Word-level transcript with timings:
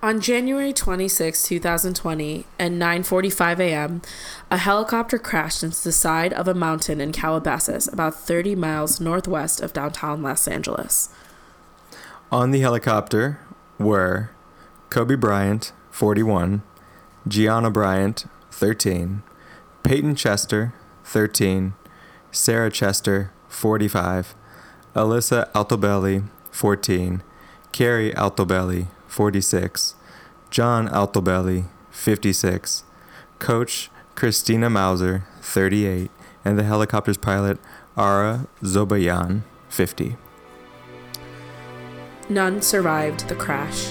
On 0.00 0.20
January 0.20 0.72
26, 0.72 1.42
2020, 1.42 2.46
at 2.60 2.70
9:45 2.70 3.58
a.m., 3.58 4.02
a 4.48 4.56
helicopter 4.56 5.18
crashed 5.18 5.64
into 5.64 5.82
the 5.82 5.90
side 5.90 6.32
of 6.32 6.46
a 6.46 6.54
mountain 6.54 7.00
in 7.00 7.10
Calabasas, 7.10 7.88
about 7.88 8.14
30 8.14 8.54
miles 8.54 9.00
northwest 9.00 9.60
of 9.60 9.72
downtown 9.72 10.22
Los 10.22 10.46
Angeles. 10.46 11.08
On 12.30 12.52
the 12.52 12.60
helicopter 12.60 13.40
were 13.76 14.30
Kobe 14.88 15.16
Bryant, 15.16 15.72
41, 15.90 16.62
Gianna 17.26 17.70
Bryant, 17.70 18.26
13, 18.52 19.24
Peyton 19.82 20.14
Chester, 20.14 20.74
13, 21.02 21.74
Sarah 22.30 22.70
Chester, 22.70 23.32
45, 23.48 24.36
Alyssa 24.94 25.50
Altobelli, 25.54 26.28
14, 26.52 27.20
Carrie 27.72 28.12
Altobelli, 28.12 28.86
46, 29.18 29.96
John 30.48 30.88
Altobelli, 30.88 31.64
56, 31.90 32.84
Coach 33.40 33.90
Christina 34.14 34.70
Mauser, 34.70 35.24
38, 35.40 36.08
and 36.44 36.56
the 36.56 36.62
helicopter's 36.62 37.16
pilot 37.16 37.58
Ara 37.96 38.46
Zobayan, 38.62 39.42
50. 39.70 40.16
None 42.28 42.62
survived 42.62 43.28
the 43.28 43.34
crash. 43.34 43.88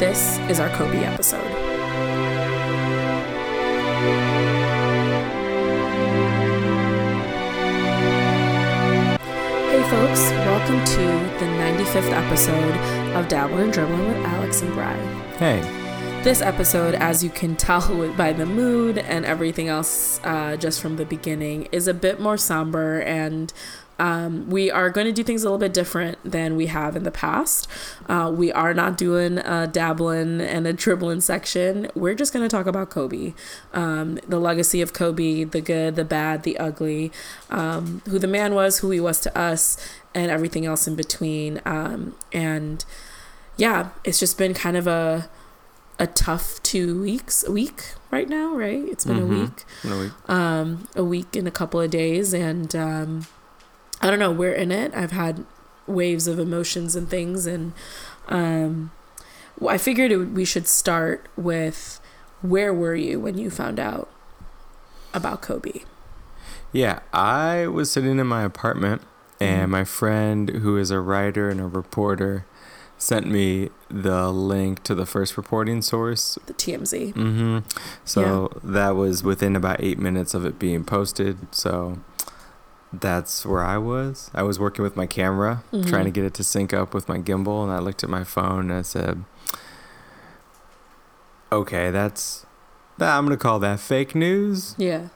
This 0.00 0.38
is 0.48 0.60
our 0.60 0.70
Kobe 0.70 1.04
episode. 1.04 1.61
Folks, 10.02 10.30
welcome 10.30 10.84
to 10.84 10.96
the 11.38 11.46
95th 11.46 12.10
episode 12.10 12.74
of 13.14 13.28
Dabbling 13.28 13.66
and 13.66 13.72
Dribbling 13.72 14.08
with 14.08 14.16
Alex 14.26 14.60
and 14.60 14.72
Bry. 14.72 14.96
Hey, 15.36 15.60
This 16.24 16.42
episode, 16.42 16.96
as 16.96 17.22
you 17.22 17.30
can 17.30 17.54
tell 17.68 18.12
by 18.14 18.32
the 18.32 18.44
mood 18.44 18.98
and 18.98 19.24
everything 19.24 19.68
else 19.68 20.20
uh, 20.24 20.56
just 20.56 20.80
from 20.80 20.96
the 20.96 21.04
beginning, 21.04 21.68
is 21.70 21.86
a 21.86 21.94
bit 21.94 22.18
more 22.18 22.36
somber 22.36 23.00
and 23.02 23.52
um, 24.02 24.50
we 24.50 24.68
are 24.68 24.90
going 24.90 25.06
to 25.06 25.12
do 25.12 25.22
things 25.22 25.42
a 25.42 25.46
little 25.46 25.58
bit 25.58 25.72
different 25.72 26.18
than 26.24 26.56
we 26.56 26.66
have 26.66 26.96
in 26.96 27.04
the 27.04 27.12
past. 27.12 27.68
Uh, 28.08 28.32
we 28.34 28.50
are 28.52 28.74
not 28.74 28.98
doing 28.98 29.38
a 29.38 29.68
dabbling 29.68 30.40
and 30.40 30.66
a 30.66 30.72
dribbling 30.72 31.20
section. 31.20 31.88
We're 31.94 32.14
just 32.14 32.32
going 32.32 32.44
to 32.44 32.48
talk 32.48 32.66
about 32.66 32.90
Kobe, 32.90 33.34
um, 33.72 34.18
the 34.26 34.40
legacy 34.40 34.80
of 34.80 34.92
Kobe, 34.92 35.44
the 35.44 35.60
good, 35.60 35.94
the 35.94 36.04
bad, 36.04 36.42
the 36.42 36.58
ugly, 36.58 37.12
um, 37.50 38.02
who 38.08 38.18
the 38.18 38.26
man 38.26 38.54
was, 38.54 38.78
who 38.78 38.90
he 38.90 38.98
was 38.98 39.20
to 39.20 39.38
us, 39.38 39.76
and 40.14 40.30
everything 40.30 40.66
else 40.66 40.86
in 40.86 40.94
between. 40.96 41.60
Um, 41.64 42.14
and 42.32 42.84
yeah, 43.56 43.90
it's 44.04 44.18
just 44.18 44.38
been 44.38 44.54
kind 44.54 44.76
of 44.76 44.86
a 44.86 45.28
a 45.98 46.06
tough 46.06 46.60
two 46.62 47.00
weeks, 47.02 47.44
a 47.46 47.52
week 47.52 47.82
right 48.10 48.28
now, 48.28 48.54
right? 48.54 48.82
It's 48.88 49.04
been 49.04 49.18
Mhm. 49.18 49.22
a 49.22 49.26
week 49.26 49.64
no, 49.84 49.98
we- 50.00 50.10
um, 50.34 50.88
a 50.96 51.04
week 51.04 51.36
and 51.36 51.46
a 51.46 51.50
couple 51.50 51.80
of 51.80 51.90
days, 51.90 52.32
and 52.34 52.74
um, 52.74 53.26
I 54.00 54.10
don't 54.10 54.18
know. 54.18 54.32
We're 54.32 54.54
in 54.54 54.72
it. 54.72 54.92
I've 54.96 55.12
had 55.12 55.44
waves 55.86 56.26
of 56.26 56.38
emotions 56.38 56.96
and 56.96 57.08
things, 57.08 57.46
and 57.46 57.72
um, 58.28 58.90
I 59.68 59.78
figured 59.78 60.10
it, 60.10 60.16
we 60.16 60.44
should 60.44 60.66
start 60.66 61.28
with 61.36 62.00
where 62.40 62.72
were 62.74 62.96
you 62.96 63.20
when 63.20 63.36
you 63.38 63.50
found 63.50 63.78
out 63.78 64.08
about 65.14 65.42
Kobe? 65.42 65.82
yeah, 66.72 67.00
I 67.12 67.66
was 67.66 67.90
sitting 67.92 68.18
in 68.18 68.26
my 68.26 68.42
apartment, 68.44 69.02
and 69.42 69.68
Mhm. 69.68 69.70
my 69.70 69.84
friend, 69.84 70.48
who 70.50 70.76
is 70.76 70.90
a 70.90 71.00
writer 71.00 71.48
and 71.50 71.60
a 71.60 71.66
reporter, 71.66 72.44
sent 72.98 73.26
me 73.26 73.70
the 73.90 74.30
link 74.32 74.82
to 74.84 74.94
the 74.94 75.04
first 75.06 75.36
reporting 75.36 75.82
source. 75.82 76.38
The 76.46 76.52
TMZ. 76.52 77.10
hmm 77.14 77.58
So 78.04 78.50
that 78.62 78.94
was 78.96 79.22
within 79.24 79.56
about 79.56 79.78
eight 79.80 79.98
minutes 79.98 80.34
of 80.34 80.44
it 80.44 80.58
being 80.58 80.84
posted. 80.84 81.36
So 81.50 81.98
that's 82.92 83.44
where 83.46 83.64
I 83.64 83.78
was. 83.78 84.30
I 84.34 84.42
was 84.42 84.60
working 84.60 84.82
with 84.84 84.96
my 84.96 85.06
camera, 85.06 85.62
Mhm. 85.72 85.86
trying 85.88 86.04
to 86.04 86.10
get 86.12 86.24
it 86.24 86.34
to 86.34 86.44
sync 86.44 86.72
up 86.72 86.94
with 86.94 87.08
my 87.08 87.18
gimbal, 87.18 87.62
and 87.64 87.72
I 87.72 87.78
looked 87.80 88.04
at 88.04 88.10
my 88.10 88.22
phone 88.24 88.70
and 88.70 88.74
I 88.74 88.82
said, 88.82 89.24
"Okay, 91.50 91.90
that's 91.90 92.46
that. 92.98 93.16
I'm 93.16 93.24
gonna 93.24 93.36
call 93.36 93.58
that 93.60 93.80
fake 93.80 94.14
news." 94.14 94.74
Yeah. 94.78 95.08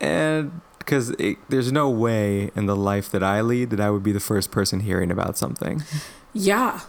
and 0.00 0.60
because 0.84 1.14
there's 1.48 1.72
no 1.72 1.88
way 1.90 2.50
in 2.54 2.66
the 2.66 2.76
life 2.76 3.10
that 3.10 3.22
I 3.22 3.40
lead 3.40 3.70
that 3.70 3.80
I 3.80 3.90
would 3.90 4.02
be 4.02 4.12
the 4.12 4.20
first 4.20 4.50
person 4.50 4.80
hearing 4.80 5.10
about 5.10 5.36
something. 5.38 5.82
Yeah. 6.32 6.80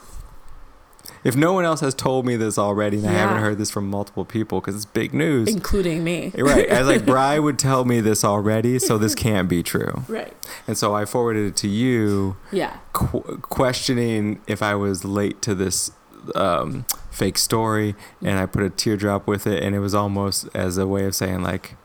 If 1.23 1.35
no 1.35 1.53
one 1.53 1.65
else 1.65 1.79
has 1.81 1.93
told 1.95 2.25
me 2.25 2.35
this 2.35 2.57
already, 2.57 2.97
and 2.97 3.07
I 3.07 3.13
haven't 3.13 3.39
heard 3.41 3.57
this 3.57 3.71
from 3.71 3.89
multiple 3.89 4.25
people, 4.25 4.59
because 4.59 4.75
it's 4.75 4.85
big 4.85 5.13
news. 5.13 5.47
Including 5.51 6.03
me. 6.03 6.31
right, 6.37 6.71
I 6.71 6.79
was 6.79 6.87
like, 6.87 7.05
Bry 7.13 7.39
would 7.39 7.57
tell 7.57 7.83
me 7.85 7.99
this 7.99 8.23
already, 8.23 8.77
so 8.79 8.97
this 8.97 9.15
can't 9.25 9.47
be 9.49 9.63
true. 9.63 10.03
Right. 10.07 10.33
And 10.67 10.77
so 10.77 10.93
I 10.95 11.05
forwarded 11.05 11.45
it 11.47 11.55
to 11.57 11.67
you, 11.67 12.37
Yeah. 12.51 12.77
qu- 12.93 13.39
questioning 13.41 14.39
if 14.47 14.61
I 14.61 14.75
was 14.75 15.03
late 15.03 15.41
to 15.43 15.55
this 15.55 15.91
um, 16.35 16.85
fake 17.11 17.37
story, 17.39 17.95
and 18.21 18.37
I 18.39 18.45
put 18.45 18.61
a 18.63 18.69
teardrop 18.69 19.27
with 19.27 19.47
it, 19.47 19.63
and 19.63 19.75
it 19.75 19.79
was 19.79 19.95
almost 19.95 20.47
as 20.55 20.77
a 20.77 20.85
way 20.87 21.05
of 21.05 21.15
saying 21.15 21.41
like, 21.43 21.75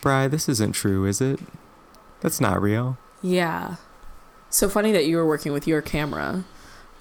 Bry, 0.00 0.28
this 0.28 0.48
isn't 0.48 0.72
true, 0.72 1.04
is 1.04 1.20
it? 1.20 1.40
That's 2.20 2.40
not 2.40 2.60
real. 2.60 2.98
Yeah. 3.22 3.76
So 4.48 4.68
funny 4.68 4.92
that 4.92 5.06
you 5.06 5.16
were 5.16 5.26
working 5.26 5.52
with 5.52 5.66
your 5.66 5.82
camera. 5.82 6.44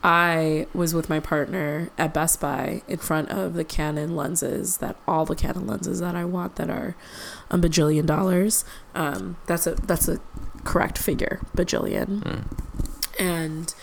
I 0.04 0.68
was 0.74 0.94
with 0.94 1.10
my 1.10 1.20
partner 1.20 1.90
at 1.98 2.14
Best 2.14 2.40
Buy 2.40 2.84
in 2.88 3.00
front 3.00 3.30
of 3.30 3.54
the 3.54 3.66
Canon 3.66 4.16
lenses 4.16 4.78
that 4.78 4.96
all 5.08 5.26
the 5.26 5.36
Canon 5.36 5.68
lenses 5.68 6.00
that 6.00 6.16
I 6.16 6.24
want 6.24 6.56
that 6.56 6.70
are 6.70 6.96
a 7.50 7.58
bajillion 7.58 8.06
dollars. 8.06 8.64
Um, 8.96 9.38
that's 9.46 9.68
a 9.68 9.76
that's 9.76 10.08
a 10.08 10.20
correct 10.64 10.98
figure, 10.98 11.42
bajillion. 11.56 12.22
Mm. 12.22 12.44
And 13.20 13.74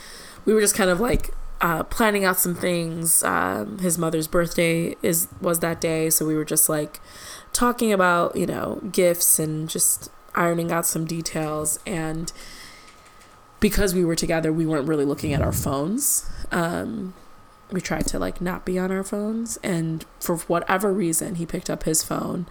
we 0.47 0.55
were 0.55 0.61
just 0.61 0.75
kind 0.75 0.89
of 0.89 1.01
like 1.01 1.35
uh, 1.61 1.83
planning 1.85 2.25
out 2.25 2.39
some 2.39 2.55
things. 2.55 3.23
Um, 3.23 3.79
his 3.81 3.99
mother's 3.99 4.27
birthday 4.27 4.97
is 5.03 5.29
was 5.43 5.61
that 5.61 5.83
day, 5.83 6.09
so 6.09 6.25
we 6.25 6.35
were 6.35 6.45
just 6.47 6.71
like 6.71 7.01
talking 7.57 7.93
about 7.93 8.37
you 8.37 8.47
know 8.47 8.81
gifts 8.93 9.39
and 9.39 9.69
just 9.69 10.11
ironing 10.35 10.71
out 10.71 10.87
some 10.87 11.07
details. 11.07 11.79
And 11.87 12.33
because 13.59 13.95
we 13.95 14.05
were 14.05 14.15
together 14.15 14.53
we 14.53 14.67
weren't 14.67 14.87
really 14.87 15.05
looking 15.05 15.33
at 15.33 15.43
our 15.43 15.53
phones. 15.53 16.29
Um, 16.53 17.15
we 17.73 17.81
tried 17.81 18.07
to 18.09 18.19
like 18.19 18.41
not 18.41 18.65
be 18.65 18.79
on 18.79 18.93
our 18.93 19.03
phones. 19.03 19.57
And 19.63 20.05
for 20.21 20.37
whatever 20.37 20.93
reason 20.93 21.37
he 21.37 21.47
picked 21.47 21.71
up 21.71 21.85
his 21.85 22.03
phone 22.03 22.47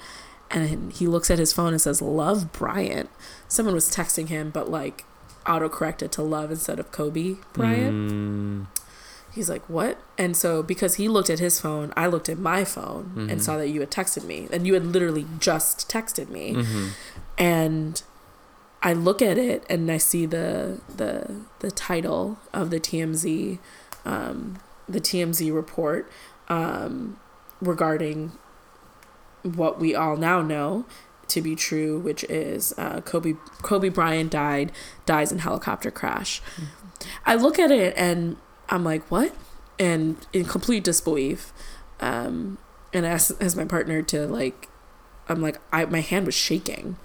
and 0.51 0.91
he 0.91 1.07
looks 1.07 1.29
at 1.31 1.39
his 1.39 1.53
phone 1.53 1.71
and 1.71 1.81
says 1.81 2.01
love 2.01 2.51
bryant. 2.51 3.09
Someone 3.47 3.75
was 3.75 3.95
texting 3.95 4.27
him 4.27 4.49
but 4.49 4.69
like 4.69 5.05
auto 5.47 5.69
corrected 5.69 6.11
to 6.13 6.23
love 6.23 6.49
instead 6.49 6.79
of 6.79 6.91
kobe 6.91 7.35
bryant. 7.53 8.11
Mm, 8.11 8.65
He's 9.35 9.49
like, 9.49 9.67
what? 9.69 9.99
And 10.17 10.35
so 10.35 10.63
because 10.63 10.95
he 10.95 11.07
looked 11.09 11.29
at 11.29 11.39
his 11.39 11.59
phone, 11.59 11.91
I 11.97 12.07
looked 12.07 12.29
at 12.29 12.39
my 12.39 12.63
phone 12.63 13.11
Mhm. 13.15 13.31
and 13.31 13.43
saw 13.43 13.57
that 13.57 13.67
you 13.67 13.81
had 13.81 13.91
texted 13.91 14.23
me, 14.23 14.47
and 14.51 14.65
you 14.65 14.73
had 14.73 14.85
literally 14.85 15.27
just 15.39 15.89
texted 15.89 16.29
me, 16.29 16.53
mhm. 16.53 16.89
and 17.37 18.01
I 18.81 18.93
look 18.93 19.21
at 19.21 19.37
it 19.37 19.65
and 19.69 19.91
I 19.91 19.97
see 19.97 20.25
the 20.25 20.79
the 20.95 21.35
the 21.59 21.71
title 21.71 22.37
of 22.53 22.69
the 22.69 22.79
TMZ, 22.79 23.59
um, 24.05 24.59
the 24.87 25.01
TMZ 25.01 25.51
report 25.53 26.09
um, 26.47 27.17
regarding 27.59 28.31
what 29.41 29.79
we 29.79 29.93
all 29.95 30.15
now 30.17 30.41
know 30.41 30.85
to 31.29 31.41
be 31.41 31.55
true, 31.55 31.97
which 31.99 32.23
is 32.25 32.73
uh, 32.77 33.01
Kobe 33.01 33.33
Kobe 33.63 33.89
Bryant 33.89 34.31
died 34.31 34.71
dies 35.07 35.31
in 35.31 35.39
helicopter 35.39 35.89
crash. 35.91 36.41
I 37.25 37.35
look 37.35 37.57
at 37.59 37.71
it 37.71 37.93
and 37.97 38.37
I'm 38.69 38.83
like, 38.83 39.03
what? 39.11 39.33
And 39.79 40.17
in 40.33 40.45
complete 40.45 40.83
disbelief, 40.83 41.51
um, 41.99 42.57
and 42.93 43.05
I 43.05 43.09
asked 43.09 43.31
as 43.41 43.55
my 43.55 43.65
partner 43.65 44.01
to 44.03 44.25
like, 44.27 44.69
I'm 45.27 45.41
like, 45.41 45.57
I 45.71 45.85
my 45.85 46.01
hand 46.01 46.25
was 46.25 46.35
shaking, 46.35 46.97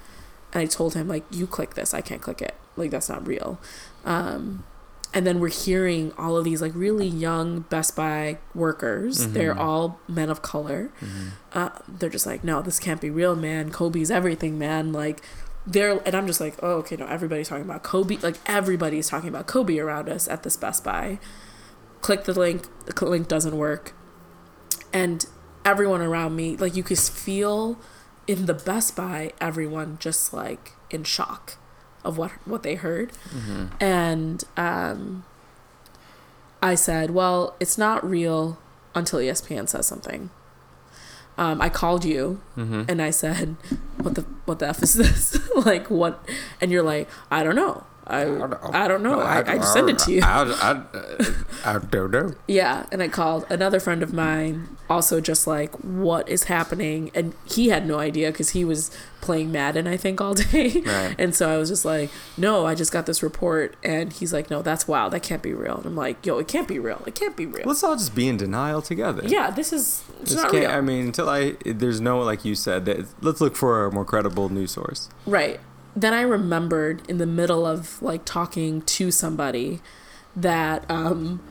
and 0.52 0.62
I 0.62 0.66
told 0.66 0.94
him 0.94 1.08
like, 1.08 1.24
you 1.30 1.46
click 1.46 1.74
this, 1.74 1.92
I 1.94 2.00
can't 2.00 2.22
click 2.22 2.40
it, 2.42 2.54
like 2.76 2.90
that's 2.90 3.08
not 3.08 3.26
real. 3.26 3.58
Um, 4.04 4.64
and 5.12 5.26
then 5.26 5.40
we're 5.40 5.48
hearing 5.48 6.12
all 6.16 6.36
of 6.36 6.44
these 6.44 6.62
like 6.62 6.70
really 6.74 7.08
young 7.08 7.60
Best 7.62 7.96
Buy 7.96 8.38
workers. 8.54 9.26
They're 9.28 9.54
Mhm. 9.56 9.58
all 9.60 9.98
men 10.06 10.30
of 10.30 10.40
color. 10.42 10.90
Mhm. 11.00 11.30
Uh, 11.52 11.70
they're 11.88 12.08
just 12.10 12.26
like, 12.26 12.44
no, 12.44 12.62
this 12.62 12.78
can't 12.78 13.00
be 13.00 13.10
real, 13.10 13.34
man. 13.34 13.72
Kobe's 13.72 14.12
everything, 14.12 14.56
man. 14.56 14.92
Like, 14.92 15.20
they're 15.66 16.00
and 16.06 16.14
I'm 16.14 16.28
just 16.28 16.40
like, 16.40 16.54
oh, 16.62 16.74
okay, 16.74 16.94
no, 16.94 17.06
everybody's 17.06 17.48
talking 17.48 17.64
about 17.64 17.82
Kobe. 17.82 18.18
Like, 18.22 18.36
everybody's 18.46 19.08
talking 19.08 19.28
about 19.28 19.48
Kobe 19.48 19.78
around 19.80 20.08
us 20.08 20.28
at 20.28 20.44
this 20.44 20.56
Best 20.56 20.84
Buy. 20.84 21.18
Click 22.00 22.24
the 22.24 22.32
link. 22.38 22.64
The 22.86 23.04
link 23.04 23.28
doesn't 23.28 23.56
work, 23.56 23.92
and 24.92 25.24
everyone 25.64 26.00
around 26.00 26.34
me, 26.34 26.56
like, 26.56 26.74
you 26.74 26.82
could 26.82 26.98
feel 26.98 27.78
in 28.26 28.46
the 28.46 28.54
Best 28.54 28.96
Buy, 28.96 29.32
everyone 29.40 29.98
just 30.00 30.32
like 30.32 30.72
in 30.90 31.04
shock 31.04 31.56
of 32.04 32.16
what 32.18 32.32
what 32.46 32.62
they 32.62 32.74
heard. 32.76 33.12
Mhm. 33.34 33.70
And 33.80 34.44
um, 34.56 35.24
I 36.62 36.74
said, 36.74 37.10
well, 37.10 37.54
it's 37.60 37.76
not 37.78 38.08
real 38.08 38.58
until 38.94 39.18
ESPN 39.20 39.68
says 39.68 39.86
something. 39.86 40.30
Um, 41.38 41.60
I 41.62 41.68
called 41.68 42.04
you 42.04 42.40
Mm-hmm. 42.56 42.82
and 42.88 43.00
I 43.00 43.10
said, 43.10 43.56
"What 43.98 44.14
the 44.14 44.22
what 44.44 44.58
the 44.58 44.68
f 44.68 44.82
is 44.82 44.94
this? 44.94 45.38
like 45.64 45.88
what?" 45.90 46.26
And 46.60 46.70
you're 46.70 46.82
like, 46.82 47.08
"I 47.30 47.42
don't 47.42 47.54
know. 47.56 47.84
I 48.10 48.84
I 48.84 48.88
don't 48.88 49.02
know. 49.02 49.20
I, 49.20 49.38
I 49.52 49.56
just 49.58 49.72
sent 49.72 49.88
it 49.90 49.98
to 50.00 50.12
you." 50.12 50.22
I, 50.24 50.42
I, 51.64 51.74
I 51.76 51.78
don't 51.78 52.10
know. 52.10 52.34
Yeah, 52.48 52.86
and 52.92 53.02
I 53.02 53.08
called 53.08 53.46
another 53.48 53.78
friend 53.80 54.02
of 54.02 54.12
mine, 54.12 54.76
also 54.88 55.20
just 55.20 55.46
like, 55.46 55.72
what 55.76 56.28
is 56.28 56.44
happening? 56.44 57.10
And 57.14 57.34
he 57.44 57.68
had 57.68 57.86
no 57.86 57.98
idea 57.98 58.30
because 58.32 58.50
he 58.50 58.64
was 58.64 58.90
playing 59.20 59.52
Madden, 59.52 59.86
I 59.86 59.96
think, 59.96 60.20
all 60.20 60.34
day. 60.52 60.80
Right. 60.84 61.14
And 61.18 61.34
so 61.34 61.48
I 61.50 61.56
was 61.58 61.68
just 61.68 61.84
like, 61.84 62.10
no, 62.36 62.66
I 62.66 62.74
just 62.74 62.90
got 62.92 63.06
this 63.06 63.22
report. 63.22 63.76
And 63.84 64.12
he's 64.12 64.32
like, 64.32 64.50
no, 64.50 64.62
that's 64.62 64.88
wild. 64.88 65.12
That 65.12 65.22
can't 65.22 65.42
be 65.42 65.52
real. 65.52 65.76
And 65.76 65.86
I'm 65.86 65.96
like, 65.96 66.24
yo, 66.26 66.38
it 66.38 66.48
can't 66.48 66.66
be 66.66 66.78
real. 66.78 67.02
It 67.06 67.14
can't 67.14 67.36
be 67.36 67.46
real. 67.46 67.66
Let's 67.66 67.84
all 67.84 67.94
just 67.96 68.14
be 68.14 68.26
in 68.28 68.36
denial 68.36 68.82
together. 68.82 69.22
yeah, 69.26 69.50
this 69.50 69.72
is 69.72 70.02
it's 70.22 70.34
not 70.34 70.50
real. 70.52 70.68
I 70.70 70.80
mean, 70.80 71.06
until 71.06 71.28
I 71.28 71.56
there's 71.64 72.00
no 72.00 72.20
like 72.20 72.44
you 72.44 72.54
said 72.54 72.84
that 72.86 73.06
let's 73.22 73.40
look 73.40 73.54
for 73.56 73.86
a 73.86 73.92
more 73.92 74.04
credible 74.04 74.48
news 74.48 74.72
source. 74.72 75.08
Right. 75.26 75.60
Then 75.96 76.14
I 76.14 76.22
remembered 76.22 77.08
in 77.08 77.18
the 77.18 77.26
middle 77.26 77.66
of 77.66 78.00
like 78.02 78.24
talking 78.24 78.82
to 78.82 79.10
somebody 79.10 79.80
that 80.36 80.88
um, 80.90 81.42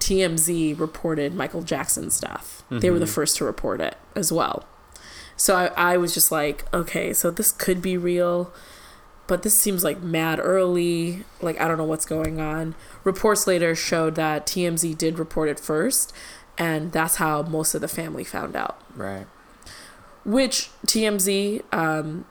TMZ 0.00 0.78
reported 0.78 1.34
Michael 1.34 1.62
Jackson's 1.62 2.20
death. 2.20 2.62
They 2.70 2.90
were 2.90 2.98
the 2.98 3.06
first 3.06 3.36
to 3.36 3.44
report 3.44 3.80
it 3.80 3.96
as 4.14 4.32
well. 4.32 4.64
So 5.36 5.56
I, 5.56 5.66
I 5.94 5.96
was 5.96 6.12
just 6.12 6.30
like, 6.30 6.64
okay, 6.74 7.12
so 7.12 7.30
this 7.30 7.50
could 7.52 7.80
be 7.80 7.96
real, 7.96 8.52
but 9.26 9.42
this 9.42 9.54
seems 9.54 9.82
like 9.84 10.02
mad 10.02 10.38
early. 10.40 11.24
Like, 11.40 11.60
I 11.60 11.66
don't 11.66 11.78
know 11.78 11.84
what's 11.84 12.04
going 12.04 12.40
on. 12.40 12.74
Reports 13.04 13.46
later 13.46 13.74
showed 13.74 14.14
that 14.16 14.46
TMZ 14.46 14.96
did 14.98 15.18
report 15.18 15.48
it 15.48 15.58
first, 15.58 16.12
and 16.58 16.92
that's 16.92 17.16
how 17.16 17.42
most 17.42 17.74
of 17.74 17.80
the 17.80 17.88
family 17.88 18.24
found 18.24 18.54
out 18.54 18.80
Right. 18.94 19.26
which 20.24 20.70
TMZ, 20.86 21.62
um, 21.72 22.26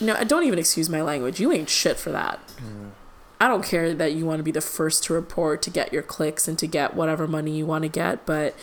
no, 0.00 0.22
don't 0.24 0.44
even 0.44 0.58
excuse 0.58 0.88
my 0.88 1.02
language. 1.02 1.40
You 1.40 1.52
ain't 1.52 1.68
shit 1.68 1.96
for 1.98 2.10
that. 2.10 2.40
I 3.40 3.46
don't 3.46 3.64
care 3.64 3.94
that 3.94 4.12
you 4.14 4.26
want 4.26 4.38
to 4.38 4.42
be 4.42 4.50
the 4.50 4.60
first 4.60 5.04
to 5.04 5.12
report 5.12 5.62
to 5.62 5.70
get 5.70 5.92
your 5.92 6.02
clicks 6.02 6.48
and 6.48 6.58
to 6.58 6.66
get 6.66 6.94
whatever 6.94 7.28
money 7.28 7.56
you 7.56 7.66
want 7.66 7.82
to 7.82 7.88
get, 7.88 8.26
but 8.26 8.54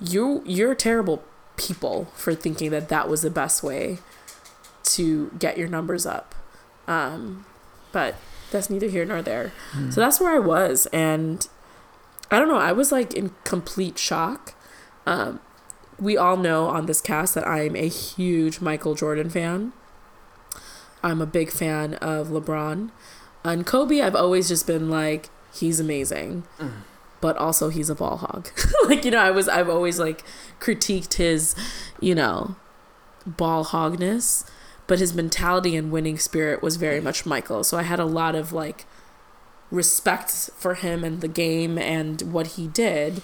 you 0.00 0.42
you're 0.46 0.74
terrible 0.74 1.22
people 1.56 2.06
for 2.14 2.34
thinking 2.34 2.70
that 2.70 2.88
that 2.88 3.08
was 3.08 3.22
the 3.22 3.30
best 3.30 3.62
way 3.62 3.98
to 4.84 5.30
get 5.38 5.58
your 5.58 5.68
numbers 5.68 6.06
up. 6.06 6.34
Um, 6.86 7.46
but 7.92 8.14
that's 8.50 8.70
neither 8.70 8.88
here 8.88 9.04
nor 9.04 9.22
there. 9.22 9.52
So 9.90 10.00
that's 10.00 10.20
where 10.20 10.34
I 10.34 10.38
was, 10.38 10.86
and 10.92 11.46
I 12.30 12.38
don't 12.38 12.48
know. 12.48 12.58
I 12.58 12.72
was 12.72 12.92
like 12.92 13.14
in 13.14 13.32
complete 13.44 13.98
shock. 13.98 14.54
Um, 15.06 15.40
we 15.98 16.16
all 16.16 16.36
know 16.36 16.66
on 16.66 16.86
this 16.86 17.00
cast 17.00 17.34
that 17.34 17.46
I'm 17.46 17.74
a 17.76 17.88
huge 17.88 18.60
Michael 18.60 18.94
Jordan 18.94 19.30
fan. 19.30 19.72
I'm 21.02 21.20
a 21.20 21.26
big 21.26 21.50
fan 21.50 21.94
of 21.94 22.28
LeBron. 22.28 22.90
And 23.44 23.66
Kobe, 23.66 24.00
I've 24.00 24.14
always 24.14 24.48
just 24.48 24.66
been 24.66 24.88
like, 24.88 25.30
he's 25.52 25.80
amazing. 25.80 26.44
Mm. 26.58 26.72
But 27.20 27.36
also 27.36 27.68
he's 27.68 27.90
a 27.90 27.94
ball 27.94 28.18
hog. 28.18 28.48
like, 28.86 29.04
you 29.04 29.10
know, 29.10 29.18
I 29.18 29.30
was 29.30 29.48
I've 29.48 29.68
always 29.68 29.98
like 29.98 30.24
critiqued 30.60 31.14
his, 31.14 31.54
you 32.00 32.14
know, 32.14 32.56
ball 33.26 33.64
hogness. 33.64 34.48
But 34.88 34.98
his 34.98 35.14
mentality 35.14 35.76
and 35.76 35.92
winning 35.92 36.18
spirit 36.18 36.62
was 36.62 36.76
very 36.76 37.00
much 37.00 37.24
Michael. 37.24 37.62
So 37.64 37.78
I 37.78 37.82
had 37.82 38.00
a 38.00 38.04
lot 38.04 38.34
of 38.34 38.52
like 38.52 38.84
respect 39.72 40.30
for 40.56 40.74
him 40.74 41.02
and 41.02 41.22
the 41.22 41.28
game 41.28 41.78
and 41.78 42.20
what 42.30 42.46
he 42.58 42.68
did. 42.68 43.22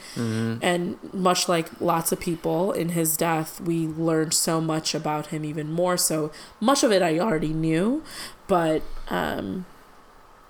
And 0.63 0.99
much 1.13 1.49
like 1.49 1.69
lots 1.81 2.11
of 2.11 2.19
people 2.19 2.73
in 2.73 2.89
his 2.91 3.17
death, 3.17 3.61
we 3.61 3.87
learned 3.87 4.33
so 4.35 4.61
much 4.61 4.95
about 4.95 5.27
him 5.27 5.45
even 5.45 5.71
more. 5.71 5.97
So 5.99 6.33
much 6.59 6.83
of 6.83 6.91
it 6.91 7.03
I 7.03 7.19
already 7.21 7.53
knew, 7.53 8.03
but 8.49 8.83
um, 9.11 9.67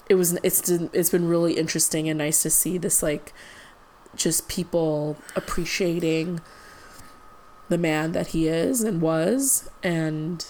it 0.08 0.14
was 0.14 0.38
it's 0.44 0.70
it's 0.70 1.10
been 1.10 1.28
really 1.28 1.54
interesting 1.54 2.08
and 2.08 2.18
nice 2.18 2.42
to 2.42 2.50
see 2.50 2.78
this 2.78 3.02
like 3.02 3.32
just 4.16 4.48
people 4.48 5.16
appreciating 5.36 6.40
the 7.68 7.78
man 7.78 8.12
that 8.12 8.28
he 8.28 8.48
is 8.48 8.82
and 8.82 9.02
was 9.02 9.68
and 9.82 10.46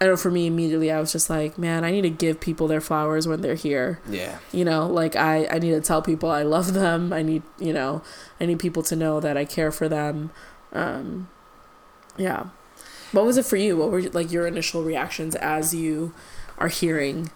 I 0.00 0.04
know 0.06 0.16
for 0.16 0.30
me 0.30 0.46
immediately 0.46 0.90
I 0.92 1.00
was 1.00 1.10
just 1.12 1.30
like, 1.30 1.56
man, 1.56 1.82
I 1.84 1.90
need 1.90 2.02
to 2.02 2.10
give 2.10 2.38
people 2.38 2.68
their 2.68 2.82
flowers 2.82 3.26
when 3.26 3.40
they're 3.40 3.54
here. 3.54 4.00
Yeah. 4.08 4.38
you 4.52 4.64
know 4.64 4.86
like 4.86 5.16
i 5.16 5.46
i 5.46 5.58
need 5.58 5.70
to 5.70 5.80
tell 5.80 6.02
people 6.02 6.30
i 6.30 6.42
love 6.42 6.74
them. 6.74 7.12
I 7.12 7.22
need 7.22 7.42
you 7.58 7.72
know 7.72 8.02
i 8.40 8.46
need 8.46 8.58
people 8.58 8.82
to 8.84 8.96
know 8.96 9.20
that 9.20 9.36
i 9.36 9.44
care 9.44 9.72
for 9.72 9.88
them. 9.88 10.30
Um 10.72 11.28
yeah. 12.18 12.46
What 13.12 13.24
was 13.24 13.36
it 13.38 13.46
for 13.46 13.56
you? 13.56 13.76
What 13.76 13.90
were 13.90 14.02
like 14.02 14.30
your 14.32 14.46
initial 14.46 14.82
reactions 14.82 15.34
as 15.36 15.74
you 15.74 16.12
are 16.58 16.68
hearing 16.68 17.30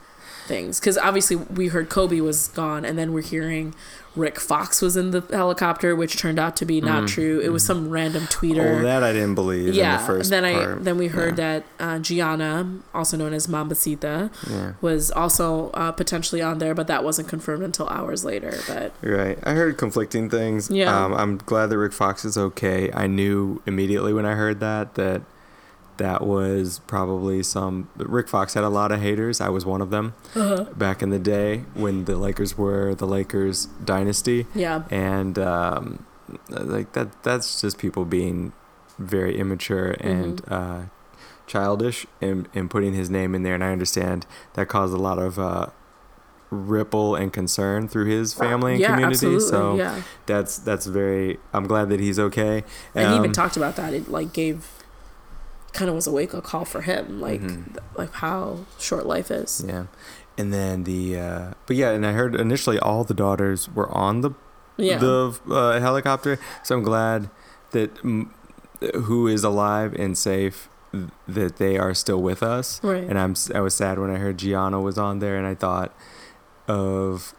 things? 0.47 0.81
Because 0.81 0.99
obviously 0.99 1.37
we 1.37 1.69
heard 1.69 1.89
kobe 1.89 2.21
was 2.21 2.49
gone 2.49 2.85
and 2.85 2.99
then 2.99 3.13
we're 3.13 3.23
hearing 3.23 3.75
rick 4.17 4.41
fox 4.41 4.83
was 4.83 4.97
in 4.97 5.13
the 5.13 5.21
helicopter 5.31 5.95
which 5.95 6.17
turned 6.17 6.39
out 6.39 6.57
to 6.57 6.65
be 6.65 6.81
not 6.81 7.07
true 7.09 7.39
it 7.41 7.51
was 7.51 7.65
some 7.65 7.89
random 7.91 8.25
tweeter 8.25 8.81
Oh, 8.81 8.83
that 8.83 9.05
I 9.05 9.13
didn't 9.13 9.37
believe 9.37 9.73
yeah 9.75 9.95
in 9.95 10.01
the 10.01 10.07
first 10.07 10.31
then 10.31 10.45
i 10.45 10.53
part. 10.53 10.85
then 10.85 10.99
we 10.99 11.07
heard 11.07 11.39
Yeah. 11.39 11.59
that 11.61 11.65
uh, 11.79 11.99
gianna 12.01 12.79
also 12.93 13.17
known 13.17 13.33
as 13.33 13.47
Mambacita 13.47 14.31
Yeah. 14.51 14.73
was 14.81 15.11
also 15.13 15.71
uh, 15.75 15.93
potentially 15.93 16.43
on 16.43 16.59
there, 16.59 16.75
but 16.75 16.87
that 16.89 17.05
wasn't 17.05 17.29
confirmed 17.29 17.63
until 17.63 17.89
hours 17.89 18.25
later. 18.25 18.59
But 18.67 18.93
Right. 19.03 19.39
I 19.45 19.53
heard 19.53 19.79
conflicting 19.79 20.29
things. 20.29 20.71
Yeah. 20.71 20.93
Um, 21.05 21.15
I'm 21.15 21.37
glad 21.39 21.67
that 21.71 21.79
Rick 21.79 21.93
Fox 21.93 22.25
is 22.25 22.37
okay. 22.37 22.91
I 22.93 23.07
knew 23.07 23.63
immediately 23.67 24.13
when 24.13 24.27
I 24.27 24.35
heard 24.35 24.61
that 24.61 24.95
that 24.95 25.23
that 26.01 26.21
was 26.27 26.81
probably 26.87 27.43
some. 27.43 27.89
Rick 27.97 28.29
Fox 28.29 28.55
had 28.55 28.65
a 28.65 28.69
lot 28.81 28.91
of 28.91 29.01
haters. 29.01 29.41
I 29.41 29.51
was 29.57 29.65
one 29.65 29.81
of 29.83 29.91
them 29.91 30.15
uh 30.35 30.65
back 30.75 31.03
in 31.05 31.11
the 31.11 31.19
day 31.37 31.65
when 31.75 32.05
the 32.07 32.17
Lakers 32.17 32.57
were 32.59 32.95
the 32.95 33.07
Lakers 33.07 33.67
dynasty, 33.85 34.47
yeah, 34.55 34.83
and 34.91 35.39
um, 35.39 36.05
like 36.49 36.93
that. 36.97 37.23
That's 37.23 37.61
just 37.61 37.79
people 37.79 38.05
being 38.05 38.53
very 38.99 39.39
immature 39.39 39.91
and 40.01 40.43
uh, 40.49 40.81
childish 41.47 42.07
and, 42.21 42.49
and 42.55 42.71
putting 42.71 42.93
his 42.95 43.09
name 43.09 43.35
in 43.35 43.43
there. 43.45 43.55
And 43.55 43.65
I 43.65 43.73
understand 43.73 44.27
that 44.55 44.67
caused 44.69 44.95
a 44.95 45.03
lot 45.09 45.19
of. 45.19 45.39
Uh, 45.39 45.67
ripple 46.53 47.15
and 47.15 47.33
concern 47.33 47.87
through 47.87 48.07
his 48.07 48.35
family 48.35 48.73
and 48.73 48.81
yeah, 48.81 48.89
community 48.91 49.15
absolutely, 49.15 49.49
so 49.49 49.77
yeah. 49.77 50.03
that's 50.27 50.59
that's 50.59 50.85
very 50.85 51.39
i'm 51.55 51.65
glad 51.65 51.89
that 51.89 52.01
he's 52.01 52.19
okay 52.19 52.65
And 52.93 53.09
he 53.11 53.15
even 53.19 53.31
Um, 53.31 53.33
talked 53.33 53.57
about 53.57 53.77
that. 53.77 53.95
It 53.95 54.11
like 54.11 54.33
gave 54.33 54.67
kind 55.73 55.89
of 55.89 55.95
was 55.95 56.07
a 56.07 56.13
wake 56.13 56.35
up 56.35 56.45
call 56.45 56.65
for 56.65 56.81
him, 56.83 57.21
like 57.21 57.41
Mhm. 57.41 57.77
like 57.97 58.13
how 58.15 58.61
short 58.79 59.07
life 59.07 59.31
is. 59.31 59.65
yeah 59.67 59.85
and 60.39 60.53
then 60.55 60.85
the 60.85 61.19
uh 61.19 61.51
but 61.67 61.75
yeah 61.77 61.91
and 61.91 62.07
i 62.07 62.13
heard 62.13 62.35
initially 62.35 62.79
all 62.79 63.03
the 63.05 63.13
daughters 63.15 63.69
were 63.75 63.91
on 63.91 64.21
the 64.23 64.31
Yeah, 64.79 64.97
the 64.99 65.39
uh, 65.51 65.81
helicopter 65.81 66.39
so 66.63 66.77
i'm 66.77 66.83
glad 66.83 67.29
that 67.73 67.95
mm, 67.97 68.29
who 69.05 69.27
is 69.27 69.43
alive 69.45 69.93
and 69.95 70.17
safe 70.17 70.69
that 71.29 71.57
they 71.57 71.77
are 71.79 71.93
still 71.95 72.23
with 72.23 72.43
us 72.43 72.81
right. 72.83 73.05
and 73.05 73.19
i'm 73.19 73.35
i 73.55 73.61
was 73.61 73.75
sad 73.75 73.99
when 73.99 74.11
i 74.11 74.17
heard 74.17 74.39
gianna 74.39 74.81
was 74.81 74.97
on 74.99 75.19
there 75.19 75.37
and 75.37 75.47
i 75.47 75.55
thought 75.55 75.93
of 76.69 77.35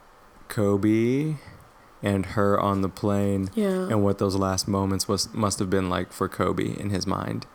kobe 0.48 1.36
and 2.04 2.26
her 2.38 2.60
on 2.60 2.82
the 2.82 2.90
plane 2.90 3.50
yeah, 3.56 3.88
and 3.90 4.04
what 4.04 4.18
those 4.18 4.36
last 4.36 4.68
moments 4.68 5.08
was 5.08 5.34
must 5.34 5.60
have 5.60 5.70
been 5.70 5.90
like 5.90 6.12
for 6.12 6.28
Kobe 6.28 6.76
in 6.80 6.90
his 6.90 7.06
mind, 7.06 7.46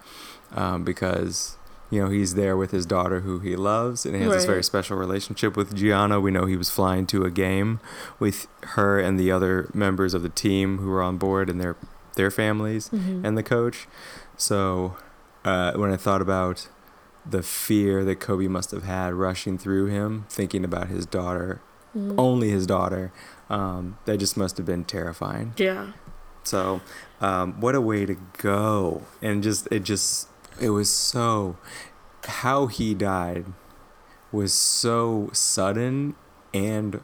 um, 0.56 0.82
because 0.84 1.56
you 1.90 2.02
know 2.02 2.08
he's 2.10 2.34
there 2.34 2.56
with 2.56 2.72
his 2.72 2.84
daughter 2.86 3.20
who 3.20 3.38
he 3.38 3.54
loves, 3.54 4.04
and 4.04 4.16
he 4.16 4.22
has 4.22 4.32
this 4.32 4.44
very 4.44 4.64
special 4.64 4.96
relationship 4.96 5.56
with 5.56 5.74
Gianna. 5.76 6.20
We 6.20 6.30
know 6.32 6.46
he 6.46 6.56
was 6.56 6.70
flying 6.70 7.06
to 7.08 7.24
a 7.24 7.30
game 7.30 7.78
with 8.18 8.48
her 8.74 8.98
and 8.98 9.20
the 9.20 9.30
other 9.30 9.70
members 9.72 10.12
of 10.14 10.22
the 10.22 10.28
team 10.28 10.78
who 10.78 10.88
were 10.88 11.02
on 11.02 11.16
board 11.18 11.48
and 11.48 11.60
their 11.60 11.76
their 12.16 12.30
families 12.30 12.88
Mhm. 12.88 13.24
and 13.24 13.36
the 13.38 13.42
coach. 13.42 13.86
So 14.36 14.96
uh, 15.44 15.72
when 15.74 15.92
I 15.92 15.96
thought 15.96 16.22
about 16.22 16.68
the 17.28 17.42
fear 17.42 18.04
that 18.04 18.20
Kobe 18.20 18.48
must 18.48 18.70
have 18.70 18.84
had 18.84 19.12
rushing 19.14 19.58
through 19.58 19.86
him, 19.86 20.24
thinking 20.28 20.64
about 20.64 20.88
his 20.88 21.06
daughter, 21.06 21.60
Mhm. 21.96 22.14
only 22.18 22.50
his 22.50 22.66
daughter, 22.66 23.12
um, 23.50 23.96
that 24.06 24.18
just 24.18 24.36
must 24.36 24.56
have 24.56 24.66
been 24.66 24.84
terrifying. 24.84 25.52
yeah, 25.56 25.88
So, 26.44 26.80
um, 27.20 27.60
what 27.60 27.74
a 27.74 27.80
way 27.80 28.06
to 28.06 28.16
go! 28.38 29.02
And 29.20 29.42
just 29.42 29.66
it 29.72 29.82
just 29.84 30.28
it 30.60 30.70
was 30.70 30.90
so 30.90 31.56
how 32.24 32.66
he 32.66 32.94
died 32.94 33.46
was 34.32 34.52
so 34.52 35.30
sudden 35.32 36.14
and 36.52 37.00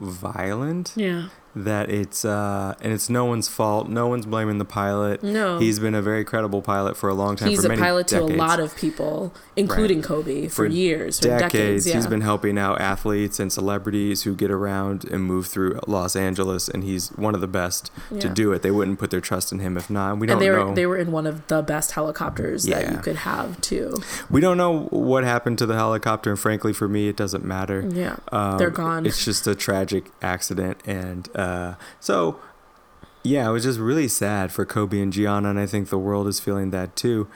violent. 0.00 0.92
Yeah, 0.96 1.28
that 1.54 1.90
it's 1.90 2.24
uh 2.24 2.74
and 2.80 2.92
it's 2.92 3.10
no 3.10 3.24
one's 3.24 3.48
fault. 3.48 3.88
No 3.88 4.06
one's 4.06 4.26
blaming 4.26 4.58
the 4.58 4.64
pilot. 4.64 5.22
No. 5.22 5.58
He's 5.58 5.78
been 5.78 5.94
a 5.94 6.02
very 6.02 6.24
credible 6.24 6.62
pilot 6.62 6.96
for 6.96 7.08
a 7.08 7.14
long 7.14 7.36
time. 7.36 7.48
He's 7.48 7.60
for 7.60 7.66
a 7.66 7.68
many 7.70 7.80
pilot 7.80 8.06
to 8.08 8.20
a 8.20 8.24
lot 8.24 8.60
of 8.60 8.76
people, 8.76 9.32
including 9.56 10.02
Kobe, 10.02 10.46
for, 10.48 10.54
For 10.54 10.66
years, 10.66 11.18
for 11.18 11.28
decades. 11.28 11.52
decades. 11.52 11.86
yeah. 11.88 11.94
He's 11.96 12.06
been 12.06 12.20
helping 12.20 12.58
out 12.58 12.80
athletes 12.80 13.40
and 13.40 13.52
celebrities 13.52 14.22
who 14.22 14.34
get 14.34 14.50
around 14.50 15.04
and 15.04 15.24
move 15.24 15.46
through 15.46 15.80
Los 15.86 16.14
Angeles, 16.14 16.68
and 16.68 16.84
he's 16.84 17.08
one 17.10 17.34
of 17.34 17.40
the 17.40 17.48
best 17.48 17.90
to 18.20 18.28
do 18.28 18.52
it. 18.52 18.62
They 18.62 18.70
wouldn't 18.70 18.98
put 18.98 19.10
their 19.10 19.20
trust 19.20 19.50
in 19.52 19.58
him 19.58 19.76
if 19.76 19.90
not. 19.90 20.18
We 20.18 20.26
don't 20.26 20.34
and 20.36 20.42
they 20.42 20.48
know. 20.50 20.66
were 20.66 20.74
they 20.74 20.86
were 20.86 20.96
in 20.96 21.10
one 21.12 21.26
of 21.26 21.46
the 21.48 21.62
best 21.62 21.92
helicopters 21.92 22.64
that 22.64 22.90
you 22.92 22.98
could 22.98 23.16
have 23.16 23.60
too. 23.60 23.94
we 24.30 24.40
don't 24.40 24.56
know 24.56 24.82
what 24.90 25.24
happened 25.24 25.58
to 25.58 25.66
the 25.66 25.74
helicopter, 25.74 26.30
and 26.30 26.38
frankly, 26.38 26.72
for 26.72 26.88
me, 26.88 27.08
it 27.08 27.16
doesn't 27.16 27.44
matter. 27.44 27.88
Yeah, 27.92 28.16
Um, 28.30 28.58
They're 28.58 28.70
gone. 28.70 29.04
It's 29.06 29.24
just 29.24 29.46
a 29.46 29.54
tragic 29.54 30.04
accident, 30.22 30.78
and 30.86 31.28
uh, 31.34 31.39
so 32.00 32.40
yeah, 33.22 33.48
it 33.48 33.52
was 33.52 33.64
just 33.64 33.78
really 33.78 34.08
sad 34.08 34.52
for 34.52 34.64
Kobe 34.64 35.00
and 35.00 35.12
Gianna, 35.12 35.50
and 35.50 35.58
I 35.58 35.66
think 35.66 35.90
the 35.90 35.98
world 35.98 36.26
is 36.26 36.40
feeling 36.40 36.70
that 36.70 36.96
too. 36.96 37.28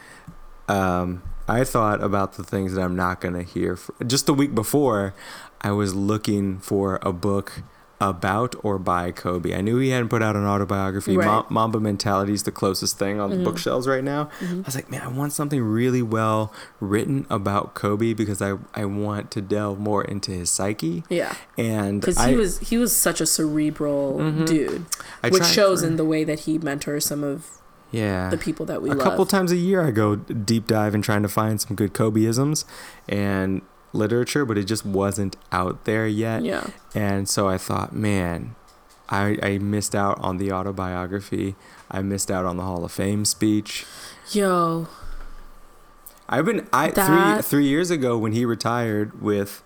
Um, 0.68 1.22
I 1.46 1.64
thought 1.64 2.02
about 2.02 2.34
the 2.34 2.44
things 2.44 2.74
that 2.74 2.80
I'm 2.80 2.96
not 2.96 3.20
gonna 3.20 3.42
hear. 3.42 3.76
For, 3.76 3.94
just 4.04 4.26
the 4.26 4.34
week 4.34 4.54
before, 4.54 5.14
I 5.60 5.72
was 5.72 5.94
looking 5.94 6.58
for 6.58 6.98
a 7.02 7.12
book 7.12 7.62
about 8.10 8.54
or 8.62 8.78
by 8.78 9.10
Kobe. 9.10 9.54
I 9.54 9.60
knew 9.60 9.78
he 9.78 9.90
hadn't 9.90 10.08
put 10.08 10.22
out 10.22 10.36
an 10.36 10.44
autobiography. 10.44 11.16
Right. 11.16 11.26
Ma- 11.26 11.44
Mamba 11.48 11.80
Mentality 11.80 12.32
is 12.32 12.42
the 12.42 12.50
closest 12.52 12.98
thing 12.98 13.18
on 13.20 13.30
the 13.30 13.36
Mhm. 13.36 13.44
bookshelves 13.44 13.86
right 13.88 14.04
now. 14.04 14.28
Mhm. 14.40 14.60
I 14.60 14.62
was 14.66 14.74
like, 14.74 14.90
man, 14.90 15.02
I 15.02 15.08
want 15.08 15.32
something 15.32 15.62
really 15.62 16.02
well 16.02 16.52
written 16.80 17.26
about 17.30 17.74
Kobe 17.74 18.12
because 18.12 18.42
I, 18.42 18.54
I 18.74 18.84
want 18.84 19.30
to 19.32 19.40
delve 19.40 19.78
more 19.78 20.04
into 20.04 20.30
his 20.32 20.50
psyche. 20.50 21.02
yeah, 21.08 21.34
And 21.56 22.00
because 22.00 22.22
he 22.24 22.36
was 22.36 22.58
he 22.58 22.76
was 22.78 22.94
such 22.94 23.20
a 23.20 23.26
cerebral 23.26 24.18
Mhm. 24.20 24.46
dude, 24.46 24.86
I 25.22 25.28
which 25.30 25.44
shows 25.44 25.80
for- 25.80 25.86
in 25.86 25.96
the 25.96 26.04
way 26.04 26.24
that 26.24 26.40
he 26.40 26.58
mentors 26.58 27.06
some 27.06 27.24
of 27.24 27.46
yeah 27.90 28.28
the 28.28 28.36
people 28.36 28.66
that 28.66 28.82
we 28.82 28.88
love. 28.88 28.98
a 28.98 29.00
love. 29.00 29.08
couple 29.10 29.26
times 29.26 29.52
a 29.52 29.56
year 29.56 29.80
I 29.86 29.90
go 29.92 30.16
deep 30.16 30.66
dive 30.66 30.94
and 30.94 31.02
trying 31.04 31.22
to 31.22 31.28
find 31.28 31.60
some 31.60 31.76
good 31.76 31.94
Kobeisms 31.94 32.64
and 33.08 33.62
literature, 33.94 34.44
but 34.44 34.58
it 34.58 34.64
just 34.64 34.84
wasn't 34.84 35.36
out 35.52 35.84
there 35.84 36.06
yet. 36.06 36.42
yeah, 36.42 36.66
And 36.94 37.28
so 37.28 37.48
I 37.48 37.56
thought, 37.58 37.94
man, 37.94 38.54
I, 39.08 39.38
I 39.42 39.58
missed 39.58 39.94
out 39.94 40.18
on 40.20 40.38
the 40.38 40.50
autobiography. 40.52 41.54
I 41.90 42.02
missed 42.02 42.30
out 42.30 42.44
on 42.44 42.56
the 42.56 42.62
Hall 42.64 42.84
of 42.84 42.92
Fame 42.92 43.24
speech. 43.24 43.86
yo, 44.32 44.88
I've 46.28 46.46
been 46.46 46.66
I 46.72 46.90
three 46.90 47.04
That- 47.04 47.44
three 47.44 47.66
years 47.66 47.90
ago 47.90 48.16
when 48.16 48.32
he 48.32 48.44
retired 48.44 49.20
with 49.20 49.62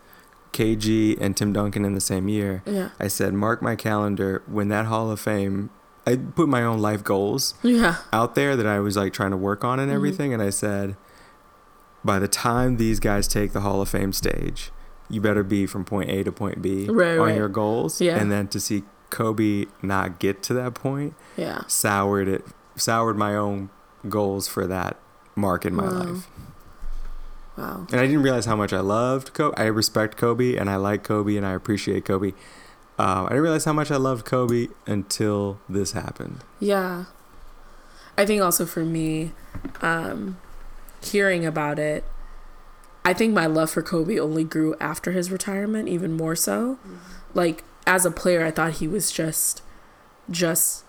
KG 0.52 1.16
and 1.20 1.36
Tim 1.36 1.52
Duncan 1.52 1.84
in 1.84 1.94
the 1.94 2.00
same 2.00 2.28
year. 2.28 2.62
yeah, 2.66 2.88
I 2.98 3.08
said, 3.08 3.32
mark 3.34 3.62
my 3.62 3.76
calendar 3.76 4.42
when 4.46 4.68
that 4.68 4.86
Hall 4.86 5.10
of 5.10 5.20
Fame. 5.20 5.70
I 6.06 6.16
put 6.16 6.48
my 6.48 6.62
own 6.62 6.78
life 6.80 7.04
goals 7.04 7.52
yeah, 7.62 7.96
out 8.14 8.34
there 8.34 8.56
that 8.56 8.66
I 8.66 8.80
was 8.80 8.96
like 8.96 9.12
trying 9.12 9.30
to 9.30 9.36
work 9.36 9.62
on 9.62 9.78
and 9.78 9.90
Mhm. 9.90 9.94
everything, 9.94 10.32
and 10.32 10.42
I 10.42 10.48
said, 10.50 10.96
by 12.08 12.18
the 12.18 12.26
time 12.26 12.78
these 12.78 12.98
guys 13.00 13.28
take 13.28 13.52
the 13.52 13.60
Hall 13.60 13.82
of 13.82 13.88
Fame 13.90 14.14
stage, 14.14 14.70
you 15.10 15.20
better 15.20 15.42
be 15.42 15.66
from 15.66 15.84
point 15.84 16.08
A 16.08 16.24
to 16.24 16.32
point 16.32 16.62
B 16.62 16.86
Right, 16.88 17.18
on 17.18 17.26
right. 17.28 17.36
your 17.36 17.48
goals, 17.50 18.00
Yeah. 18.00 18.16
and 18.16 18.32
then 18.32 18.48
to 18.48 18.58
see 18.58 18.82
Kobe 19.10 19.66
not 19.82 20.18
get 20.18 20.42
to 20.44 20.54
that 20.54 20.72
point 20.72 21.14
yeah. 21.36 21.60
soured 21.66 22.26
it, 22.28 22.46
soured 22.76 23.16
my 23.18 23.34
own 23.36 23.68
goals 24.08 24.48
for 24.48 24.66
that 24.66 24.96
mark 25.36 25.66
in 25.66 25.74
my 25.74 25.84
Wow. 25.84 25.90
life. 26.02 26.28
Wow. 27.58 27.86
And 27.90 28.00
I 28.00 28.06
didn't 28.06 28.22
realize 28.22 28.46
how 28.46 28.56
much 28.56 28.72
I 28.72 28.80
loved 28.80 29.34
Kobe. 29.34 29.54
I 29.56 29.66
respect 29.66 30.16
Kobe 30.16 30.56
and 30.56 30.70
I 30.70 30.76
like 30.76 31.02
Kobe 31.04 31.36
and 31.36 31.44
I 31.44 31.52
appreciate 31.52 32.04
Kobe. 32.06 32.32
Uh, 32.98 33.24
I 33.26 33.28
didn't 33.30 33.42
realize 33.42 33.64
how 33.66 33.72
much 33.74 33.90
I 33.90 33.96
loved 33.96 34.24
Kobe 34.24 34.68
until 34.86 35.58
this 35.68 35.92
happened. 35.92 36.38
Yeah. 36.58 37.04
I 38.16 38.24
think 38.24 38.40
also 38.42 38.64
for 38.64 38.84
me, 38.84 39.32
um, 39.82 40.36
hearing 41.00 41.46
about 41.46 41.78
it, 41.78 42.04
I 43.04 43.14
think 43.14 43.32
my 43.32 43.46
love 43.46 43.70
for 43.70 43.82
Kobe 43.82 44.18
only 44.18 44.44
grew 44.44 44.76
after 44.80 45.12
his 45.12 45.30
retirement, 45.30 45.88
even 45.88 46.12
more 46.12 46.36
so. 46.36 46.74
Mm-hmm. 46.76 46.96
Like 47.34 47.64
as 47.86 48.04
a 48.04 48.10
player, 48.10 48.44
I 48.44 48.50
thought 48.50 48.74
he 48.74 48.88
was 48.88 49.10
just, 49.10 49.62
just, 50.30 50.84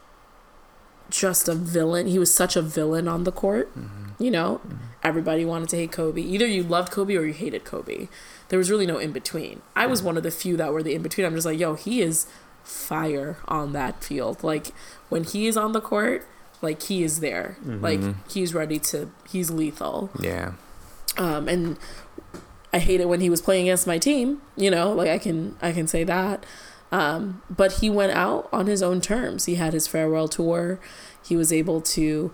just 1.09 1.47
a 1.47 1.55
villain. 1.55 2.07
He 2.07 2.19
was 2.19 2.33
such 2.33 2.55
a 2.55 2.61
villain 2.61 3.07
on 3.07 3.23
the 3.23 3.31
court. 3.31 3.69
Mm-hmm. 3.77 4.21
You 4.21 4.31
know, 4.31 4.61
mm-hmm. 4.65 4.75
everybody 5.01 5.45
wanted 5.45 5.69
to 5.69 5.77
hate 5.77 5.93
Kobe. 5.93 6.21
Either 6.21 6.45
you 6.45 6.61
loved 6.61 6.91
Kobe 6.91 7.15
or 7.15 7.23
you 7.23 7.33
hated 7.33 7.63
Kobe. 7.63 8.09
There 8.49 8.59
was 8.59 8.69
really 8.69 8.85
no 8.85 8.97
in 8.97 9.13
between. 9.13 9.61
I 9.75 9.85
was 9.85 10.03
one 10.03 10.17
of 10.17 10.23
the 10.23 10.31
few 10.31 10.57
that 10.57 10.73
were 10.73 10.83
the 10.83 10.93
in 10.93 11.01
between. 11.01 11.25
I'm 11.25 11.35
just 11.35 11.45
like, 11.45 11.59
yo, 11.59 11.75
he 11.75 12.01
is 12.01 12.27
fire 12.63 13.37
on 13.47 13.73
that 13.73 14.03
field. 14.03 14.43
Like 14.43 14.73
when 15.07 15.23
he 15.23 15.47
is 15.47 15.55
on 15.55 15.71
the 15.71 15.81
court, 15.81 16.27
like 16.61 16.81
he 16.83 17.03
is 17.03 17.19
there. 17.19 17.57
Like 17.65 17.99
Mhm. 17.99 18.15
he's 18.31 18.53
ready 18.53 18.79
to. 18.79 19.09
He's 19.29 19.49
lethal. 19.51 20.09
Yeah. 20.19 20.53
Um, 21.17 21.47
and 21.47 21.77
I 22.73 22.79
hate 22.79 22.99
it 23.01 23.07
when 23.09 23.21
he 23.21 23.29
was 23.29 23.41
playing 23.41 23.67
against 23.67 23.87
my 23.87 23.97
team. 23.97 24.41
You 24.55 24.69
know, 24.71 24.91
like 24.93 25.09
I 25.09 25.17
can 25.17 25.55
I 25.61 25.71
can 25.71 25.87
say 25.87 26.03
that. 26.03 26.45
Um, 26.91 27.41
but 27.49 27.73
he 27.73 27.89
went 27.89 28.13
out 28.13 28.49
on 28.51 28.65
his 28.67 28.81
own 28.81 28.99
terms. 28.99 29.45
He 29.45 29.55
had 29.55 29.73
his 29.73 29.87
farewell 29.87 30.27
tour. 30.27 30.79
He 31.23 31.35
was 31.35 31.53
able 31.53 31.81
to 31.81 32.31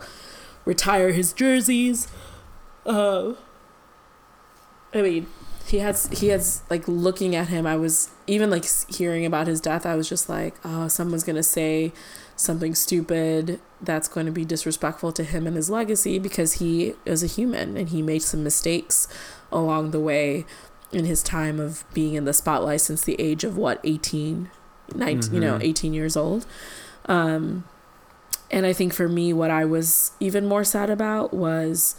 retire 0.63 1.11
his 1.11 1.33
jerseys. 1.33 2.07
Uh, 2.85 3.33
I 4.93 5.01
mean, 5.01 5.27
he 5.65 5.79
has 5.79 6.07
he 6.07 6.27
has 6.27 6.61
like 6.69 6.87
looking 6.87 7.35
at 7.35 7.47
him. 7.49 7.65
I 7.65 7.75
was 7.75 8.09
even 8.27 8.49
like 8.49 8.65
hearing 8.89 9.25
about 9.25 9.47
his 9.47 9.59
death. 9.61 9.85
I 9.85 9.95
was 9.95 10.07
just 10.07 10.29
like, 10.29 10.55
oh, 10.63 10.87
someone's 10.87 11.23
gonna 11.23 11.43
say 11.43 11.91
something 12.35 12.75
stupid 12.75 13.59
that's 13.81 14.07
going 14.09 14.25
to 14.25 14.31
be 14.31 14.43
disrespectful 14.43 15.11
to 15.13 15.23
him 15.23 15.47
and 15.47 15.55
his 15.55 15.69
legacy 15.69 16.19
because 16.19 16.53
he 16.53 16.93
is 17.05 17.23
a 17.23 17.27
human 17.27 17.77
and 17.77 17.89
he 17.89 18.01
made 18.01 18.21
some 18.21 18.43
mistakes 18.43 19.07
along 19.53 19.91
the 19.91 19.99
way 20.01 20.45
in 20.91 21.05
his 21.05 21.23
time 21.23 21.61
of 21.61 21.85
being 21.93 22.13
in 22.13 22.25
the 22.25 22.33
spotlight 22.33 22.81
since 22.81 23.03
the 23.05 23.15
age 23.21 23.45
of 23.45 23.55
what 23.57 23.79
18 23.85 24.49
19 24.93 25.33
you 25.33 25.39
know 25.39 25.53
Mhm. 25.57 25.63
18 25.63 25.93
years 25.93 26.17
old 26.17 26.45
um 27.05 27.63
and 28.51 28.65
i 28.65 28.73
think 28.73 28.93
for 28.93 29.07
me 29.07 29.31
what 29.33 29.49
i 29.49 29.63
was 29.65 30.11
even 30.19 30.45
more 30.45 30.63
sad 30.65 30.89
about 30.89 31.33
was 31.33 31.95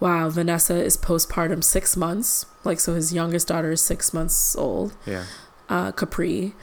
wow 0.00 0.28
vanessa 0.30 0.74
is 0.82 0.96
postpartum 0.96 1.62
six 1.62 1.96
months 1.96 2.46
like 2.64 2.80
so 2.80 2.94
his 2.94 3.12
youngest 3.12 3.48
daughter 3.48 3.70
is 3.70 3.80
six 3.82 4.12
months 4.14 4.56
old 4.56 4.92
Yeah. 5.06 5.24
uh, 5.68 5.92
Capri, 5.92 6.54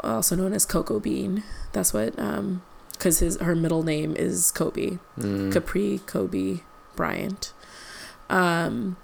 also 0.00 0.36
known 0.36 0.52
as 0.52 0.64
Coco 0.64 1.00
Bean. 1.00 1.42
That's 1.72 1.92
what, 1.92 2.16
um, 2.18 2.62
because 2.92 3.18
his 3.18 3.36
her 3.40 3.54
middle 3.56 3.82
name 3.82 4.14
is 4.16 4.50
Kobe, 4.52 4.98
Mm. 5.18 5.52
Capri 5.52 6.00
Kobe 6.06 6.60
Bryant. 6.96 7.52
Um, 8.30 8.96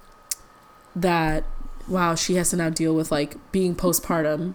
that 0.95 1.43
wow, 1.87 2.15
she 2.15 2.35
has 2.35 2.51
to 2.51 2.55
now 2.55 2.69
deal 2.69 2.93
with 2.95 3.11
like 3.11 3.35
being 3.51 3.75
postpartum 3.75 4.53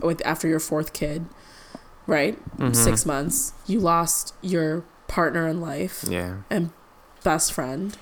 with 0.00 0.20
after 0.24 0.46
your 0.48 0.60
fourth 0.60 0.92
kid, 0.92 1.26
right? 2.06 2.38
Mhm. 2.58 2.74
Six 2.76 3.04
months. 3.06 3.52
You 3.66 3.80
lost 3.80 4.34
your 4.42 4.84
partner 5.08 5.46
in 5.48 5.60
life 5.60 6.04
Yeah. 6.08 6.36
and 6.50 6.70
best 7.24 7.52
friend. 7.52 7.96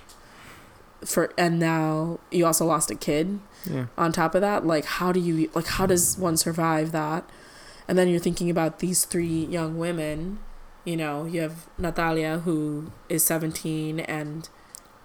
For 1.05 1.33
and 1.37 1.59
now 1.59 2.19
you 2.31 2.47
also 2.47 2.65
lost 2.67 2.91
a 2.91 2.95
kid 2.95 3.39
Yeah. 3.71 3.87
on 3.99 4.13
top 4.13 4.35
of 4.35 4.41
that 4.41 4.65
like 4.67 4.85
how 4.85 5.13
do 5.13 5.21
you 5.21 5.51
like 5.55 5.67
how 5.67 5.87
does 5.87 6.17
one 6.19 6.37
survive 6.37 6.93
that 6.93 7.29
and 7.89 7.99
then 7.99 8.09
you're 8.09 8.21
thinking 8.21 8.49
about 8.51 8.79
these 8.79 9.05
three 9.05 9.45
young 9.47 9.79
women 9.79 10.39
you 10.85 10.97
know 10.97 11.25
you 11.25 11.41
have 11.43 11.67
natalia 11.79 12.39
who 12.41 12.91
is 13.09 13.23
17 13.25 14.01
and 14.01 14.49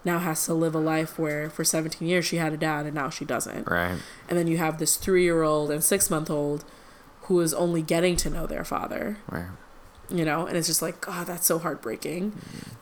now 0.06 0.20
has 0.20 0.46
to 0.46 0.54
live 0.54 0.74
a 0.76 0.80
life 0.80 1.20
where 1.20 1.50
for 1.50 1.64
17 1.64 2.08
years 2.08 2.26
she 2.26 2.38
had 2.38 2.54
a 2.54 2.58
dad 2.58 2.86
and 2.86 2.96
now 2.96 3.10
she 3.10 3.26
doesn't 3.26 3.68
Right. 3.70 3.98
and 4.30 4.38
then 4.38 4.48
you 4.48 4.58
have 4.58 4.78
this 4.78 4.96
three-year-old 4.98 5.72
and 5.72 5.84
six-month-old 5.84 6.64
who 7.24 7.40
is 7.42 7.54
only 7.54 7.82
getting 7.82 8.16
to 8.18 8.30
know 8.30 8.46
their 8.48 8.64
father 8.64 9.18
Right. 9.30 9.48
you 10.10 10.24
know 10.26 10.46
and 10.48 10.58
it's 10.58 10.68
just 10.68 10.82
like 10.82 11.00
god 11.02 11.28
that's 11.28 11.46
so 11.46 11.60
heartbreaking 11.60 12.32
mm-hmm. 12.32 12.76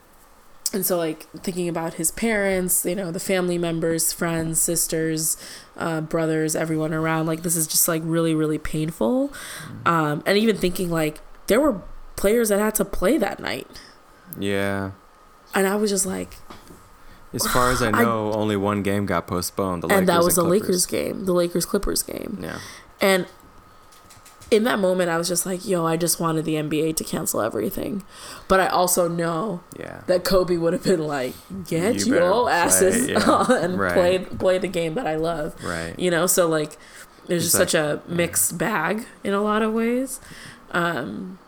And 0.74 0.86
so 0.86 0.98
like 0.98 1.24
thinking 1.44 1.68
about 1.70 1.96
his 1.96 2.12
parents 2.12 2.86
you 2.86 2.96
know 2.96 3.12
the 3.12 3.20
family 3.20 3.58
members 3.58 4.12
friends 4.14 4.62
sisters 4.62 5.38
uh, 5.78 6.02
brothers 6.02 6.56
everyone 6.56 6.94
around 6.94 7.26
like 7.26 7.44
this 7.44 7.56
is 7.56 7.68
just 7.68 7.88
like 7.88 8.02
really 8.06 8.34
really 8.36 8.58
painful 8.58 9.32
um, 9.86 10.22
and 10.26 10.38
even 10.38 10.56
thinking 10.58 10.90
like 10.90 11.20
there 11.48 11.60
were 11.62 11.82
players 12.16 12.50
that 12.50 12.60
had 12.60 12.74
to 12.76 12.84
play 12.86 13.18
that 13.18 13.40
night 13.40 13.68
Yeah. 14.40 14.92
and 15.56 15.68
i 15.68 15.76
was 15.76 15.90
just 15.92 16.06
like 16.06 16.36
As 17.34 17.46
far 17.48 17.72
as 17.72 17.82
I 17.82 17.88
I- 17.94 18.04
know, 18.04 18.32
only 18.34 18.56
one 18.56 18.84
game 18.84 19.06
got 19.06 19.28
postponed. 19.28 19.84
The 19.84 19.88
Lakers 19.88 20.00
and 20.00 20.10
that 20.10 20.24
was 20.24 20.36
the 20.36 20.44
lakers 20.44 20.86
game 20.86 21.26
the 21.26 21.34
lakers 21.34 21.66
clippers 21.66 22.02
game 22.04 22.40
Yeah. 22.42 22.60
and 23.02 23.26
in 24.50 24.64
that 24.64 24.80
moment 24.80 25.10
i 25.10 25.18
was 25.18 25.28
just 25.28 25.46
like 25.46 25.66
yo 25.66 25.86
i 25.86 25.98
just 25.98 26.20
wanted 26.20 26.46
the 26.46 26.54
nba 26.56 26.96
to 26.96 27.04
cancel 27.04 27.42
everything 27.42 28.04
but 28.48 28.60
i 28.60 28.68
also 28.68 29.08
know 29.10 29.62
Yeah. 29.78 30.02
that 30.08 30.24
Kobe 30.24 30.56
would 30.58 30.74
have 30.74 30.84
been 30.84 31.06
like, 31.06 31.34
"Get 31.68 32.06
You 32.06 32.16
your 32.16 32.50
asses 32.50 33.08
yeah, 33.10 33.20
on 33.30 33.52
and 33.52 33.80
right. 33.80 33.94
play 33.94 34.20
play 34.20 34.58
the 34.58 34.68
game 34.70 34.94
that 34.96 35.06
I 35.06 35.16
love." 35.18 35.54
Right. 35.64 35.94
You 36.00 36.10
know, 36.12 36.28
so 36.28 36.48
like, 36.48 36.78
there's 37.28 37.44
It's 37.44 37.52
just 37.54 37.60
like- 37.60 37.70
such 37.70 37.74
a 37.76 38.02
mixed 38.08 38.58
bag 38.58 39.06
in 39.24 39.34
a 39.34 39.42
lot 39.42 39.62
of 39.62 39.74
ways. 39.74 40.20
Um, 40.72 41.40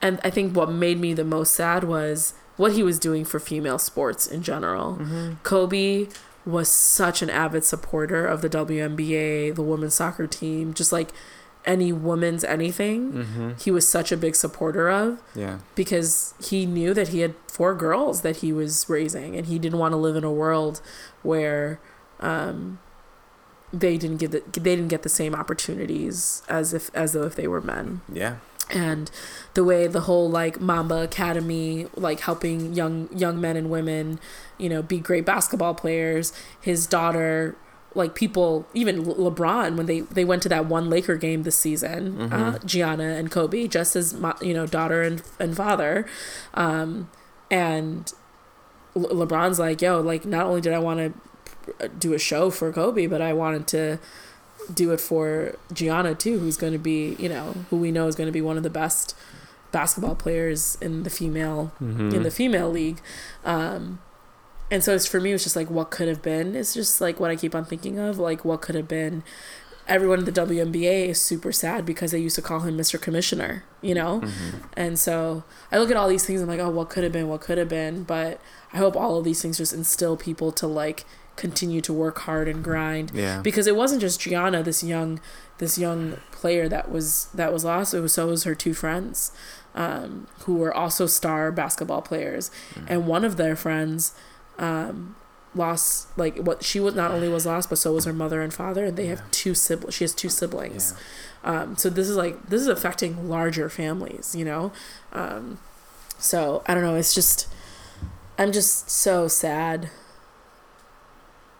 and 0.00 0.18
I 0.24 0.30
think 0.30 0.56
what 0.56 0.70
made 0.70 0.98
me 1.00 1.14
the 1.14 1.24
most 1.24 1.52
sad 1.54 1.84
was 1.84 2.34
what 2.56 2.72
he 2.72 2.82
was 2.82 2.98
doing 2.98 3.24
for 3.24 3.38
female 3.38 3.78
sports 3.78 4.26
in 4.26 4.42
general. 4.42 4.96
Mm-hmm. 4.96 5.34
Kobe 5.44 6.08
was 6.44 6.68
such 6.68 7.22
an 7.22 7.30
avid 7.30 7.64
supporter 7.64 8.26
of 8.26 8.42
the 8.42 8.48
WNBA, 8.50 9.54
the 9.54 9.62
women's 9.62 9.94
soccer 9.94 10.26
team, 10.26 10.74
just 10.74 10.90
like 10.92 11.10
any 11.64 11.92
woman's 11.92 12.42
anything. 12.44 13.12
Mm-hmm. 13.12 13.50
He 13.60 13.70
was 13.70 13.86
such 13.86 14.10
a 14.12 14.16
big 14.16 14.34
supporter 14.34 14.88
of 14.90 15.20
Yeah. 15.34 15.58
because 15.74 16.34
he 16.44 16.66
knew 16.66 16.92
that 16.94 17.08
he 17.08 17.20
had 17.20 17.34
four 17.46 17.74
girls 17.74 18.22
that 18.22 18.36
he 18.38 18.52
was 18.52 18.88
raising 18.88 19.36
and 19.36 19.46
he 19.46 19.58
didn't 19.58 19.78
want 19.78 19.92
to 19.92 19.96
live 19.96 20.16
in 20.16 20.24
a 20.24 20.32
world 20.32 20.80
where 21.22 21.78
um, 22.20 22.78
they 23.72 23.96
didn't 23.96 24.16
get 24.18 24.30
the, 24.32 24.42
they 24.60 24.74
didn't 24.76 24.88
get 24.88 25.02
the 25.02 25.08
same 25.08 25.34
opportunities 25.34 26.42
as 26.48 26.74
if 26.74 26.90
as 26.94 27.12
though 27.12 27.22
if 27.24 27.34
they 27.36 27.46
were 27.48 27.60
men 27.60 28.00
Yeah. 28.12 28.36
and 28.70 29.10
the 29.54 29.64
way 29.64 29.86
the 29.86 30.00
whole 30.02 30.28
like 30.30 30.60
Mamba 30.60 31.02
Academy 31.02 31.86
like 31.96 32.20
helping 32.20 32.74
young 32.74 33.08
young 33.16 33.40
men 33.40 33.56
and 33.56 33.70
women 33.70 34.18
you 34.58 34.68
know 34.68 34.82
be 34.82 34.98
great 34.98 35.24
basketball 35.24 35.74
players 35.74 36.32
his 36.60 36.86
daughter 36.86 37.56
like 37.94 38.14
people 38.14 38.66
even 38.74 39.04
Le- 39.08 39.30
LeBron 39.30 39.76
when 39.76 39.86
they 39.86 40.00
they 40.00 40.24
went 40.24 40.42
to 40.42 40.48
that 40.48 40.66
one 40.66 40.88
Laker 40.90 41.16
game 41.16 41.42
this 41.42 41.56
season 41.58 42.20
uh, 42.32 42.58
Gianna 42.64 43.04
and 43.04 43.30
Kobe 43.30 43.66
just 43.68 43.94
as 43.96 44.14
you 44.40 44.54
know 44.54 44.66
daughter 44.66 45.02
and 45.02 45.22
and 45.38 45.56
father 45.56 46.06
um 46.54 47.10
and 47.50 48.12
Le- 48.94 49.26
LeBron's 49.26 49.58
like 49.58 49.82
yo 49.82 50.00
like 50.00 50.24
not 50.24 50.46
only 50.46 50.60
did 50.60 50.72
I 50.72 50.78
want 50.78 51.14
to 51.80 51.88
do 51.98 52.12
a 52.14 52.18
show 52.18 52.50
for 52.50 52.72
Kobe 52.72 53.06
but 53.06 53.20
I 53.22 53.32
wanted 53.32 53.66
to 53.68 53.98
do 54.72 54.92
it 54.92 55.00
for 55.00 55.56
Gianna 55.72 56.14
too, 56.14 56.38
who's 56.38 56.56
going 56.56 56.72
to 56.72 56.78
be, 56.78 57.16
you 57.18 57.28
know, 57.28 57.54
who 57.70 57.76
we 57.76 57.90
know 57.90 58.06
is 58.06 58.14
going 58.14 58.28
to 58.28 58.32
be 58.32 58.40
one 58.40 58.56
of 58.56 58.62
the 58.62 58.70
best 58.70 59.16
basketball 59.72 60.14
players 60.14 60.78
in 60.80 61.02
the 61.02 61.10
female 61.10 61.72
Mm-hmm. 61.82 62.10
in 62.14 62.22
the 62.22 62.30
female 62.30 62.70
league. 62.70 63.00
Um, 63.44 63.98
and 64.72 64.82
so 64.82 64.94
it's 64.94 65.06
for 65.06 65.20
me, 65.20 65.32
it's 65.32 65.44
just 65.44 65.54
like 65.54 65.70
what 65.70 65.90
could 65.90 66.08
have 66.08 66.22
been. 66.22 66.56
It's 66.56 66.74
just 66.74 67.00
like 67.00 67.20
what 67.20 67.30
I 67.30 67.36
keep 67.36 67.54
on 67.54 67.64
thinking 67.64 67.98
of, 67.98 68.18
like 68.18 68.44
what 68.44 68.60
could 68.62 68.74
have 68.74 68.88
been. 68.88 69.22
Everyone 69.88 70.20
in 70.20 70.24
the 70.24 70.32
WNBA 70.32 71.08
is 71.08 71.20
super 71.20 71.52
sad 71.52 71.84
because 71.84 72.12
they 72.12 72.18
used 72.18 72.36
to 72.36 72.42
call 72.42 72.60
him 72.60 72.76
Mr. 72.78 73.00
Commissioner, 73.00 73.64
you 73.82 73.94
know? 73.94 74.20
Mm-hmm. 74.20 74.58
And 74.76 74.98
so 74.98 75.42
I 75.72 75.78
look 75.78 75.90
at 75.90 75.96
all 75.96 76.08
these 76.08 76.24
things, 76.24 76.40
and 76.40 76.50
I'm 76.50 76.56
like, 76.56 76.64
oh, 76.66 76.70
what 76.70 76.88
could 76.88 77.02
have 77.04 77.12
been, 77.12 77.28
what 77.28 77.40
could 77.40 77.58
have 77.58 77.68
been. 77.68 78.04
But 78.04 78.40
I 78.72 78.76
hope 78.78 78.96
all 78.96 79.18
of 79.18 79.24
these 79.24 79.42
things 79.42 79.58
just 79.58 79.72
instill 79.74 80.16
people 80.16 80.52
to 80.52 80.66
like 80.68 81.04
continue 81.34 81.80
to 81.80 81.92
work 81.92 82.20
hard 82.20 82.46
and 82.46 82.62
grind 82.62 83.10
Yeah. 83.14 83.40
because 83.42 83.66
it 83.66 83.74
wasn't 83.74 84.00
just 84.02 84.20
Gianna, 84.20 84.62
this 84.62 84.84
young, 84.84 85.20
this 85.58 85.78
young 85.78 86.18
player 86.30 86.68
that 86.68 86.90
was 86.90 87.26
that 87.34 87.52
was 87.52 87.64
lost. 87.64 87.92
It 87.92 88.00
was 88.00 88.12
so 88.12 88.28
was 88.28 88.44
her 88.44 88.54
two 88.54 88.74
friends, 88.74 89.32
um, 89.74 90.28
who 90.44 90.54
were 90.56 90.72
also 90.72 91.06
star 91.06 91.50
basketball 91.50 92.02
players, 92.02 92.50
and 92.86 93.06
one 93.06 93.24
of 93.24 93.36
their 93.36 93.56
friends, 93.56 94.14
um, 94.58 95.16
lost 95.54 96.16
like 96.18 96.36
what 96.38 96.64
she 96.64 96.80
was 96.80 96.94
not 96.94 97.10
only 97.10 97.28
was 97.28 97.46
lost, 97.46 97.68
but 97.68 97.78
so 97.78 97.92
was 97.92 98.04
her 98.04 98.12
mother 98.12 98.40
and 98.40 98.52
father, 98.52 98.86
and 98.86 98.96
they 98.96 99.06
have 99.06 99.28
two 99.30 99.54
siblings. 99.54 99.94
She 99.94 100.04
has 100.04 100.14
two 100.14 100.28
siblings. 100.28 100.94
Um, 101.44 101.76
so 101.76 101.90
this 101.90 102.08
is 102.08 102.16
like 102.16 102.48
this 102.48 102.60
is 102.60 102.68
affecting 102.68 103.28
larger 103.28 103.68
families, 103.68 104.34
you 104.34 104.44
know. 104.44 104.72
Um, 105.12 105.58
so 106.18 106.62
I 106.66 106.74
don't 106.74 106.82
know. 106.82 106.94
It's 106.96 107.14
just 107.14 107.48
I'm 108.38 108.52
just 108.52 108.90
so 108.90 109.28
sad. 109.28 109.90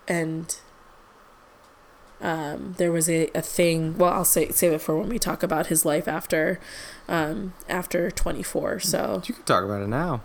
And 0.08 0.56
um, 2.20 2.75
there 2.78 2.92
was 2.92 3.08
a, 3.08 3.28
a 3.34 3.42
thing. 3.42 3.99
Well, 3.99 4.12
I'll 4.12 4.25
say 4.25 4.49
save 4.50 4.72
it 4.72 4.80
for 4.80 4.96
when 4.96 5.08
we 5.08 5.18
talk 5.18 5.42
about 5.42 5.66
his 5.66 5.84
life 5.84 6.08
after 6.08 6.61
um, 7.08 7.54
after 7.68 8.11
24. 8.11 8.80
So 8.80 9.22
You 9.26 9.34
can 9.34 9.44
talk 9.44 9.64
about 9.64 9.82
it 9.82 9.88
now. 9.88 10.22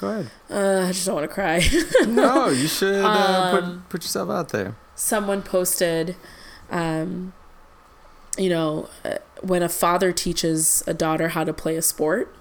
Go 0.00 0.08
ahead. 0.08 0.30
uh, 0.50 0.86
I 0.88 0.92
just 0.92 1.04
don't 1.04 1.16
want 1.16 1.28
to 1.28 1.34
cry. 1.34 1.60
no, 2.08 2.48
you 2.48 2.66
should 2.66 3.04
uh, 3.04 3.08
Um, 3.08 3.50
put 3.82 3.88
put 3.90 4.02
yourself 4.02 4.30
out 4.30 4.48
there. 4.48 4.74
someone 4.94 5.42
posted, 5.42 6.16
um, 6.70 7.34
you 8.38 8.48
know, 8.48 8.88
uh, 9.04 9.16
when 9.42 9.62
a 9.62 9.68
father 9.68 10.10
teaches 10.12 10.82
a 10.86 10.94
daughter 10.94 11.28
how 11.36 11.44
to 11.44 11.52
play 11.52 11.76
a 11.76 11.82
sport, 11.82 12.34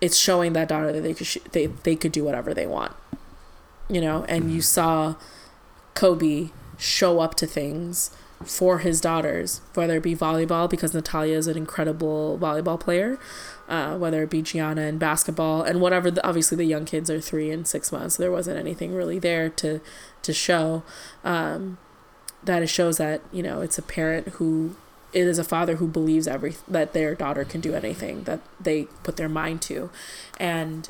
it's 0.00 0.16
showing 0.16 0.54
that 0.54 0.68
daughter 0.68 0.90
that 0.92 1.02
they 1.02 1.12
could 1.12 1.26
sh- 1.26 1.44
they 1.52 1.66
they 1.66 1.94
could 1.96 2.12
do 2.12 2.24
whatever 2.24 2.54
they 2.54 2.66
want, 2.66 2.94
you 3.90 4.00
know. 4.00 4.24
And 4.28 4.50
you 4.50 4.62
saw 4.62 5.16
Kobe 5.94 6.48
show 6.78 7.20
up 7.20 7.34
to 7.34 7.46
things 7.46 8.10
for 8.44 8.78
his 8.78 9.00
daughters, 9.00 9.60
whether 9.74 9.96
it 9.96 10.02
be 10.02 10.14
volleyball 10.14 10.70
because 10.70 10.94
Natalia 10.94 11.36
is 11.36 11.46
an 11.46 11.56
incredible 11.56 12.38
volleyball 12.40 12.78
player, 12.78 13.18
uh, 13.68 13.96
whether 13.96 14.22
it 14.22 14.30
be 14.30 14.42
Gianna 14.42 14.82
in 14.82 14.98
basketball 14.98 15.62
and 15.62 15.80
whatever. 15.80 16.10
The, 16.10 16.26
obviously, 16.26 16.56
the 16.56 16.64
young 16.64 16.84
kids 16.84 17.10
are 17.10 17.20
three 17.20 17.50
and 17.50 17.66
six 17.66 17.90
months, 17.90 18.16
so 18.16 18.22
there 18.22 18.32
wasn't 18.32 18.58
anything 18.58 18.94
really 18.94 19.18
there 19.18 19.48
to 19.50 19.80
to 20.22 20.32
show. 20.32 20.82
Um, 21.24 21.78
that 22.44 22.62
it 22.62 22.68
shows 22.68 22.98
that 22.98 23.20
you 23.32 23.42
know 23.42 23.60
it's 23.60 23.78
a 23.78 23.82
parent 23.82 24.28
who 24.34 24.76
it 25.12 25.26
is 25.26 25.38
a 25.38 25.44
father 25.44 25.76
who 25.76 25.88
believes 25.88 26.28
every 26.28 26.54
that 26.68 26.92
their 26.92 27.14
daughter 27.14 27.44
can 27.44 27.60
do 27.60 27.74
anything 27.74 28.24
that 28.24 28.40
they 28.60 28.84
put 29.02 29.16
their 29.16 29.28
mind 29.28 29.60
to, 29.62 29.90
and 30.38 30.88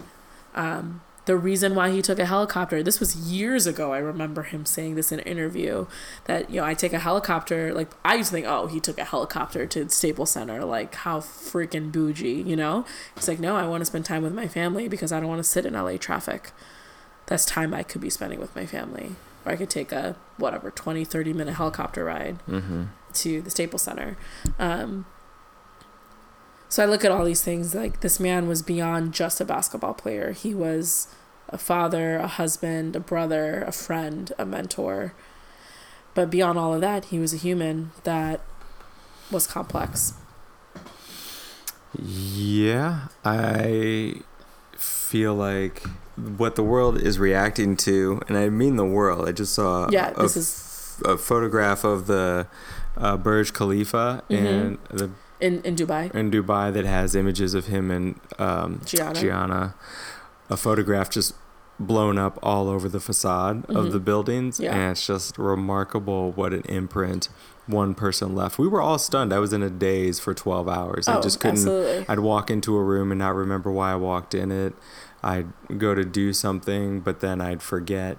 um, 0.55 1.01
the 1.29 1.37
reason 1.37 1.75
why 1.75 1.91
he 1.91 2.01
took 2.01 2.19
a 2.19 2.25
helicopter 2.25 2.83
this 2.83 2.99
was 2.99 3.15
years 3.17 3.67
ago 3.67 3.93
i 3.93 3.99
remember 3.99 4.43
him 4.45 4.65
saying 4.65 4.95
this 4.95 5.13
in 5.13 5.21
an 5.21 5.27
interview 5.27 5.87
that 6.25 6.49
you 6.51 6.57
know 6.59 6.67
i 6.67 6.73
take 6.73 6.95
a 6.95 6.99
helicopter 6.99 7.73
like 7.75 7.91
i 8.05 8.15
used 8.15 8.31
to 8.31 8.35
think 8.37 8.47
oh 8.47 8.67
he 8.67 8.81
took 8.81 8.99
a 8.99 9.05
helicopter 9.05 9.67
to 9.67 9.89
staples 9.91 10.31
center 10.31 10.65
like 10.65 10.95
how 11.07 11.21
freaking 11.21 11.93
bougie 11.93 12.43
you 12.51 12.57
know 12.57 12.85
he's 13.15 13.29
like 13.29 13.39
no 13.39 13.57
i 13.57 13.67
want 13.67 13.81
to 13.83 13.85
spend 13.85 14.05
time 14.07 14.23
with 14.23 14.33
my 14.33 14.49
family 14.49 14.89
because 14.89 15.13
i 15.13 15.21
don't 15.21 15.29
want 15.29 15.39
to 15.39 15.49
sit 15.49 15.67
in 15.67 15.75
la 15.75 15.97
traffic 15.99 16.51
that's 17.27 17.45
time 17.45 17.75
i 17.75 17.83
could 17.83 18.01
be 18.01 18.11
spending 18.11 18.41
with 18.41 18.55
my 18.57 18.65
family 18.65 19.11
or 19.45 19.53
i 19.53 19.57
could 19.57 19.71
take 19.71 19.93
a 19.93 20.17
whatever 20.39 20.71
20 20.71 21.05
30 21.05 21.33
minute 21.35 21.55
helicopter 21.55 22.05
ride 22.05 22.39
Mm-hmm. 22.49 22.85
to 23.13 23.43
the 23.43 23.51
Staples 23.51 23.83
Center. 23.83 24.17
Um, 24.59 25.05
so 26.69 26.83
I 26.83 26.87
look 26.87 27.05
at 27.05 27.11
all 27.11 27.25
these 27.25 27.43
things 27.43 27.75
like 27.75 28.01
this 28.01 28.19
man 28.21 28.47
was 28.49 28.63
beyond 28.63 29.13
just 29.15 29.41
a 29.41 29.45
basketball 29.45 29.95
player. 29.95 30.33
He 30.33 30.55
was 30.55 31.09
a 31.49 31.59
father, 31.59 32.17
a 32.17 32.27
husband, 32.27 32.95
a 32.97 33.01
brother, 33.01 33.63
a 33.67 33.73
friend, 33.73 34.33
a 34.39 34.45
mentor. 34.45 35.15
But 36.15 36.31
beyond 36.31 36.59
all 36.59 36.75
of 36.75 36.81
that, 36.83 37.07
he 37.07 37.19
was 37.19 37.33
a 37.33 37.37
human 37.39 37.93
that 38.05 38.41
was 39.31 39.47
complex. 39.47 40.15
Yeah, 42.01 43.09
I 43.25 44.17
feel 44.77 45.35
like 45.35 45.83
what 46.37 46.55
the 46.57 46.63
world 46.63 47.01
is 47.01 47.19
reacting 47.19 47.77
to, 47.79 48.21
and 48.29 48.37
I 48.37 48.49
mean 48.51 48.77
the 48.77 48.85
world. 48.85 49.29
I 49.29 49.33
just 49.33 49.55
saw 49.55 49.89
Yeah, 49.91 50.13
a, 50.17 50.23
this 50.23 50.37
is 50.37 51.01
a 51.05 51.17
photograph 51.17 51.85
of 51.85 52.07
the 52.07 52.47
uh, 52.97 53.17
Burj 53.17 53.53
Khalifa 53.53 54.23
Mhm. 54.29 54.35
in 54.37 54.79
the 54.91 55.11
in, 55.41 55.63
in 55.63 55.77
Dubai. 55.77 56.15
in 56.15 56.31
Dubai 56.31 56.73
that 56.73 56.85
has 56.85 57.15
images 57.15 57.55
of 57.55 57.67
him 57.67 57.91
and 57.91 58.21
um, 58.39 58.81
Gianna. 58.85 59.21
Gianna. 59.21 59.75
A 60.51 60.57
photograph 60.57 61.11
just 61.11 61.35
blown 61.79 62.19
up 62.19 62.39
all 62.43 62.69
over 62.69 62.89
the 62.89 62.99
facade 63.01 63.67
Mhm. 63.69 63.77
of 63.77 63.93
the 63.93 64.01
buildings, 64.01 64.59
Yeah. 64.59 64.75
and 64.75 64.93
it's 64.93 65.07
just 65.07 65.39
remarkable 65.39 66.33
what 66.33 66.53
an 66.53 66.63
imprint 66.63 67.29
one 67.67 67.95
person 67.95 68.35
left. 68.35 68.59
We 68.59 68.67
were 68.67 68.81
all 68.81 68.99
stunned. 68.99 69.33
I 69.33 69.39
was 69.39 69.53
in 69.53 69.63
a 69.63 69.69
daze 69.71 70.19
for 70.19 70.33
twelve 70.35 70.69
hours. 70.69 71.07
I 71.07 71.19
Oh, 71.19 71.23
just 71.23 71.39
couldn't. 71.39 71.59
absolutely. 71.59 72.07
I'd 72.09 72.19
walk 72.21 72.51
into 72.51 72.75
a 72.77 72.83
room 72.83 73.13
and 73.13 73.19
not 73.19 73.35
remember 73.35 73.71
why 73.71 73.93
I 73.93 73.97
walked 73.97 74.35
in 74.35 74.51
it. 74.51 74.75
I'd 75.23 75.49
go 75.77 75.95
to 75.95 76.05
do 76.05 76.33
something, 76.33 77.01
but 77.01 77.21
then 77.21 77.41
I'd 77.41 77.63
forget 77.63 78.17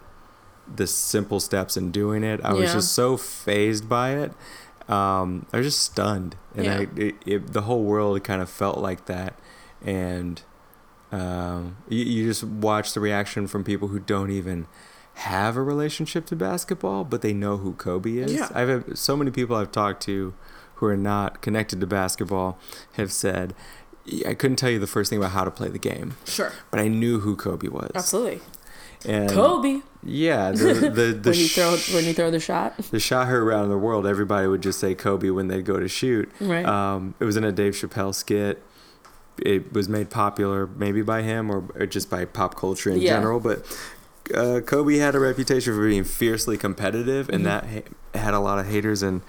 the 0.73 0.85
simple 0.85 1.39
steps 1.39 1.75
in 1.75 1.89
doing 1.91 2.23
it. 2.23 2.39
I 2.43 2.53
was 2.53 2.71
just 2.73 2.91
so 2.93 3.17
phased 3.17 3.89
by 3.89 4.11
it. 4.11 4.31
Um, 4.89 5.45
I 5.53 5.57
was 5.57 5.67
just 5.67 5.81
stunned, 5.83 6.35
and 6.55 6.65
Yeah. 6.65 6.77
I 6.79 6.87
it, 6.95 7.15
it, 7.25 7.53
the 7.53 7.61
whole 7.61 7.83
world 7.83 8.23
kind 8.23 8.41
of 8.41 8.49
felt 8.49 8.79
like 8.79 9.05
that. 9.05 9.35
And 9.85 10.41
um, 11.11 11.77
you, 11.87 12.03
you 12.03 12.25
just 12.27 12.43
watch 12.43 12.93
the 12.93 12.99
reaction 12.99 13.47
from 13.47 13.63
people 13.63 13.87
who 13.89 13.99
don't 13.99 14.31
even 14.31 14.67
have 15.15 15.55
a 15.57 15.61
relationship 15.63 16.25
to 16.27 16.35
basketball, 16.35 17.03
but 17.03 17.21
they 17.21 17.33
know 17.33 17.57
who 17.57 17.73
Kobe 17.73 18.17
is. 18.17 18.33
Yeah. 18.33 18.49
I've 18.53 18.69
had 18.69 18.97
so 18.97 19.15
many 19.17 19.31
people 19.31 19.55
I've 19.55 19.71
talked 19.71 20.01
to 20.03 20.33
who 20.75 20.85
are 20.85 20.97
not 20.97 21.41
connected 21.41 21.79
to 21.81 21.87
basketball 21.87 22.57
have 22.93 23.11
said, 23.11 23.53
I 24.25 24.33
couldn't 24.33 24.55
tell 24.57 24.69
you 24.69 24.79
the 24.79 24.87
first 24.87 25.09
thing 25.09 25.19
about 25.19 25.31
how 25.31 25.43
to 25.43 25.51
play 25.51 25.67
the 25.67 25.77
game, 25.77 26.15
Sure. 26.25 26.51
but 26.71 26.79
I 26.79 26.87
knew 26.87 27.19
who 27.19 27.35
Kobe 27.35 27.67
was. 27.67 27.91
Absolutely. 27.95 28.39
And 29.05 29.29
Kobe. 29.29 29.81
Yeah, 30.03 30.51
the 30.51 30.73
the 30.73 30.89
the, 31.21 31.29
when 31.29 31.39
you 31.39 31.47
throw 31.47 31.77
when 31.95 32.05
you 32.05 32.13
throw 32.13 32.31
the 32.31 32.39
shot. 32.39 32.77
the 32.91 32.99
shot 32.99 33.27
heard 33.27 33.43
around 33.43 33.69
the 33.69 33.77
world, 33.77 34.05
everybody 34.05 34.47
would 34.47 34.61
just 34.61 34.79
say 34.79 34.95
Kobe 34.95 35.29
when 35.29 35.47
they'd 35.47 35.65
go 35.65 35.79
to 35.79 35.87
shoot. 35.87 36.29
Right. 36.39 36.65
Um, 36.65 37.15
it 37.19 37.25
was 37.25 37.37
in 37.37 37.43
a 37.43 37.51
Dave 37.51 37.73
Chappelle 37.73 38.13
skit. 38.15 38.61
It 39.37 39.71
was 39.73 39.87
made 39.87 40.09
popular 40.09 40.67
maybe 40.67 41.01
by 41.01 41.21
him 41.21 41.49
or, 41.49 41.63
or 41.75 41.85
just 41.85 42.09
by 42.09 42.25
pop 42.25 42.55
culture 42.55 42.89
in 42.89 42.99
Yeah. 43.01 43.15
general, 43.15 43.39
but 43.39 43.65
uh, 44.35 44.59
Kobe 44.65 44.97
had 44.97 45.15
a 45.15 45.19
reputation 45.19 45.73
for 45.73 45.87
being 45.87 46.03
fiercely 46.03 46.57
competitive, 46.57 47.29
and 47.29 47.41
Mhm. 47.41 47.45
that 47.45 47.65
ha- 47.65 48.19
had 48.19 48.33
a 48.33 48.39
lot 48.39 48.59
of 48.59 48.67
haters. 48.67 49.01
And 49.01 49.21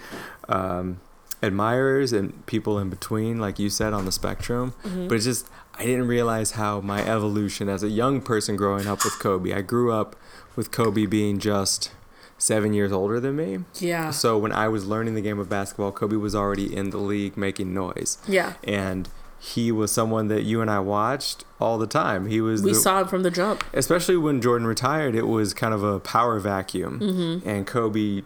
um, 0.49 0.99
admirers 1.41 2.13
and 2.13 2.45
people 2.45 2.77
in 2.77 2.89
between, 2.89 3.39
like 3.39 3.57
you 3.57 3.69
said, 3.69 3.93
on 3.93 4.05
the 4.05 4.11
spectrum. 4.11 4.73
Mm-hmm. 4.83 5.07
But 5.07 5.15
it's 5.15 5.25
just 5.25 5.47
I 5.75 5.85
didn't 5.85 6.07
realize 6.07 6.51
how 6.51 6.81
my 6.81 7.03
evolution 7.07 7.69
as 7.69 7.81
a 7.83 7.89
young 7.89 8.21
person 8.21 8.55
growing 8.55 8.87
up 8.87 9.03
with 9.03 9.17
Kobe. 9.19 9.53
I 9.53 9.61
grew 9.61 9.91
up 9.91 10.15
with 10.55 10.71
Kobe 10.71 11.05
being 11.05 11.39
just 11.39 11.91
seven 12.37 12.73
years 12.73 12.91
older 12.91 13.19
than 13.19 13.35
me. 13.35 13.59
Yeah. 13.79 14.09
So 14.11 14.37
when 14.37 14.51
I 14.51 14.67
was 14.67 14.85
learning 14.85 15.15
the 15.15 15.21
game 15.21 15.39
of 15.39 15.47
basketball, 15.49 15.91
Kobe 15.91 16.15
was 16.17 16.35
already 16.35 16.75
in 16.75 16.89
the 16.89 16.97
league 16.97 17.37
making 17.37 17.73
noise. 17.73 18.17
Yeah. 18.27 18.53
And 18.63 19.07
he 19.39 19.71
was 19.71 19.91
someone 19.91 20.27
that 20.27 20.43
you 20.43 20.61
and 20.61 20.69
I 20.69 20.79
watched 20.79 21.45
all 21.59 21.77
the 21.79 21.87
time. 21.87 22.27
He 22.27 22.41
was 22.41 22.61
We 22.61 22.73
the, 22.73 22.75
saw 22.79 23.01
him 23.01 23.07
from 23.07 23.23
the 23.23 23.31
jump. 23.31 23.63
especially 23.73 24.17
when 24.17 24.39
Jordan 24.41 24.67
retired, 24.67 25.15
it 25.15 25.25
was 25.27 25.53
kind 25.53 25.73
of 25.73 25.83
a 25.83 25.99
power 25.99 26.39
vacuum, 26.39 26.99
Mm-hmm. 26.99 27.49
and 27.49 27.65
Kobe 27.65 28.21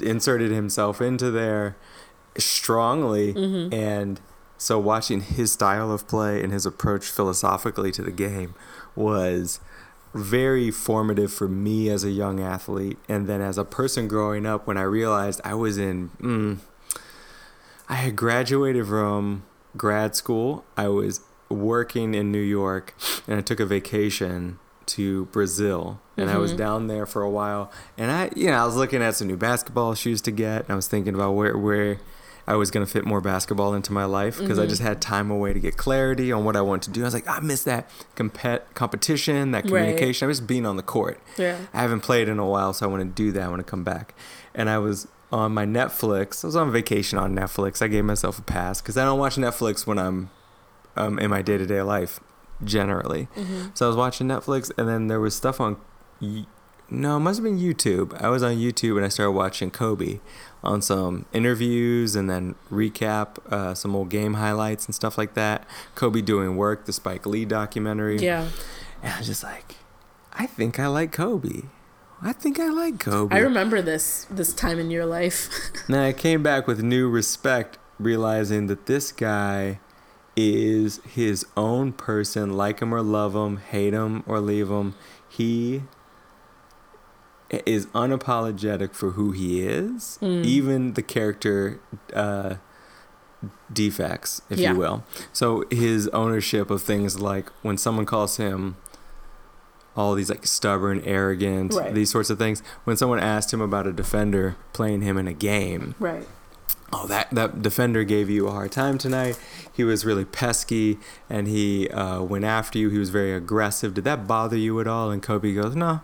inserted 0.00 0.50
himself 0.50 1.00
into 1.00 1.30
there 1.30 1.76
strongly, 2.38 3.34
Mm-hmm. 3.34 3.74
and 3.74 4.20
so 4.58 4.78
watching 4.78 5.20
his 5.20 5.52
style 5.52 5.90
of 5.92 6.06
play 6.08 6.42
and 6.42 6.52
his 6.52 6.64
approach 6.66 7.06
philosophically 7.06 7.92
to 7.92 8.02
the 8.02 8.10
game 8.10 8.54
was 8.94 9.60
very 10.14 10.70
formative 10.70 11.32
for 11.32 11.46
me 11.48 11.90
as 11.90 12.02
a 12.04 12.10
young 12.10 12.40
athlete, 12.40 12.96
and 13.08 13.26
then 13.26 13.40
as 13.42 13.58
a 13.58 13.64
person 13.64 14.08
growing 14.08 14.46
up, 14.46 14.66
when 14.66 14.78
I 14.78 14.82
realized 14.82 15.40
I 15.44 15.54
was 15.54 15.76
in. 15.76 16.08
Mm, 16.20 16.58
I 17.88 17.94
had 17.96 18.16
graduated 18.16 18.86
from 18.86 19.44
grad 19.76 20.16
school. 20.16 20.64
I 20.76 20.88
was 20.88 21.20
working 21.48 22.14
in 22.14 22.32
New 22.32 22.40
York 22.40 22.94
and 23.28 23.38
I 23.38 23.40
took 23.40 23.60
a 23.60 23.66
vacation 23.66 24.58
to 24.86 25.26
Brazil 25.26 26.00
and 26.16 26.28
I 26.30 26.38
was 26.38 26.52
Mhm. 26.52 26.56
down 26.56 26.86
there 26.88 27.06
for 27.06 27.22
a 27.22 27.30
while 27.30 27.70
and 27.96 28.10
I 28.10 28.30
you 28.34 28.48
know 28.48 28.54
I 28.62 28.64
was 28.66 28.74
looking 28.74 29.00
at 29.02 29.14
some 29.14 29.28
new 29.28 29.36
basketball 29.36 29.94
shoes 29.94 30.20
to 30.22 30.32
get 30.32 30.62
and 30.62 30.70
I 30.70 30.74
was 30.74 30.88
thinking 30.88 31.14
about 31.14 31.32
where 31.32 31.56
where 31.56 31.98
I 32.48 32.54
was 32.54 32.70
going 32.70 32.86
to 32.86 32.90
fit 32.90 33.04
more 33.04 33.20
basketball 33.20 33.74
into 33.74 33.92
my 33.92 34.04
life 34.04 34.38
because 34.38 34.58
I 34.58 34.66
Mhm. 34.66 34.68
just 34.68 34.82
had 34.82 35.00
time 35.02 35.30
away 35.30 35.52
to 35.52 35.58
get 35.58 35.76
clarity 35.76 36.30
on 36.30 36.44
what 36.44 36.54
I 36.56 36.60
wanted 36.60 36.82
to 36.84 36.90
do. 36.90 37.00
I 37.02 37.04
was 37.04 37.14
like 37.14 37.28
I 37.28 37.40
miss 37.40 37.64
that 37.64 37.90
compet 38.16 38.60
competition, 38.74 39.50
that 39.50 39.64
Right. 39.64 39.68
communication. 39.80 40.26
I 40.26 40.28
miss 40.28 40.40
being 40.40 40.64
on 40.64 40.76
the 40.76 40.82
court. 40.82 41.20
Yeah. 41.36 41.56
I 41.74 41.80
haven't 41.80 42.00
played 42.00 42.28
in 42.28 42.38
a 42.38 42.46
while, 42.46 42.72
so 42.72 42.86
I 42.86 42.88
want 42.88 43.02
to 43.02 43.08
do 43.22 43.32
that. 43.32 43.42
I 43.42 43.48
want 43.48 43.60
to 43.60 43.70
come 43.70 43.82
back. 43.82 44.14
And 44.54 44.70
I 44.70 44.78
was 44.78 45.08
on 45.32 45.52
my 45.54 45.66
Netflix. 45.66 46.44
I 46.44 46.46
was 46.46 46.54
on 46.56 46.70
vacation 46.70 47.18
on 47.18 47.34
Netflix. 47.34 47.82
I 47.82 47.88
gave 47.88 48.04
myself 48.04 48.38
a 48.38 48.42
pass 48.42 48.80
because 48.80 48.96
I 48.96 49.04
don't 49.04 49.18
watch 49.18 49.34
Netflix 49.36 49.86
when 49.86 49.98
I'm 49.98 50.30
um, 50.96 51.18
in 51.18 51.28
my 51.30 51.42
day 51.42 51.58
to 51.58 51.66
day 51.66 51.82
life 51.82 52.20
generally. 52.64 53.28
Mm-hmm. 53.36 53.66
So 53.74 53.84
I 53.86 53.88
was 53.88 53.96
watching 53.96 54.28
Netflix, 54.28 54.70
and 54.78 54.88
then 54.88 55.08
there 55.08 55.20
was 55.20 55.34
stuff 55.34 55.60
on. 55.60 55.76
No, 56.88 57.16
it 57.16 57.20
must 57.20 57.38
have 57.38 57.44
been 57.44 57.58
YouTube. 57.58 58.20
I 58.22 58.28
was 58.28 58.42
on 58.42 58.56
YouTube 58.56 58.96
and 58.96 59.04
I 59.04 59.08
started 59.08 59.32
watching 59.32 59.70
Kobe 59.70 60.20
on 60.62 60.80
some 60.82 61.26
interviews 61.32 62.14
and 62.14 62.30
then 62.30 62.54
recap 62.70 63.38
uh, 63.52 63.74
some 63.74 63.96
old 63.96 64.08
game 64.08 64.34
highlights 64.34 64.86
and 64.86 64.94
stuff 64.94 65.18
like 65.18 65.34
that. 65.34 65.66
Kobe 65.94 66.20
doing 66.20 66.56
work, 66.56 66.86
the 66.86 66.92
Spike 66.92 67.26
Lee 67.26 67.44
documentary. 67.44 68.18
Yeah. 68.18 68.48
And 69.02 69.12
I 69.12 69.18
was 69.18 69.26
just 69.26 69.42
like, 69.42 69.76
I 70.32 70.46
think 70.46 70.78
I 70.78 70.86
like 70.86 71.12
Kobe. 71.12 71.62
I 72.22 72.32
think 72.32 72.58
I 72.60 72.68
like 72.68 72.98
Kobe. 72.98 73.34
I 73.34 73.40
remember 73.40 73.82
this 73.82 74.26
this 74.30 74.54
time 74.54 74.78
in 74.78 74.90
your 74.90 75.06
life. 75.06 75.50
Now 75.88 76.04
I 76.04 76.12
came 76.12 76.42
back 76.42 76.66
with 76.66 76.82
new 76.82 77.08
respect, 77.08 77.78
realizing 77.98 78.66
that 78.68 78.86
this 78.86 79.12
guy 79.12 79.78
is 80.34 81.00
his 81.04 81.46
own 81.56 81.92
person. 81.92 82.56
Like 82.56 82.80
him 82.80 82.94
or 82.94 83.02
love 83.02 83.34
him, 83.34 83.58
hate 83.58 83.92
him 83.92 84.24
or 84.26 84.40
leave 84.40 84.68
him. 84.68 84.94
He 85.28 85.82
is 87.50 87.86
unapologetic 87.86 88.92
for 88.94 89.12
who 89.12 89.32
he 89.32 89.60
is, 89.62 90.18
Mm. 90.20 90.44
even 90.44 90.92
the 90.94 91.02
character 91.02 91.78
uh, 92.14 92.54
defects, 93.72 94.42
if 94.50 94.58
Yeah. 94.58 94.72
you 94.72 94.78
will. 94.78 95.04
So 95.32 95.64
his 95.70 96.08
ownership 96.08 96.70
of 96.70 96.82
things 96.82 97.20
like 97.20 97.50
when 97.62 97.76
someone 97.76 98.06
calls 98.06 98.36
him 98.36 98.76
all 99.96 100.14
these 100.14 100.28
like 100.28 100.46
stubborn, 100.46 101.00
arrogant, 101.04 101.72
Right. 101.72 101.94
these 101.94 102.10
sorts 102.10 102.28
of 102.30 102.38
things. 102.38 102.62
When 102.84 102.96
someone 102.96 103.18
asked 103.18 103.52
him 103.52 103.60
about 103.60 103.86
a 103.86 103.92
defender 103.92 104.56
playing 104.72 105.00
him 105.02 105.16
in 105.16 105.26
a 105.26 105.32
game, 105.32 105.94
right. 105.98 106.26
oh 106.92 107.06
that 107.06 107.28
that 107.32 107.62
defender 107.62 108.04
gave 108.04 108.28
you 108.28 108.46
a 108.46 108.50
hard 108.50 108.72
time 108.72 108.98
tonight. 108.98 109.38
He 109.72 109.84
was 109.84 110.04
really 110.04 110.24
pesky 110.24 110.98
and 111.30 111.48
he 111.48 111.88
uh, 111.90 112.22
went 112.22 112.44
after 112.44 112.78
you. 112.78 112.90
He 112.90 112.98
was 112.98 113.10
very 113.10 113.32
aggressive. 113.32 113.94
Did 113.94 114.04
that 114.04 114.26
bother 114.26 114.56
you 114.56 114.78
at 114.80 114.86
all? 114.86 115.10
And 115.10 115.22
Kobe 115.22 115.52
goes, 115.54 115.74
no, 115.74 116.00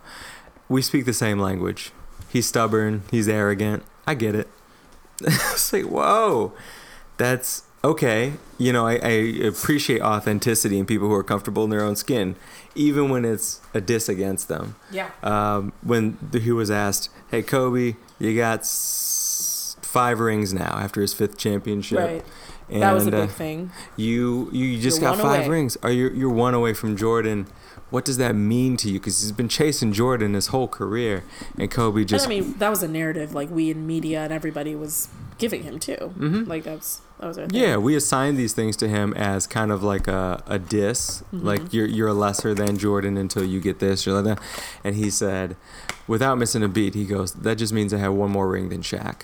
we 0.73 0.83
speak 0.83 1.05
the 1.05 1.13
same 1.13 1.39
language. 1.39 1.93
He's 2.29 2.47
stubborn. 2.47 3.03
He's 3.11 3.29
arrogant. 3.29 3.83
I 4.07 4.15
get 4.15 4.35
it. 4.35 4.49
it's 5.21 5.73
like 5.73 5.85
whoa, 5.85 6.53
that's 7.17 7.63
okay. 7.85 8.33
You 8.59 8.73
know, 8.73 8.87
I, 8.87 8.95
I 8.95 9.11
appreciate 9.47 10.01
authenticity 10.01 10.79
in 10.79 10.87
people 10.87 11.09
who 11.09 11.15
are 11.15 11.23
comfortable 11.25 11.65
in 11.65 11.71
their 11.71 11.83
own 11.85 11.97
skin, 11.97 12.37
even 12.75 13.11
when 13.11 13.25
it's 13.25 13.61
a 13.75 13.81
diss 13.81 14.09
against 14.09 14.49
them 14.49 14.77
Yeah. 14.91 15.11
um, 15.23 15.73
when 15.83 16.17
the, 16.33 16.39
he 16.41 16.51
was 16.53 16.71
asked, 16.71 17.11
"Hey 17.31 17.43
Kobe, 17.43 17.97
you 18.19 18.37
got 18.37 18.61
s- 18.61 19.77
five 19.83 20.21
rings 20.21 20.53
now 20.55 20.75
after 20.79 21.01
his 21.01 21.13
fifth 21.13 21.37
championship, 21.39 21.99
Right. 21.99 22.25
and 22.71 22.83
that 22.83 22.93
was 22.93 23.07
a 23.07 23.17
uh, 23.17 23.21
big 23.27 23.31
thing. 23.31 23.71
you 23.97 24.49
you 24.53 24.81
just 24.81 25.01
You're 25.01 25.11
got 25.11 25.21
five 25.21 25.41
away. 25.47 25.49
rings. 25.51 25.77
Are 25.83 25.91
you 25.93 26.11
you're 26.11 26.31
one 26.31 26.55
away 26.55 26.73
from 26.75 26.97
Jordan? 26.97 27.47
What 27.93 28.05
does 28.05 28.17
that 28.17 28.35
mean 28.35 28.77
to 28.79 28.89
you? 28.89 28.99
Because 28.99 29.21
he's 29.21 29.31
been 29.33 29.49
chasing 29.49 29.93
Jordan 29.93 30.33
his 30.35 30.49
whole 30.49 30.67
career, 30.67 31.23
and 31.59 31.71
Kobe 31.71 32.05
just 32.05 32.25
and 32.25 32.33
I 32.33 32.41
mean, 32.41 32.55
that 32.59 32.71
was 32.71 32.83
a 32.83 32.89
narrative 32.89 33.35
like 33.35 33.51
we 33.51 33.71
in 33.71 33.87
media 33.87 34.21
and 34.25 34.33
everybody 34.33 34.75
was 34.75 35.09
giving 35.39 35.63
him 35.63 35.79
too. 35.79 36.13
Mhm. 36.19 36.47
Like 36.49 36.65
that's 36.65 37.03
that 37.21 37.27
was 37.29 37.37
our 37.39 37.47
thing. 37.47 37.61
Yeah, 37.61 37.77
we 37.77 37.95
assigned 37.95 38.39
these 38.39 38.55
things 38.55 38.77
to 38.79 38.89
him 38.89 39.13
as 39.15 39.47
kind 39.47 39.71
of 39.71 39.83
like 39.83 40.09
a, 40.09 40.43
a 40.47 40.59
diss, 40.59 41.23
Mhm. 41.35 41.45
like 41.45 41.73
you're 41.75 41.87
you're 41.87 42.09
a 42.09 42.15
lesser 42.15 42.55
than 42.55 42.79
Jordan 42.79 43.17
until 43.19 43.45
you 43.45 43.61
get 43.61 43.79
this, 43.79 44.07
you're 44.07 44.21
like 44.21 44.37
that. 44.37 44.45
And 44.83 44.97
he 44.97 45.11
said, 45.11 45.55
without 46.09 46.39
missing 46.39 46.63
a 46.63 46.69
beat, 46.69 46.95
he 46.95 47.05
goes, 47.05 47.33
"That 47.33 47.57
just 47.57 47.73
means 47.75 47.93
I 47.93 47.99
have 47.99 48.15
one 48.15 48.31
more 48.31 48.49
ring 48.49 48.71
than 48.71 48.81
Shaq." 48.81 49.23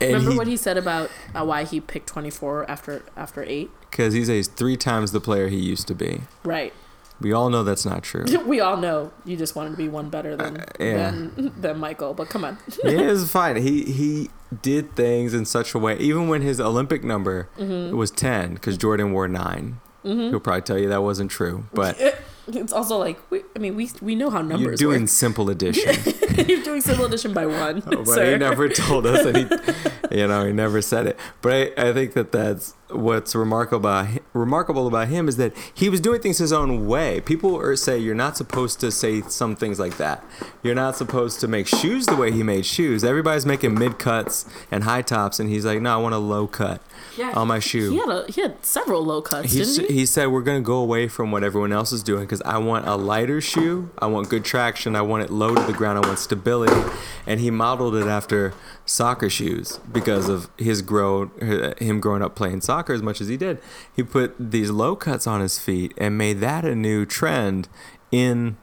And 0.00 0.12
Remember 0.12 0.30
he, 0.32 0.38
what 0.38 0.46
he 0.46 0.56
said 0.56 0.76
about 0.76 1.10
uh, 1.34 1.44
why 1.44 1.64
he 1.64 1.80
picked 1.80 2.06
24 2.08 2.70
after 2.70 3.02
after 3.16 3.42
8? 3.42 3.70
Because 3.90 4.14
he 4.14 4.24
says 4.24 4.48
three 4.48 4.76
times 4.76 5.12
the 5.12 5.20
player 5.20 5.48
he 5.48 5.56
used 5.58 5.88
to 5.88 5.94
be. 5.94 6.22
Right. 6.44 6.72
We 7.20 7.32
all 7.32 7.50
know 7.50 7.64
that's 7.64 7.84
not 7.84 8.04
true. 8.04 8.24
we 8.46 8.60
all 8.60 8.76
know 8.76 9.12
you 9.24 9.36
just 9.36 9.56
wanted 9.56 9.70
to 9.70 9.76
be 9.76 9.88
one 9.88 10.08
better 10.08 10.36
than 10.36 10.58
Uh, 10.58 10.64
yeah. 10.78 11.10
than, 11.10 11.52
than 11.60 11.78
Michael, 11.78 12.14
but 12.14 12.28
come 12.28 12.44
on. 12.44 12.58
yeah, 12.84 13.10
it's 13.10 13.28
fine. 13.30 13.56
He 13.56 13.82
he 13.84 14.30
did 14.62 14.94
things 14.94 15.34
in 15.34 15.44
such 15.44 15.74
a 15.74 15.78
way, 15.78 15.96
even 15.98 16.28
when 16.28 16.42
his 16.42 16.60
Olympic 16.60 17.02
number 17.02 17.48
Mm-hmm. 17.58 17.96
was 17.96 18.10
ten, 18.12 18.54
because 18.54 18.76
Jordan 18.78 19.12
wore 19.12 19.26
9 19.28 19.80
Mhm. 20.04 20.30
He'll 20.30 20.38
probably 20.40 20.62
tell 20.62 20.78
you 20.78 20.88
that 20.90 21.02
wasn't 21.02 21.30
true, 21.30 21.64
but 21.74 21.98
it's 22.48 22.72
also 22.72 22.96
like 22.98 23.18
we, 23.30 23.42
I 23.54 23.58
mean 23.58 23.76
we 23.76 23.90
we 24.00 24.14
know 24.14 24.30
how 24.30 24.40
numbers. 24.42 24.60
you're 24.60 24.74
doing 24.76 25.02
work. 25.02 25.10
simple 25.10 25.50
addition. 25.50 25.94
you're 26.48 26.62
doing 26.62 26.80
simple 26.80 27.04
addition 27.06 27.32
by 27.32 27.46
one. 27.46 27.82
Oh, 27.86 28.04
but 28.04 28.06
sir. 28.06 28.32
he 28.32 28.38
never 28.38 28.68
told 28.68 29.06
us, 29.06 29.24
he, 29.24 29.44
you 30.10 30.26
know, 30.26 30.46
he 30.46 30.52
never 30.52 30.80
said 30.82 31.06
it. 31.06 31.18
But 31.42 31.52
I, 31.78 31.88
I 31.88 31.92
think 31.92 32.14
that 32.14 32.32
that's 32.32 32.74
what's 32.90 33.34
remarkable 33.34 33.78
about 33.78 34.08
remarkable 34.32 34.86
about 34.86 35.08
him 35.08 35.28
is 35.28 35.36
that 35.36 35.52
he 35.74 35.88
was 35.88 36.00
doing 36.00 36.20
things 36.20 36.38
his 36.38 36.52
own 36.52 36.86
way. 36.86 37.20
People 37.20 37.56
are 37.56 37.76
say 37.76 37.98
you're 37.98 38.14
not 38.14 38.36
supposed 38.36 38.80
to 38.80 38.90
say 38.90 39.20
some 39.22 39.56
things 39.56 39.78
like 39.78 39.96
that. 39.98 40.24
You're 40.62 40.74
not 40.74 40.96
supposed 40.96 41.40
to 41.40 41.48
make 41.48 41.66
shoes 41.66 42.06
the 42.06 42.16
way 42.16 42.32
he 42.32 42.42
made 42.42 42.64
shoes. 42.64 43.04
Everybody's 43.04 43.46
making 43.46 43.78
mid 43.78 43.98
cuts 43.98 44.46
and 44.70 44.84
high 44.84 45.02
tops, 45.02 45.38
and 45.38 45.50
he's 45.50 45.64
like, 45.64 45.80
no, 45.80 45.94
I 45.94 45.96
want 45.96 46.14
a 46.14 46.18
low 46.18 46.46
cut 46.46 46.80
yeah, 47.16 47.32
on 47.34 47.48
my 47.48 47.58
shoe. 47.58 47.90
He 47.90 47.98
had 47.98 48.08
a 48.08 48.24
he 48.30 48.40
had 48.40 48.64
several 48.64 49.04
low 49.04 49.20
cuts, 49.20 49.52
He, 49.52 49.58
didn't 49.58 49.88
he? 49.88 49.94
he 49.94 50.06
said 50.06 50.26
we're 50.26 50.42
gonna 50.42 50.60
go 50.60 50.76
away 50.76 51.08
from 51.08 51.30
what 51.30 51.44
everyone 51.44 51.72
else 51.72 51.92
is 51.92 52.02
doing 52.02 52.22
because 52.22 52.42
I 52.42 52.58
want 52.58 52.86
a 52.86 52.94
lighter 52.96 53.40
shoe. 53.40 53.90
I 53.98 54.06
want 54.06 54.28
good 54.28 54.44
traction. 54.44 54.96
I 54.96 55.02
want 55.02 55.24
it 55.24 55.30
low 55.30 55.54
to 55.54 55.62
the 55.62 55.72
ground. 55.72 56.04
I 56.04 56.06
want 56.06 56.18
stability, 56.18 56.90
and 57.26 57.40
he 57.40 57.50
modeled 57.50 57.94
it 57.96 58.06
after 58.06 58.54
soccer 58.86 59.28
shoes 59.28 59.78
because 60.00 60.28
of 60.28 60.48
his 60.56 60.82
grow 60.82 61.26
him 61.78 62.00
growing 62.00 62.22
up 62.22 62.34
playing 62.34 62.60
soccer 62.60 62.92
as 62.92 63.02
much 63.02 63.20
as 63.20 63.28
he 63.28 63.36
did. 63.36 63.60
He 63.94 64.02
put 64.02 64.34
these 64.38 64.70
low 64.70 64.96
cuts 64.96 65.26
on 65.26 65.40
his 65.40 65.58
feet 65.58 65.92
and 65.96 66.16
made 66.16 66.40
that 66.40 66.64
a 66.64 66.74
new 66.74 67.04
trend 67.04 67.68
in 68.10 68.56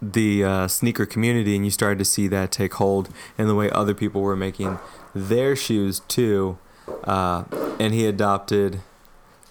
the 0.00 0.42
uh, 0.42 0.68
sneaker 0.68 1.06
community, 1.06 1.54
and 1.54 1.64
you 1.64 1.70
started 1.70 1.98
to 1.98 2.04
see 2.04 2.26
that 2.28 2.50
take 2.50 2.74
hold 2.74 3.08
in 3.38 3.46
the 3.46 3.54
way 3.54 3.70
other 3.70 3.94
people 3.94 4.20
were 4.20 4.36
making 4.36 4.78
their 5.14 5.54
shoes 5.54 6.00
too. 6.08 6.58
Uh, 7.04 7.44
and 7.78 7.94
he 7.94 8.06
adopted 8.06 8.80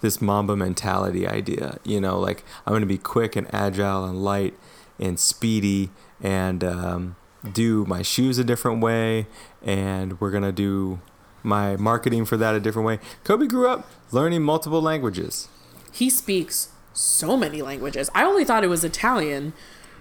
this 0.02 0.20
Mamba 0.20 0.56
mentality 0.56 1.26
idea. 1.26 1.78
You 1.84 2.00
know, 2.00 2.18
like 2.18 2.44
I'm 2.66 2.72
going 2.72 2.82
to 2.82 2.86
be 2.86 2.98
quick 2.98 3.36
and 3.36 3.52
agile 3.54 4.04
and 4.04 4.22
light 4.22 4.54
and 4.98 5.18
speedy 5.18 5.90
and 6.20 6.62
um, 6.62 7.16
do 7.50 7.86
my 7.86 8.02
shoes 8.02 8.38
a 8.38 8.44
different 8.44 8.82
way, 8.82 9.26
and 9.62 10.20
we're 10.20 10.30
going 10.30 10.42
to 10.42 10.52
do 10.52 11.00
my 11.42 11.76
marketing 11.76 12.24
for 12.24 12.36
that 12.36 12.54
a 12.54 12.60
different 12.60 12.86
way. 12.86 12.98
Kobe 13.24 13.46
grew 13.46 13.68
up 13.68 13.88
learning 14.10 14.42
multiple 14.42 14.80
languages. 14.82 15.48
He 15.92 16.08
speaks 16.10 16.70
so 16.92 17.36
many 17.36 17.62
languages. 17.62 18.10
I 18.14 18.24
only 18.24 18.44
thought 18.44 18.64
it 18.64 18.68
was 18.68 18.84
Italian, 18.84 19.52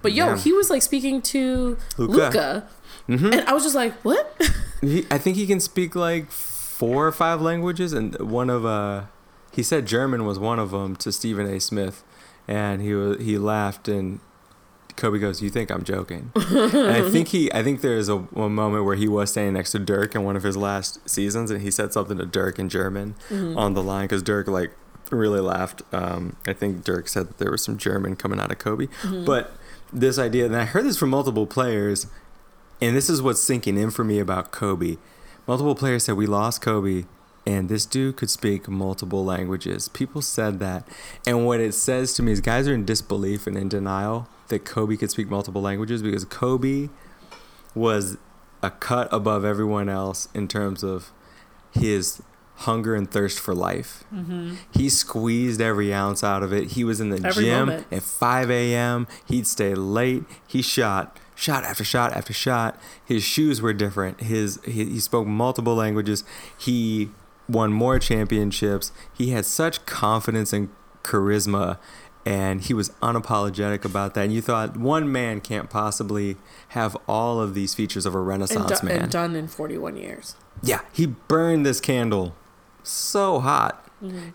but 0.02 0.14
yo, 0.14 0.28
Yeah. 0.28 0.38
he 0.38 0.52
was 0.54 0.70
like 0.70 0.82
speaking 0.82 1.22
to 1.24 1.78
Luka. 1.98 2.14
Luka, 2.14 2.68
Mhm. 3.10 3.32
And 3.40 3.48
I 3.48 3.54
was 3.54 3.64
just 3.64 3.76
like, 3.76 3.94
what? 4.04 4.40
He, 4.82 5.06
I 5.12 5.20
think 5.20 5.38
he 5.38 5.46
can 5.46 5.60
speak 5.60 5.96
like 5.96 6.32
four 6.32 7.06
or 7.06 7.12
five 7.12 7.40
languages, 7.40 7.94
and 7.94 8.16
one 8.20 8.50
of 8.50 8.66
uh, 8.66 9.04
he 9.52 9.62
said 9.62 9.86
German 9.86 10.26
was 10.26 10.40
one 10.40 10.58
of 10.58 10.72
them 10.72 10.96
to 10.98 11.12
Stephen 11.12 11.46
A. 11.46 11.60
Smith, 11.60 12.04
and 12.48 12.82
he 12.82 12.90
he 13.24 13.38
laughed 13.38 13.88
and 13.88 14.20
Kobe 15.02 15.20
goes, 15.20 15.42
"You 15.42 15.50
think 15.50 15.70
I'm 15.72 15.84
joking?" 15.84 16.32
and 16.36 16.88
I 16.92 17.10
think 17.10 17.30
he, 17.30 17.52
I 17.52 17.64
think 17.64 17.82
there's 17.82 18.08
a, 18.08 18.18
a 18.36 18.50
moment 18.50 18.86
where 18.86 18.96
he 18.96 19.08
was 19.08 19.32
standing 19.32 19.54
next 19.54 19.72
to 19.72 19.80
Dirk 19.80 20.14
in 20.16 20.24
one 20.24 20.36
of 20.36 20.44
his 20.44 20.56
last 20.56 21.10
seasons, 21.10 21.50
and 21.52 21.62
he 21.62 21.72
said 21.72 21.92
something 21.92 22.18
to 22.20 22.26
Dirk 22.26 22.60
in 22.60 22.70
German 22.70 23.16
on 23.58 23.74
the 23.74 23.82
line 23.84 24.06
because 24.06 24.22
Dirk 24.24 24.48
like 24.48 24.72
really 25.10 25.42
laughed. 25.42 25.82
Um, 25.92 26.38
I 26.48 26.54
think 26.54 26.84
Dirk 26.86 27.08
said 27.10 27.28
that 27.30 27.38
there 27.40 27.52
was 27.52 27.64
some 27.64 27.78
German 27.78 28.16
coming 28.16 28.40
out 28.40 28.52
of 28.52 28.60
Kobe, 28.60 28.88
but 29.26 29.52
this 29.92 30.18
idea, 30.18 30.46
and 30.46 30.56
I 30.56 30.66
heard 30.66 30.86
this 30.86 30.98
from 30.98 31.10
multiple 31.10 31.46
players, 31.48 32.08
and 32.80 32.96
this 32.96 33.10
is 33.10 33.22
what's 33.22 33.42
sinking 33.42 33.78
in 33.78 33.92
for 33.92 34.04
me 34.06 34.20
about 34.20 34.52
Kobe. 34.52 34.98
Multiple 35.48 35.76
players 35.76 36.04
said 36.06 36.16
we 36.16 36.28
lost 36.28 36.62
Kobe, 36.62 37.04
and 37.46 37.70
this 37.70 37.86
dude 37.86 38.18
could 38.18 38.30
speak 38.30 38.68
multiple 38.68 39.24
languages. 39.26 39.88
People 39.90 40.22
said 40.22 40.60
that, 40.60 40.88
and 41.26 41.46
what 41.46 41.60
it 41.60 41.74
says 41.74 42.14
to 42.16 42.24
me 42.24 42.32
is 42.32 42.42
guys 42.42 42.68
are 42.68 42.74
in 42.74 42.86
disbelief 42.86 43.48
and 43.48 43.58
in 43.58 43.70
denial 43.70 44.28
that 44.50 44.66
Kobe 44.66 44.98
could 44.98 45.12
speak 45.12 45.30
multiple 45.30 45.62
languages 45.62 46.02
because 46.04 46.26
Kobe 46.26 46.90
was 47.74 48.18
a 48.62 48.70
cut 48.70 49.08
above 49.12 49.44
everyone 49.46 49.90
else 49.90 50.28
in 50.34 50.48
terms 50.48 50.84
of 50.84 51.12
his 51.72 52.22
hunger 52.58 52.94
and 52.94 53.10
thirst 53.10 53.40
for 53.40 53.56
life. 53.56 54.04
Mm-hmm. 54.14 54.56
He 54.72 54.90
squeezed 54.90 55.62
every 55.62 55.94
ounce 55.94 56.24
out 56.24 56.44
of 56.44 56.54
it. 56.54 56.72
He 56.72 56.84
was 56.84 57.00
in 57.00 57.10
the 57.10 57.26
Every 57.26 57.46
gym 57.46 57.70
moment. 57.70 57.88
at 57.92 58.04
5 58.04 58.52
a.m. 58.52 59.08
He'd 59.26 59.48
stay 59.48 59.74
late. 59.74 60.24
He 60.46 60.62
shot 60.62 61.18
shot 61.34 61.64
after 61.64 61.84
shot 61.84 62.14
after 62.14 62.34
shot. 62.34 62.80
His 63.04 63.24
shoes 63.24 63.62
were 63.62 63.74
different. 63.74 64.22
His 64.22 64.60
he, 64.64 64.86
he 64.86 65.00
spoke 65.00 65.26
multiple 65.26 65.74
languages. 65.74 66.24
He 66.56 67.10
won 67.52 67.72
more 67.74 68.00
championships. 68.00 68.92
He 69.14 69.32
had 69.32 69.46
such 69.46 69.86
confidence 69.86 70.54
and 70.54 70.70
charisma 71.04 71.78
and 72.26 72.62
he 72.62 72.74
was 72.74 72.90
unapologetic 73.02 73.84
about 73.84 74.14
that. 74.14 74.26
And 74.26 74.34
you 74.34 74.42
thought 74.42 74.78
one 74.78 75.12
man 75.12 75.42
can't 75.42 75.70
possibly 75.72 76.38
have 76.70 76.96
all 77.08 77.40
of 77.42 77.56
these 77.56 77.74
features 77.74 78.06
of 78.06 78.14
a 78.14 78.20
And, 78.20 78.28
renaissance 78.28 78.80
do- 78.80 78.86
man. 78.88 79.02
and 79.04 79.12
done 79.12 79.36
in 79.36 79.48
41 79.48 79.98
years. 79.98 80.36
Yeah, 80.62 80.82
he 80.94 81.08
burned 81.08 81.66
this 81.66 81.82
candle 81.82 82.36
so 82.84 83.40
hot. 83.40 83.88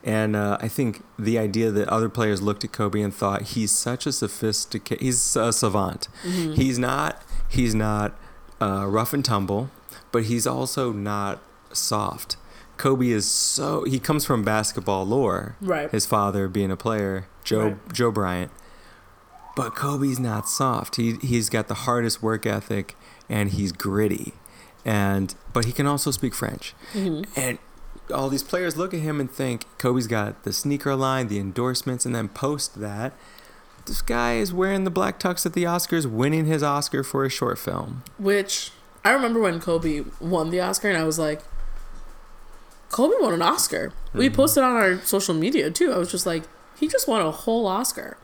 And 0.05 0.37
uh, 0.37 0.59
I 0.61 0.69
think 0.69 1.03
the 1.19 1.39
idea 1.41 1.73
that 1.73 1.89
other 1.89 2.09
players 2.09 2.41
looked 2.41 2.63
at 2.63 2.71
Kobe 2.71 3.01
and 3.01 3.13
thought 3.13 3.43
he's 3.43 3.73
such 3.73 4.07
a 4.07 4.13
sophisticated, 4.13 5.03
he's 5.03 5.35
a 5.35 5.53
savant. 5.53 6.07
He's 6.23 6.79
not, 6.79 7.21
he's 7.49 7.75
not 7.75 8.15
uh, 8.61 8.87
rough 8.87 9.13
and 9.13 9.25
tumble, 9.25 9.71
but 10.13 10.25
he's 10.25 10.47
also 10.47 10.93
not 10.93 11.41
soft. 11.73 12.37
Kobe 12.77 13.09
is 13.09 13.29
so 13.29 13.85
he 13.85 13.99
comes 13.99 14.25
from 14.25 14.43
basketball 14.43 15.05
lore. 15.07 15.57
Right. 15.61 15.91
His 15.91 16.07
father 16.07 16.49
being 16.49 16.71
a 16.71 16.77
player, 16.77 17.27
Joe 17.45 17.61
Right. 17.61 17.93
Joe 17.93 18.11
Bryant. 18.11 18.51
But 19.55 19.75
Kobe's 19.75 20.19
not 20.19 20.49
soft. 20.49 20.97
He 20.97 21.17
he's 21.23 21.49
got 21.49 21.69
the 21.69 21.75
hardest 21.75 22.23
work 22.23 22.47
ethic 22.47 22.95
and 23.29 23.51
he's 23.51 23.73
gritty. 23.73 24.35
And 24.85 25.35
but 25.53 25.65
he 25.65 25.73
can 25.73 25.87
also 25.87 26.11
speak 26.11 26.35
French. 26.35 26.75
Mm-hmm. 26.93 27.39
And 27.39 27.59
all 28.15 28.29
these 28.29 28.43
players 28.43 28.77
look 28.77 28.95
at 28.95 29.01
him 29.01 29.21
and 29.21 29.31
think 29.31 29.65
Kobe's 29.79 30.07
got 30.07 30.45
the 30.45 30.53
sneaker 30.53 30.95
line, 30.95 31.29
the 31.29 31.39
endorsements, 31.39 32.07
and 32.07 32.15
then 32.15 32.29
post 32.29 32.79
that 32.81 33.13
this 33.87 34.03
guy 34.03 34.35
is 34.35 34.53
wearing 34.53 34.85
the 34.85 34.91
black 34.91 35.19
tux 35.19 35.47
at 35.47 35.55
the 35.55 35.65
Oscars, 35.65 36.07
winning 36.07 36.45
his 36.45 36.63
Oscar 36.63 37.03
for 37.03 37.25
a 37.25 37.31
short 37.31 37.59
film. 37.59 38.03
Which 38.19 38.73
I 39.05 39.11
remember 39.11 39.41
when 39.41 39.61
Kobe 39.61 40.05
won 40.21 40.51
the 40.51 40.61
Oscar, 40.61 40.89
and 40.89 40.99
I 40.99 41.05
was 41.05 41.19
like, 41.19 41.43
Kobe 42.97 43.15
won 43.21 43.35
an 43.35 43.43
Oscar. 43.43 43.93
We 44.15 44.29
mm-hmm. 44.29 44.37
posted 44.37 44.65
on 44.65 44.73
our 44.73 44.99
social 45.01 45.35
media 45.35 45.71
too. 45.71 45.93
I 45.93 45.99
was 45.99 46.11
just 46.11 46.25
like, 46.25 46.45
he 46.79 46.89
just 46.89 47.07
won 47.07 47.21
a 47.21 47.31
whole 47.31 47.67
Oscar. 47.67 48.17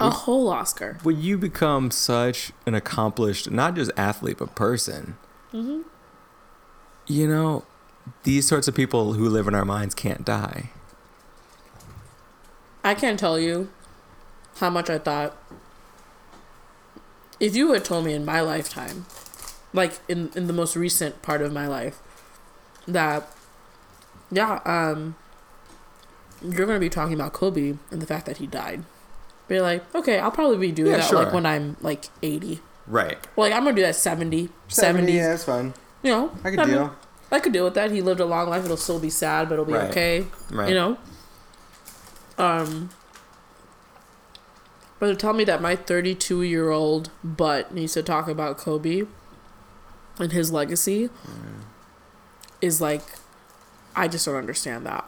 A 0.00 0.10
whole 0.10 0.48
Oscar. 0.48 0.98
When 1.04 1.22
you 1.22 1.38
become 1.38 1.92
such 1.92 2.50
an 2.66 2.74
accomplished, 2.74 3.52
not 3.52 3.76
just 3.76 3.92
athlete, 3.96 4.38
but 4.38 4.56
person, 4.56 5.16
mm-hmm. 5.52 5.82
you 7.06 7.28
know, 7.28 7.66
these 8.24 8.48
sorts 8.48 8.66
of 8.66 8.74
people 8.74 9.12
who 9.12 9.28
live 9.28 9.46
in 9.46 9.54
our 9.54 9.64
minds 9.64 9.94
can't 9.94 10.24
die. 10.24 10.70
I 12.82 12.94
can't 12.94 13.16
tell 13.16 13.38
you 13.38 13.70
how 14.56 14.70
much 14.70 14.90
I 14.90 14.98
thought. 14.98 15.36
If 17.38 17.54
you 17.54 17.72
had 17.74 17.84
told 17.84 18.06
me 18.06 18.12
in 18.12 18.24
my 18.24 18.40
lifetime, 18.40 19.06
like 19.72 20.00
in, 20.08 20.32
in 20.34 20.48
the 20.48 20.52
most 20.52 20.74
recent 20.74 21.22
part 21.22 21.42
of 21.42 21.52
my 21.52 21.68
life, 21.68 22.00
that, 22.88 23.32
yeah, 24.30 24.60
um, 24.64 25.16
you're 26.42 26.66
going 26.66 26.76
to 26.76 26.80
be 26.80 26.90
talking 26.90 27.14
about 27.14 27.32
Kobe 27.32 27.74
and 27.90 28.02
the 28.02 28.06
fact 28.06 28.26
that 28.26 28.36
he 28.38 28.46
died. 28.46 28.84
Be 29.48 29.60
like, 29.60 29.82
okay, 29.94 30.18
I'll 30.18 30.30
probably 30.30 30.58
be 30.58 30.72
doing 30.72 30.92
Yeah, 30.92 30.98
that 30.98 31.12
like 31.12 31.32
when 31.32 31.46
I'm 31.46 31.76
like 31.80 32.06
80. 32.22 32.60
Right. 32.86 33.18
Well, 33.36 33.48
like 33.48 33.56
I'm 33.56 33.64
going 33.64 33.74
to 33.74 33.80
do 33.82 33.86
that 33.86 33.96
70, 33.96 34.50
70. 34.68 35.12
Yeah, 35.12 35.28
that's 35.28 35.44
fine. 35.44 35.72
You 36.02 36.12
know, 36.12 36.30
I 36.44 36.50
could 36.50 36.58
mean, 36.60 36.68
deal. 36.68 36.96
I 37.30 37.40
could 37.40 37.52
deal 37.52 37.64
with 37.64 37.74
that. 37.74 37.90
He 37.90 38.00
lived 38.02 38.20
a 38.20 38.24
long 38.26 38.48
life. 38.48 38.64
It'll 38.64 38.76
still 38.76 39.00
be 39.00 39.10
sad, 39.10 39.48
but 39.48 39.54
it'll 39.54 39.64
be 39.64 39.72
Right. 39.72 39.90
okay. 39.90 40.26
Right. 40.50 40.68
You 40.68 40.74
know? 40.74 40.98
Um 42.38 42.90
But 44.98 45.08
to 45.08 45.16
tell 45.16 45.32
me 45.32 45.44
that 45.44 45.60
my 45.62 45.76
32 45.76 46.42
year 46.42 46.70
old 46.70 47.10
butt 47.24 47.72
needs 47.74 47.94
to 47.94 48.02
talk 48.02 48.28
about 48.28 48.58
Kobe 48.58 49.02
and 50.18 50.32
his 50.32 50.50
legacy 50.52 51.10
is 52.60 52.80
like, 52.80 53.02
I 53.98 54.06
just 54.06 54.24
don't 54.24 54.36
understand 54.36 54.86
that. 54.86 55.04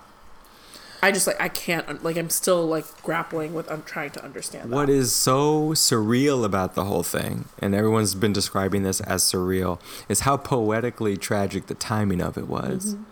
I 1.02 1.12
just 1.12 1.26
like 1.26 1.40
I 1.40 1.48
can't 1.48 2.04
like 2.04 2.16
I'm 2.18 2.28
still 2.28 2.66
like 2.66 2.84
grappling 3.02 3.54
with 3.54 3.70
I'm 3.70 3.82
trying 3.84 4.10
to 4.10 4.24
understand 4.24 4.70
that. 4.70 4.76
What 4.76 4.90
is 4.90 5.14
so 5.14 5.70
surreal 5.70 6.44
about 6.44 6.74
the 6.74 6.84
whole 6.84 7.02
thing, 7.02 7.46
and 7.58 7.74
everyone's 7.74 8.14
been 8.14 8.32
describing 8.32 8.82
this 8.82 9.00
as 9.02 9.22
surreal, 9.22 9.80
is 10.08 10.20
how 10.20 10.36
poetically 10.36 11.16
tragic 11.16 11.68
the 11.68 11.74
timing 11.74 12.20
of 12.20 12.36
it 12.36 12.48
was. 12.48 12.94
Mm-hmm. 12.94 13.04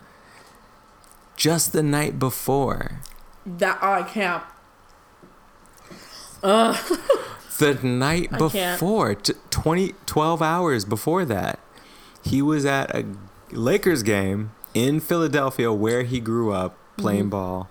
Just 1.35 1.71
the 1.73 1.81
night 1.81 2.19
before, 2.19 2.99
that 3.45 3.79
oh, 3.81 3.91
I 3.93 4.03
can't. 4.03 4.43
the 7.59 7.79
night 7.81 8.37
before, 8.37 9.15
t- 9.15 9.33
20, 9.49 9.95
12 10.05 10.41
hours 10.41 10.85
before 10.85 11.25
that, 11.25 11.59
he 12.23 12.41
was 12.41 12.65
at 12.65 12.93
a 12.93 13.05
Lakers 13.51 14.03
game 14.03 14.51
in 14.87 14.99
Philadelphia 14.99 15.71
where 15.73 16.03
he 16.03 16.19
grew 16.19 16.51
up 16.51 16.77
playing 16.97 17.21
Mm-hmm. 17.23 17.29
ball, 17.29 17.69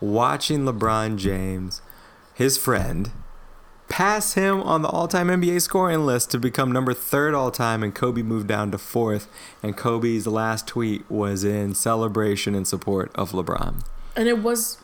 watching 0.00 0.64
LeBron 0.64 1.16
James, 1.16 1.82
his 2.34 2.56
friend, 2.58 3.10
pass 3.88 4.34
him 4.34 4.60
on 4.62 4.80
the 4.82 4.88
all-time 4.88 5.28
NBA 5.28 5.60
scoring 5.60 6.06
list 6.06 6.30
to 6.30 6.38
become 6.38 6.72
number 6.72 6.94
third 6.94 7.34
all-time, 7.34 7.82
and 7.82 7.94
Kobe 7.94 8.22
moved 8.22 8.46
down 8.48 8.70
to 8.70 8.78
fourth. 8.78 9.28
And 9.62 9.76
Kobe's 9.76 10.26
last 10.26 10.66
tweet 10.66 11.08
was 11.10 11.44
in 11.44 11.74
celebration 11.74 12.54
and 12.54 12.66
support 12.66 13.10
of 13.14 13.32
LeBron. 13.32 13.84
and 14.16 14.28
it 14.28 14.38
was 14.38 14.78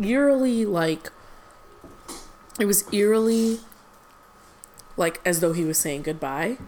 eerily 0.00 0.64
like 0.66 1.10
it 2.60 2.66
was 2.66 2.84
eerily 2.92 3.58
like 4.96 5.20
as 5.24 5.40
though 5.40 5.52
he 5.54 5.64
was 5.64 5.78
saying 5.78 6.02
goodbye 6.02 6.58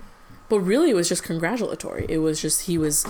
but 0.49 0.61
really 0.61 0.91
it 0.91 0.95
was 0.95 1.09
just 1.09 1.23
congratulatory 1.23 2.07
it 2.09 2.19
was 2.19 2.41
just 2.41 2.63
he 2.63 2.79
was 2.79 3.07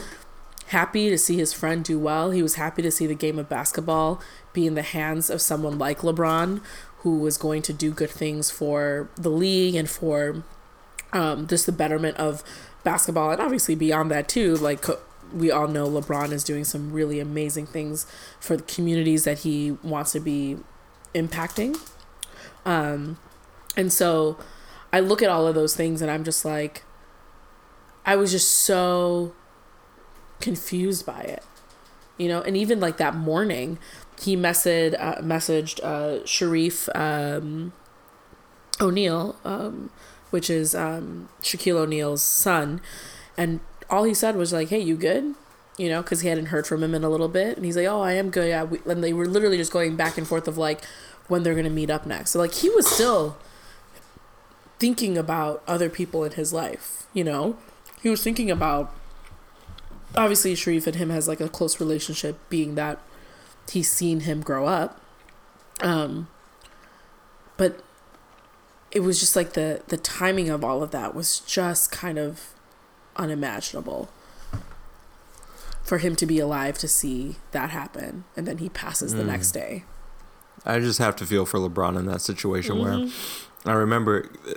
happy 0.68 1.10
to 1.10 1.18
see 1.18 1.36
his 1.36 1.52
friend 1.52 1.84
do 1.84 1.98
well. 1.98 2.30
He 2.30 2.42
was 2.42 2.56
happy 2.56 2.82
to 2.82 2.90
see 2.90 3.06
the 3.06 3.14
game 3.14 3.38
of 3.38 3.48
basketball 3.48 4.20
be 4.52 4.66
in 4.66 4.74
the 4.74 4.82
hands 4.82 5.30
of 5.30 5.40
someone 5.40 5.78
like 5.78 6.00
lebron 6.00 6.60
who 6.98 7.18
was 7.18 7.38
going 7.38 7.62
to 7.62 7.72
do 7.72 7.92
good 7.92 8.10
things 8.10 8.50
for 8.50 9.08
the 9.16 9.28
league 9.28 9.74
and 9.74 9.88
for 9.88 10.42
um, 11.12 11.46
just 11.46 11.66
the 11.66 11.72
betterment 11.72 12.16
of 12.16 12.42
basketball 12.82 13.30
and 13.30 13.40
obviously 13.40 13.74
beyond 13.74 14.10
that 14.10 14.28
too. 14.28 14.56
Like 14.56 14.84
we 15.32 15.50
all 15.50 15.68
know 15.68 15.88
lebron 15.88 16.32
is 16.32 16.44
doing 16.44 16.64
some 16.64 16.92
really 16.92 17.20
amazing 17.20 17.66
things 17.66 18.06
for 18.40 18.56
the 18.56 18.62
communities 18.62 19.24
that 19.24 19.40
he 19.40 19.72
wants 19.82 20.12
to 20.12 20.20
be 20.20 20.58
impacting. 21.14 21.78
Um, 22.64 23.18
and 23.76 23.92
so 23.92 24.38
i 24.92 24.98
look 24.98 25.22
at 25.22 25.28
all 25.28 25.46
of 25.46 25.54
those 25.54 25.76
things 25.76 26.00
and 26.00 26.10
i'm 26.10 26.24
just 26.24 26.44
like 26.44 26.84
i 28.04 28.16
was 28.16 28.32
just 28.32 28.50
so 28.50 29.34
confused 30.40 31.04
by 31.06 31.20
it 31.20 31.42
you 32.18 32.28
know 32.28 32.40
and 32.42 32.56
even 32.56 32.80
like 32.80 32.96
that 32.96 33.14
morning 33.14 33.78
he 34.20 34.36
messaged 34.36 34.94
uh, 34.98 35.16
messaged 35.16 35.80
uh, 35.82 36.22
Shareef 36.24 36.88
um, 36.96 37.72
O'Neal, 38.80 39.36
um, 39.44 39.90
which 40.30 40.50
is 40.50 40.74
um, 40.74 41.28
Shaquille 41.42 41.76
O'Neal's 41.76 42.22
son, 42.22 42.80
and 43.36 43.60
all 43.90 44.04
he 44.04 44.14
said 44.14 44.36
was 44.36 44.52
like, 44.52 44.68
"Hey, 44.68 44.80
you 44.80 44.96
good?" 44.96 45.34
You 45.76 45.90
know, 45.90 46.02
because 46.02 46.22
he 46.22 46.28
hadn't 46.28 46.46
heard 46.46 46.66
from 46.66 46.82
him 46.82 46.94
in 46.94 47.04
a 47.04 47.10
little 47.10 47.28
bit, 47.28 47.56
and 47.56 47.64
he's 47.64 47.76
like, 47.76 47.86
"Oh, 47.86 48.00
I 48.00 48.12
am 48.12 48.30
good." 48.30 48.48
Yeah, 48.48 48.66
and 48.86 49.04
they 49.04 49.12
were 49.12 49.26
literally 49.26 49.58
just 49.58 49.72
going 49.72 49.96
back 49.96 50.16
and 50.16 50.26
forth 50.26 50.48
of 50.48 50.56
like 50.56 50.84
when 51.28 51.42
they're 51.42 51.54
gonna 51.54 51.70
meet 51.70 51.90
up 51.90 52.06
next. 52.06 52.30
So 52.30 52.38
like 52.38 52.54
he 52.54 52.70
was 52.70 52.86
still 52.86 53.36
thinking 54.78 55.16
about 55.18 55.62
other 55.66 55.90
people 55.90 56.24
in 56.24 56.32
his 56.32 56.52
life. 56.52 57.06
You 57.12 57.24
know, 57.24 57.56
he 58.02 58.08
was 58.08 58.22
thinking 58.22 58.50
about 58.50 58.94
obviously 60.16 60.54
Shareef 60.54 60.86
and 60.86 60.96
him 60.96 61.10
has 61.10 61.28
like 61.28 61.40
a 61.40 61.48
close 61.48 61.78
relationship, 61.80 62.38
being 62.48 62.74
that 62.76 62.98
he's 63.70 63.90
seen 63.90 64.20
him 64.20 64.40
grow 64.40 64.66
up. 64.66 65.00
Um, 65.82 66.28
but 67.56 67.82
it 68.90 69.00
was 69.00 69.20
just 69.20 69.36
like 69.36 69.52
the 69.54 69.82
the 69.88 69.96
timing 69.96 70.48
of 70.48 70.64
all 70.64 70.82
of 70.82 70.90
that 70.92 71.14
was 71.14 71.40
just 71.40 71.90
kind 71.90 72.18
of 72.18 72.54
unimaginable 73.16 74.08
for 75.82 75.98
him 75.98 76.16
to 76.16 76.26
be 76.26 76.38
alive 76.38 76.76
to 76.78 76.88
see 76.88 77.36
that 77.52 77.70
happen 77.70 78.24
and 78.36 78.46
then 78.46 78.58
he 78.58 78.68
passes 78.68 79.14
the 79.14 79.22
Mm. 79.22 79.26
next 79.26 79.52
day 79.52 79.84
I 80.64 80.80
just 80.80 80.98
have 80.98 81.14
to 81.16 81.26
feel 81.26 81.46
for 81.46 81.58
LeBron 81.58 81.96
in 81.98 82.06
that 82.06 82.20
situation 82.20 82.78
where 82.78 82.92
Mhm. 82.94 83.12
I 83.64 83.72
remember 83.72 84.28
uh, 84.48 84.52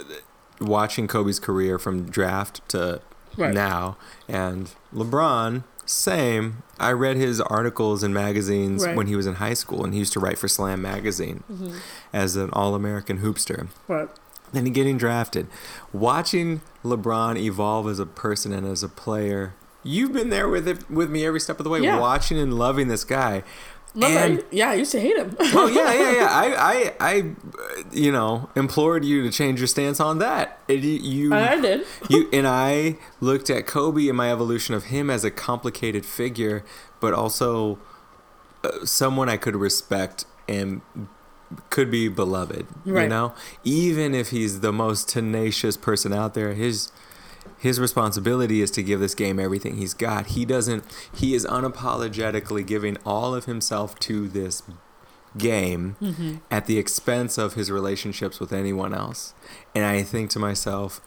watching 0.60 1.08
Kobe's 1.08 1.40
career 1.40 1.78
from 1.80 2.10
draft 2.10 2.68
to 2.70 3.02
right 3.38 3.54
now, 3.54 3.98
and 4.28 4.72
LeBron, 4.94 5.64
same. 5.86 6.64
I 6.80 6.92
read 6.92 7.18
his 7.18 7.42
articles 7.42 8.04
in 8.04 8.14
magazines 8.14 8.86
Right. 8.86 8.96
when 8.96 9.08
he 9.08 9.16
was 9.16 9.26
in 9.26 9.36
high 9.36 9.54
school, 9.56 9.84
and 9.84 9.94
he 9.94 10.00
used 10.00 10.14
to 10.14 10.20
write 10.20 10.38
for 10.38 10.48
Slam 10.48 10.82
magazine 10.82 11.44
Mhm. 11.52 11.76
as 12.14 12.36
an 12.36 12.50
All-American 12.54 13.20
hoopster. 13.20 13.68
right 13.88 14.10
Then 14.52 14.66
he 14.66 14.72
getting 14.72 14.98
drafted, 14.98 15.46
watching 15.94 16.62
LeBron 16.84 17.38
evolve 17.38 17.88
as 17.88 18.00
a 18.00 18.06
person 18.06 18.52
and 18.52 18.66
as 18.66 18.82
a 18.84 18.90
player. 18.90 19.54
You've 19.84 20.12
been 20.12 20.30
there 20.30 20.50
with 20.50 20.68
it 20.68 20.90
with 20.90 21.10
me 21.10 21.26
every 21.26 21.40
step 21.40 21.60
of 21.60 21.64
the 21.64 21.70
way, 21.70 21.80
Yeah. 21.82 22.00
watching 22.00 22.38
and 22.38 22.54
loving 22.58 22.88
this 22.88 23.04
guy. 23.04 23.44
And- 23.96 24.44
yeah 24.52 24.70
i 24.70 24.76
used 24.76 24.92
to 24.92 25.00
hate 25.00 25.18
him 25.18 25.36
well, 25.40 25.70
yeah, 25.70 25.94
yeah, 25.94 26.12
yeah. 26.12 26.28
I, 26.30 26.74
I, 26.74 26.94
I, 27.00 27.14
you 27.92 28.12
know, 28.12 28.50
implored 28.56 29.04
you 29.04 29.24
to 29.24 29.32
change 29.32 29.60
your 29.60 29.68
stance 29.68 30.00
on 30.00 30.20
that. 30.20 30.60
It, 30.68 30.84
you, 30.84 31.34
i 31.34 31.60
did 31.60 31.86
you, 32.10 32.30
and 32.32 32.48
I 32.48 32.98
looked 33.20 33.50
at 33.50 33.66
Kobe 33.66 34.08
and 34.08 34.18
my 34.18 34.32
evolution 34.32 34.76
of 34.76 34.86
him 34.86 35.10
as 35.10 35.24
a 35.24 35.32
complicated 35.32 36.06
figure, 36.06 36.64
but 37.00 37.14
also 37.14 37.80
uh, 38.64 38.86
someone 38.86 39.30
I 39.30 39.38
could 39.38 39.56
respect 39.56 40.26
and 40.48 40.82
could 41.70 41.90
be 41.90 42.08
beloved. 42.08 42.68
Right. 42.86 43.04
You 43.04 43.10
know, 43.10 43.34
even 43.64 44.14
if 44.14 44.30
he's 44.30 44.60
the 44.60 44.72
most 44.74 45.10
tenacious 45.10 45.78
person 45.78 46.14
out 46.14 46.34
there, 46.34 46.54
his 46.54 46.92
his 47.60 47.80
responsibility 47.80 48.62
is 48.62 48.72
to 48.72 48.84
give 48.84 49.00
this 49.00 49.14
game 49.16 49.40
everything 49.40 49.78
he's 49.78 49.94
got. 49.94 50.28
He 50.28 50.46
doesn't. 50.46 50.84
He 51.14 51.34
is 51.36 51.46
unapologetically 51.46 52.66
giving 52.66 52.98
all 53.06 53.36
of 53.36 53.46
himself 53.46 54.00
to 54.00 54.28
this 54.28 54.64
game 55.38 55.96
Mm-hmm. 56.02 56.36
at 56.50 56.66
the 56.66 56.78
expense 56.80 57.38
of 57.38 57.54
his 57.54 57.70
relationships 57.70 58.40
with 58.40 58.52
anyone 58.52 58.94
else. 58.94 59.34
And 59.76 59.86
I 59.86 60.02
think 60.04 60.30
to 60.32 60.40
myself, 60.40 61.02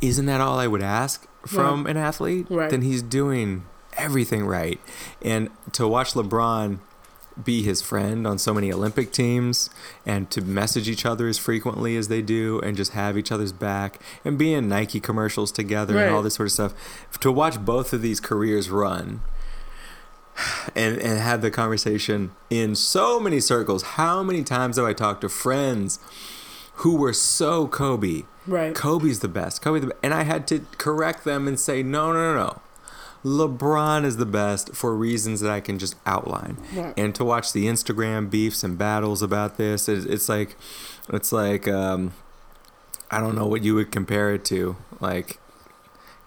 isn't 0.00 0.26
that 0.26 0.40
all 0.40 0.58
I 0.58 0.66
would 0.66 0.82
ask 0.82 1.28
from 1.46 1.86
an 1.86 1.96
athlete? 1.96 2.46
Right. 2.50 2.70
Then 2.70 2.82
he's 2.82 3.02
doing 3.02 3.64
everything 3.96 4.44
right. 4.46 4.80
And 5.20 5.48
to 5.72 5.86
watch 5.86 6.14
LeBron 6.14 6.80
be 7.42 7.62
his 7.62 7.82
friend 7.82 8.26
on 8.26 8.38
so 8.38 8.52
many 8.52 8.72
Olympic 8.72 9.12
teams 9.12 9.70
and 10.04 10.30
to 10.30 10.40
message 10.40 10.88
each 10.88 11.06
other 11.06 11.28
as 11.28 11.38
frequently 11.38 11.96
as 11.96 12.08
they 12.08 12.22
do 12.22 12.60
and 12.60 12.76
just 12.76 12.92
have 12.92 13.16
each 13.16 13.32
other's 13.32 13.52
back 13.52 14.00
and 14.24 14.38
be 14.38 14.52
in 14.52 14.68
Nike 14.68 15.00
commercials 15.00 15.52
together 15.52 15.96
and 16.06 16.14
all 16.14 16.22
this 16.22 16.34
sort 16.34 16.48
of 16.48 16.52
stuff. 16.52 17.18
To 17.20 17.32
watch 17.32 17.64
both 17.64 17.92
of 17.92 18.02
these 18.02 18.20
careers 18.20 18.70
run 18.70 19.22
and 20.74 20.98
and 20.98 21.20
had 21.20 21.42
the 21.42 21.50
conversation 21.50 22.32
in 22.50 22.74
so 22.74 23.20
many 23.20 23.40
circles. 23.40 23.82
How 23.82 24.22
many 24.22 24.42
times 24.42 24.76
have 24.76 24.86
I 24.86 24.92
talked 24.92 25.20
to 25.22 25.28
friends 25.28 25.98
who 26.76 26.96
were 26.96 27.12
so 27.12 27.66
Kobe? 27.66 28.22
right 28.46 28.74
Kobe's 28.74 29.20
the 29.20 29.28
best. 29.28 29.62
Kobe 29.62 29.80
the 29.80 29.86
best. 29.88 29.98
And 30.02 30.12
I 30.14 30.24
had 30.24 30.46
to 30.48 30.60
correct 30.78 31.24
them 31.24 31.46
and 31.46 31.58
say, 31.58 31.82
no, 31.82 32.12
no, 32.12 32.34
no, 32.34 32.44
no. 32.44 32.60
LeBron 33.24 34.04
is 34.04 34.16
the 34.16 34.26
best 34.26 34.74
for 34.74 34.94
reasons 34.96 35.40
that 35.40 35.50
I 35.50 35.60
can 35.60 35.78
just 35.78 35.94
outline. 36.06 36.56
Right. 36.74 36.92
And 36.96 37.14
to 37.14 37.24
watch 37.24 37.52
the 37.52 37.66
Instagram 37.66 38.28
beefs 38.30 38.64
and 38.64 38.76
battles 38.76 39.22
about 39.22 39.56
this, 39.58 39.88
it, 39.88 40.10
it's 40.10 40.28
like, 40.28 40.56
it's 41.08 41.30
like, 41.32 41.68
um, 41.68 42.12
I 43.10 43.20
don't 43.20 43.36
know 43.36 43.46
what 43.46 43.62
you 43.62 43.74
would 43.76 43.92
compare 43.92 44.34
it 44.34 44.44
to, 44.46 44.76
like 45.00 45.38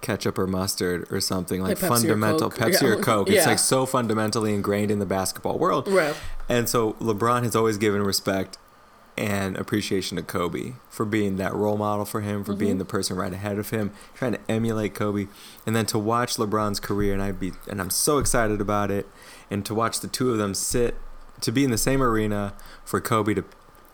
ketchup 0.01 0.38
or 0.38 0.45
mustard 0.47 1.12
or 1.12 1.19
something 1.19 1.62
like, 1.62 1.81
Like 1.81 1.91
Pepsi 1.91 1.95
fundamental 2.01 2.49
Coke. 2.51 2.60
Pepsi 2.69 2.81
Yeah. 2.84 2.88
or 2.89 2.95
Coke. 3.01 3.27
It's 3.29 3.38
Yeah. 3.38 3.47
like 3.47 3.60
so 3.60 3.86
fundamentally 3.86 4.53
ingrained 4.53 4.91
in 4.91 4.99
the 4.99 5.05
basketball 5.05 5.58
world. 5.58 5.88
right 5.88 6.15
And 6.47 6.69
so 6.69 6.93
LeBron 7.01 7.43
has 7.43 7.55
always 7.55 7.77
given 7.77 8.03
respect 8.03 8.58
and 9.17 9.56
appreciation 9.58 10.17
to 10.17 10.23
Kobe 10.23 10.73
for 10.89 11.06
being 11.06 11.38
that 11.38 11.54
role 11.54 11.78
model 11.78 12.04
for 12.06 12.21
him, 12.21 12.43
for 12.43 12.54
being 12.54 12.75
Mhm. 12.75 12.80
the 12.80 12.86
person 12.86 13.15
right 13.15 13.32
ahead 13.32 13.58
of 13.58 13.69
him, 13.69 13.91
trying 14.13 14.34
to 14.34 14.39
emulate 14.49 14.93
Kobe. 14.93 15.28
And 15.65 15.75
then 15.75 15.86
to 15.88 15.97
watch 15.99 16.36
LeBron's 16.36 16.80
career 16.82 17.13
and 17.13 17.21
I'd 17.21 17.39
be 17.39 17.54
and 17.69 17.80
I'm 17.80 17.89
so 17.89 18.17
excited 18.17 18.60
about 18.60 18.91
it. 18.91 19.08
And 19.49 19.65
to 19.65 19.73
watch 19.73 20.01
the 20.01 20.08
two 20.08 20.32
of 20.32 20.38
them 20.38 20.54
sit 20.54 20.95
to 21.41 21.51
be 21.51 21.63
in 21.63 21.71
the 21.71 21.78
same 21.78 22.01
arena 22.01 22.54
for 22.84 22.99
Kobe 22.99 23.34
to 23.36 23.43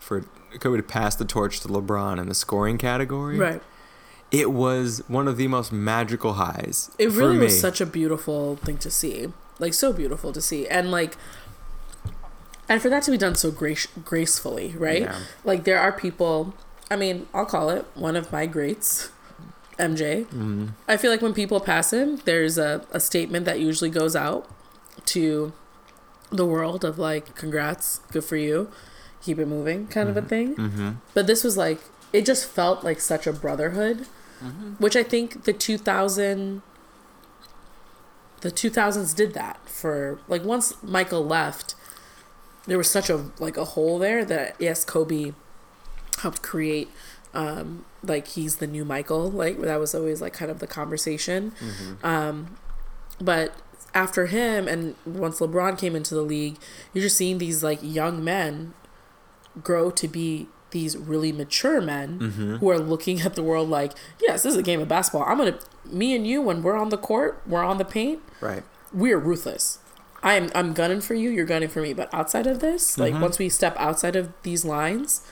for 0.00 0.24
Kobe 0.58 0.76
to 0.78 0.82
pass 0.82 1.14
the 1.14 1.24
torch 1.24 1.60
to 1.60 1.68
LeBron 1.68 2.18
in 2.20 2.28
the 2.28 2.34
scoring 2.34 2.76
category. 2.78 3.38
right 3.38 3.62
It 4.32 4.50
was 4.50 5.02
one 5.08 5.28
of 5.28 5.36
the 5.36 5.46
most 5.46 5.70
magical 5.72 6.32
highs. 6.34 6.90
it 6.98 7.10
really 7.12 7.38
was 7.38 7.60
such 7.60 7.80
a 7.80 7.86
beautiful 7.86 8.56
thing 8.56 8.78
to 8.78 8.90
see 8.90 9.32
like 9.58 9.74
so 9.74 9.92
beautiful 9.92 10.32
to 10.32 10.40
see 10.40 10.66
and 10.66 10.90
like 10.90 11.16
and 12.72 12.80
for 12.82 12.88
that 12.88 13.02
to 13.02 13.10
be 13.10 13.18
done 13.18 13.34
so 13.34 13.50
grace- 13.50 13.86
gracefully 14.04 14.74
right 14.78 15.02
Yeah. 15.02 15.18
like 15.44 15.64
there 15.64 15.78
are 15.78 15.92
people 15.92 16.54
i 16.90 16.96
mean 16.96 17.26
i'll 17.34 17.44
call 17.56 17.68
it 17.70 17.84
one 17.94 18.16
of 18.16 18.32
my 18.32 18.46
greats 18.46 19.10
mj 19.78 20.26
Mhm. 20.26 20.68
i 20.88 20.96
feel 20.96 21.10
like 21.10 21.22
when 21.26 21.34
people 21.34 21.60
pass 21.60 21.92
him 21.92 22.08
there's 22.24 22.56
a, 22.58 22.72
a 22.92 23.00
statement 23.00 23.44
that 23.46 23.58
usually 23.60 23.90
goes 23.90 24.14
out 24.16 24.48
to 25.14 25.52
the 26.30 26.46
world 26.46 26.82
of 26.84 26.98
like 26.98 27.34
congrats 27.34 28.00
good 28.12 28.24
for 28.24 28.36
you 28.36 28.70
keep 29.22 29.38
it 29.38 29.46
moving 29.46 29.86
kind 29.88 30.08
of 30.08 30.16
a 30.16 30.22
thing 30.22 30.54
Mhm. 30.56 30.96
but 31.14 31.26
this 31.26 31.44
was 31.44 31.56
like 31.56 31.80
it 32.12 32.24
just 32.26 32.44
felt 32.46 32.82
like 32.88 33.00
such 33.00 33.26
a 33.26 33.32
brotherhood 33.44 34.06
which 34.78 34.96
i 34.96 35.04
think 35.04 35.44
the 35.44 35.52
2000 35.52 36.62
the 38.40 38.50
2000s 38.50 39.14
did 39.14 39.34
that 39.34 39.58
for 39.68 40.18
like 40.28 40.44
once 40.44 40.74
michael 40.82 41.24
left 41.24 41.74
there 42.66 42.78
was 42.78 42.90
such 42.90 43.10
a 43.10 43.26
like 43.38 43.56
a 43.56 43.64
hole 43.64 43.98
there 43.98 44.24
that 44.24 44.54
yes 44.58 44.84
kobe 44.84 45.32
helped 46.20 46.42
create 46.42 46.88
um 47.34 47.84
like 48.02 48.28
he's 48.28 48.56
the 48.56 48.66
new 48.66 48.84
michael 48.84 49.30
like 49.30 49.58
that 49.60 49.80
was 49.80 49.94
always 49.94 50.20
like 50.20 50.32
kind 50.32 50.50
of 50.50 50.58
the 50.58 50.66
conversation 50.66 51.52
um 52.02 52.56
but 53.20 53.54
after 53.94 54.26
him 54.26 54.68
and 54.68 54.94
once 55.04 55.40
lebron 55.40 55.76
came 55.78 55.96
into 55.96 56.14
the 56.14 56.22
league 56.22 56.56
you're 56.92 57.02
just 57.02 57.16
seeing 57.16 57.38
these 57.38 57.62
like 57.62 57.78
young 57.82 58.22
men 58.22 58.74
grow 59.62 59.90
to 59.90 60.06
be 60.08 60.46
these 60.70 60.96
really 60.96 61.32
mature 61.32 61.80
men 61.80 62.18
Mm-hmm. 62.18 62.56
who 62.56 62.70
are 62.70 62.78
looking 62.78 63.20
at 63.20 63.34
the 63.34 63.42
world 63.42 63.68
like 63.68 63.92
yes 64.20 64.42
this 64.44 64.52
is 64.52 64.58
a 64.58 64.62
game 64.62 64.80
of 64.80 64.88
basketball 64.88 65.26
i'm 65.28 65.38
gonna 65.38 65.58
me 65.84 66.14
and 66.14 66.26
you 66.26 66.40
when 66.40 66.62
we're 66.62 66.76
on 66.76 66.88
the 66.90 66.96
court 66.98 67.40
we're 67.46 67.64
on 67.64 67.78
the 67.78 67.84
paint 67.84 68.20
Right. 68.40 68.62
we're 68.92 69.18
ruthless. 69.18 69.78
I'm 70.22 70.50
I'm 70.54 70.72
gunning 70.72 71.00
for 71.00 71.14
you, 71.14 71.30
you're 71.30 71.46
gunning 71.46 71.68
for 71.68 71.80
me. 71.82 71.92
But 71.94 72.12
outside 72.12 72.46
of 72.46 72.60
this, 72.60 72.96
like 72.98 73.14
Mhm. 73.14 73.20
once 73.20 73.38
we 73.38 73.48
step 73.48 73.74
outside 73.78 74.14
of 74.16 74.30
these 74.42 74.64
lines, 74.64 75.22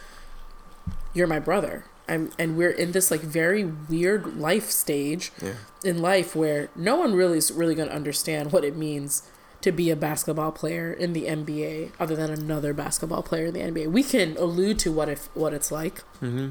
you're 1.14 1.26
my 1.26 1.38
brother. 1.38 1.84
I'm 2.08 2.30
and 2.38 2.56
we're 2.56 2.70
in 2.70 2.92
this 2.92 3.10
like 3.10 3.20
very 3.20 3.64
weird 3.64 4.36
life 4.36 4.70
stage 4.70 5.30
Yeah. 5.40 5.52
in 5.84 6.02
life 6.02 6.34
where 6.34 6.68
no 6.74 6.96
one 6.96 7.14
really 7.14 7.38
is 7.38 7.52
really 7.52 7.74
gonna 7.74 7.90
understand 7.92 8.50
what 8.52 8.64
it 8.64 8.76
means 8.76 9.22
to 9.60 9.70
be 9.70 9.90
a 9.90 9.96
basketball 9.96 10.50
player 10.52 10.90
in 10.92 11.12
the 11.12 11.26
NBA 11.28 11.92
other 12.00 12.16
than 12.16 12.30
another 12.30 12.72
basketball 12.72 13.22
player 13.22 13.46
in 13.46 13.54
the 13.54 13.60
NBA. 13.60 13.86
We 13.90 14.02
can 14.02 14.36
allude 14.38 14.78
to 14.80 14.90
what 14.90 15.08
if 15.08 15.28
what 15.34 15.52
it's 15.52 15.70
like 15.70 16.02
Mm-hmm. 16.22 16.48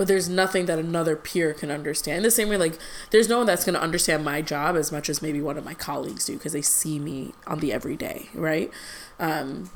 But 0.00 0.08
there's 0.08 0.30
nothing 0.30 0.64
that 0.64 0.78
another 0.78 1.14
peer 1.14 1.52
can 1.52 1.70
understand. 1.70 2.24
The 2.24 2.30
same 2.30 2.48
way, 2.48 2.56
like, 2.56 2.78
there's 3.10 3.28
no 3.28 3.36
one 3.36 3.46
that's 3.46 3.66
going 3.66 3.74
to 3.74 3.82
understand 3.82 4.24
my 4.24 4.40
job 4.40 4.74
as 4.74 4.90
much 4.90 5.10
as 5.10 5.20
maybe 5.20 5.42
one 5.42 5.58
of 5.58 5.64
my 5.66 5.74
colleagues 5.74 6.24
do 6.24 6.38
because 6.38 6.54
they 6.54 6.62
see 6.62 6.98
me 6.98 7.34
on 7.46 7.58
the 7.58 7.70
everyday, 7.70 8.30
right? 8.32 8.70
Um, 9.18 9.68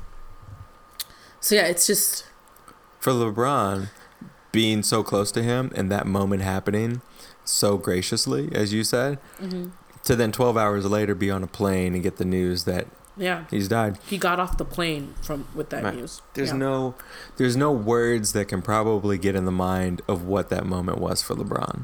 so, 1.39 1.53
yeah, 1.53 1.67
it's 1.67 1.85
just, 1.85 2.25
for 2.97 3.11
LeBron 3.11 3.89
being 4.51 4.81
so 4.81 5.03
close 5.03 5.31
to 5.31 5.43
him 5.43 5.71
and 5.75 5.91
that 5.91 6.07
moment 6.07 6.41
happening 6.41 7.03
so 7.43 7.77
graciously, 7.77 8.49
as 8.51 8.73
you 8.73 8.83
said, 8.83 9.19
to 10.05 10.15
then 10.15 10.31
12 10.31 10.57
hours 10.57 10.85
later 10.87 11.13
be 11.13 11.29
on 11.29 11.43
a 11.43 11.47
plane 11.47 11.93
and 11.93 12.01
get 12.01 12.17
the 12.17 12.25
news 12.25 12.63
that 12.63 12.87
yeah, 13.17 13.45
he's 13.49 13.67
died. 13.67 13.97
he 14.07 14.17
got 14.17 14.39
off 14.39 14.57
the 14.57 14.65
plane 14.65 15.13
from 15.21 15.47
with 15.55 15.69
that 15.69 15.83
Right. 15.83 15.95
news. 15.95 16.21
There's 16.33 16.49
Yeah. 16.51 16.57
no 16.57 16.95
there's 17.37 17.55
no 17.57 17.71
words 17.71 18.33
that 18.33 18.47
can 18.47 18.61
probably 18.61 19.17
get 19.17 19.35
in 19.35 19.45
the 19.45 19.51
mind 19.51 20.01
of 20.07 20.23
what 20.23 20.49
that 20.49 20.65
moment 20.65 20.99
was 20.99 21.21
for 21.21 21.35
LeBron. 21.35 21.83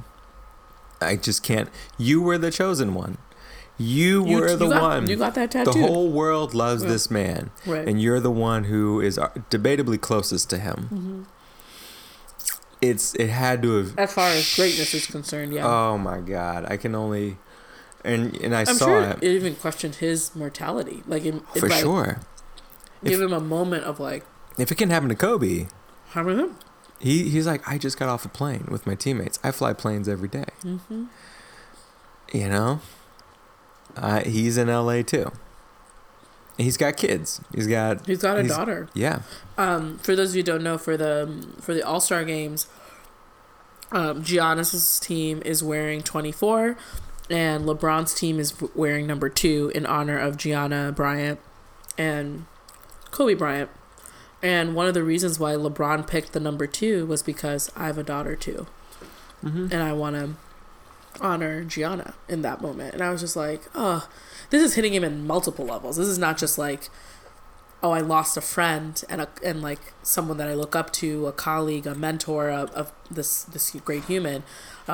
I 1.02 1.16
just 1.16 1.42
can't. 1.44 1.70
You 1.98 2.22
were 2.22 2.38
the 2.38 2.52
chosen 2.52 2.94
one. 2.94 3.18
You, 3.78 4.24
You- 4.28 4.38
were 4.38 4.50
you 4.50 4.56
the 4.58 4.68
got- 4.70 4.82
one. 4.82 5.08
You 5.08 5.16
got 5.16 5.34
that 5.34 5.50
tattoo. 5.52 5.72
the 5.72 5.80
whole 5.88 6.12
world 6.12 6.54
loves 6.54 6.84
Yeah. 6.84 6.90
this 6.90 7.10
man, 7.10 7.50
right. 7.66 7.88
and 7.88 8.00
you're 8.00 8.20
the 8.20 8.30
one 8.30 8.66
who 8.66 9.02
is 9.02 9.18
uh, 9.18 9.30
debatably 9.50 10.00
closest 10.00 10.50
to 10.52 10.58
him. 10.60 10.88
hmm 10.90 11.22
it's 12.82 13.14
it 13.16 13.28
had 13.30 13.62
to 13.62 13.78
have. 13.78 13.98
As 13.98 14.14
far 14.14 14.30
as 14.30 14.56
greatness 14.56 14.94
is 14.94 15.06
concerned, 15.06 15.54
yeah. 15.54 15.68
Oh 15.68 15.98
my 15.98 16.20
god, 16.20 16.66
I 16.70 16.78
can 16.78 16.96
only, 16.96 17.38
and 18.04 18.36
and 18.38 18.56
I 18.56 18.62
I'm 18.62 18.66
saw 18.76 18.86
sure 18.86 19.02
it 19.02 19.24
it 19.24 19.32
even 19.36 19.56
questioned 19.56 19.96
his 19.96 20.36
mortality. 20.36 21.04
Like, 21.08 21.26
it, 21.26 21.36
it 21.56 21.60
for 21.60 21.70
like, 21.70 21.82
sure. 21.82 22.20
give 23.04 23.22
him 23.22 23.34
a 23.34 23.40
moment 23.40 23.84
of 23.86 24.00
like, 24.00 24.26
If 24.58 24.72
it 24.72 24.76
can 24.76 24.90
happen 24.90 25.10
to 25.10 25.16
Kobe, 25.16 25.68
how 26.10 26.22
about 26.22 26.38
him? 26.40 26.56
he 27.00 27.30
he's 27.30 27.48
like, 27.48 27.68
I 27.68 27.78
just 27.78 27.98
got 28.00 28.10
off 28.10 28.26
a 28.26 28.30
plane 28.30 28.68
with 28.70 28.86
my 28.86 28.96
teammates. 28.96 29.40
I 29.44 29.52
fly 29.52 29.74
planes 29.74 30.08
every 30.10 30.28
day. 30.30 30.46
hmm 30.62 31.06
You 32.34 32.48
know, 32.50 32.80
uh, 33.98 34.22
he's 34.22 34.58
in 34.58 34.68
LA 34.68 35.02
too. 35.02 35.32
He's 36.58 36.78
got 36.78 36.96
kids. 36.98 37.42
He's 37.56 37.66
got 37.66 38.06
He's 38.06 38.20
got 38.22 38.38
a 38.38 38.44
He's- 38.44 38.56
daughter. 38.56 38.88
yeah. 38.94 39.22
Um, 39.58 39.98
for 40.00 40.16
those 40.16 40.30
of 40.30 40.36
you 40.36 40.42
who 40.42 40.46
don't 40.46 40.64
know, 40.64 40.78
for 40.78 40.96
the 40.98 41.48
for 41.60 41.74
the 41.74 41.82
All 41.82 42.00
Star 42.00 42.24
games, 42.24 42.68
um, 43.92 44.22
Giannis's 44.24 45.00
team 45.00 45.42
is 45.44 45.64
wearing 45.64 46.02
24, 46.04 46.78
and 47.32 47.66
LeBron's 47.66 48.14
team 48.14 48.40
is 48.40 48.54
wearing 48.76 49.08
number 49.08 49.30
two 49.30 49.72
in 49.74 49.86
honor 49.86 50.18
of 50.18 50.38
Gianna 50.38 50.92
Bryant 50.92 51.40
and 51.98 52.46
Kobe 53.12 53.34
Bryant. 53.34 53.70
And 54.44 54.74
one 54.76 54.88
of 54.88 54.94
the 54.94 55.04
reasons 55.04 55.40
why 55.40 55.54
LeBron 55.54 56.08
picked 56.08 56.34
the 56.34 56.40
number 56.40 56.66
two 56.68 57.06
was 57.06 57.22
because 57.22 57.72
I 57.76 57.86
have 57.88 57.98
a 57.98 58.04
daughter 58.04 58.36
too, 58.36 58.68
Mm-hmm. 59.44 59.68
and 59.72 59.82
I 59.82 59.92
want 59.94 60.16
to 60.16 60.36
honor 61.20 61.64
Gianna 61.64 62.14
in 62.30 62.42
that 62.44 62.62
moment. 62.62 62.94
And 62.94 63.02
I 63.02 63.10
was 63.12 63.22
just 63.22 63.36
like, 63.36 63.62
oh, 63.76 64.08
this 64.50 64.62
is 64.64 64.76
hitting 64.76 64.94
him 64.94 65.04
in 65.04 65.26
multiple 65.26 65.66
levels. 65.66 65.98
This 65.98 66.08
is 66.08 66.18
not 66.20 66.38
just 66.38 66.58
like, 66.58 66.90
oh, 67.84 67.92
I 67.92 68.02
lost 68.02 68.38
a 68.38 68.42
friend 68.42 69.04
and 69.10 69.22
a, 69.22 69.30
and 69.44 69.62
like 69.62 69.80
someone 70.04 70.38
that 70.38 70.48
I 70.48 70.54
look 70.54 70.76
up 70.76 70.94
to, 70.94 71.26
a 71.28 71.32
colleague, 71.32 71.88
a 71.88 71.96
mentor 71.96 72.50
of, 72.50 72.70
of 72.72 72.92
this 73.10 73.44
this 73.44 73.72
great 73.84 74.06
human. 74.06 74.44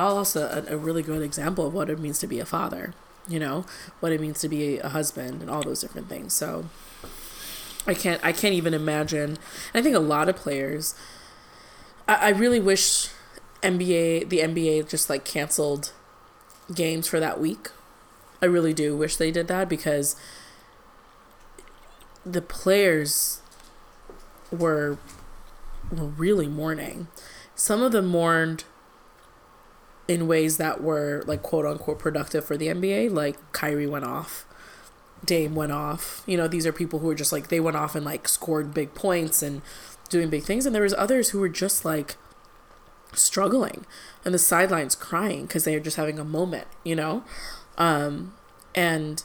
Also, 0.02 0.42
a, 0.42 0.74
a 0.74 0.76
really 0.76 1.02
good 1.02 1.22
example 1.22 1.66
of 1.66 1.74
what 1.74 1.90
it 1.90 1.98
means 1.98 2.18
to 2.20 2.26
be 2.26 2.40
a 2.40 2.46
father. 2.46 2.94
You 3.26 3.38
know 3.38 3.66
what 4.00 4.12
it 4.12 4.20
means 4.20 4.40
to 4.40 4.48
be 4.48 4.78
a 4.78 4.88
husband 4.88 5.42
and 5.42 5.50
all 5.50 5.62
those 5.62 5.80
different 5.80 6.08
things. 6.08 6.34
So. 6.34 6.66
I 7.86 7.94
can't. 7.94 8.22
I 8.22 8.32
can't 8.32 8.52
even 8.52 8.74
imagine. 8.74 9.38
I 9.72 9.80
think 9.80 9.96
a 9.96 10.00
lot 10.00 10.28
of 10.28 10.36
players. 10.36 10.94
I, 12.06 12.14
I 12.14 12.28
really 12.30 12.60
wish 12.60 13.08
NBA, 13.62 14.28
the 14.28 14.40
NBA, 14.40 14.88
just 14.90 15.08
like 15.08 15.24
canceled 15.24 15.92
games 16.74 17.08
for 17.08 17.18
that 17.18 17.40
week. 17.40 17.70
I 18.42 18.46
really 18.46 18.74
do 18.74 18.96
wish 18.96 19.16
they 19.16 19.30
did 19.30 19.48
that 19.48 19.68
because 19.68 20.16
the 22.24 22.42
players 22.42 23.40
were 24.50 24.98
were 25.90 26.06
really 26.06 26.46
mourning. 26.46 27.08
Some 27.54 27.82
of 27.82 27.92
them 27.92 28.06
mourned 28.06 28.64
in 30.08 30.26
ways 30.26 30.56
that 30.56 30.82
were 30.82 31.22
like 31.26 31.42
quote 31.42 31.66
unquote 31.66 31.98
productive 31.98 32.44
for 32.44 32.56
the 32.56 32.68
NBA. 32.68 33.12
Like 33.12 33.36
Kyrie 33.52 33.86
went 33.86 34.06
off, 34.06 34.46
Dame 35.24 35.54
went 35.54 35.72
off. 35.72 36.22
You 36.26 36.36
know, 36.36 36.48
these 36.48 36.66
are 36.66 36.72
people 36.72 36.98
who 37.00 37.10
are 37.10 37.14
just 37.14 37.32
like 37.32 37.48
they 37.48 37.60
went 37.60 37.76
off 37.76 37.94
and 37.94 38.04
like 38.04 38.26
scored 38.26 38.74
big 38.74 38.94
points 38.94 39.42
and 39.42 39.62
doing 40.08 40.30
big 40.30 40.44
things. 40.44 40.66
And 40.66 40.74
there 40.74 40.82
was 40.82 40.94
others 40.94 41.30
who 41.30 41.40
were 41.40 41.48
just 41.48 41.84
like 41.84 42.16
struggling 43.12 43.86
and 44.24 44.34
the 44.34 44.38
sidelines 44.38 44.94
crying 44.94 45.42
because 45.42 45.64
they 45.64 45.74
are 45.74 45.80
just 45.80 45.96
having 45.96 46.18
a 46.18 46.24
moment, 46.24 46.66
you 46.84 46.96
know? 46.96 47.24
Um, 47.76 48.34
and 48.74 49.22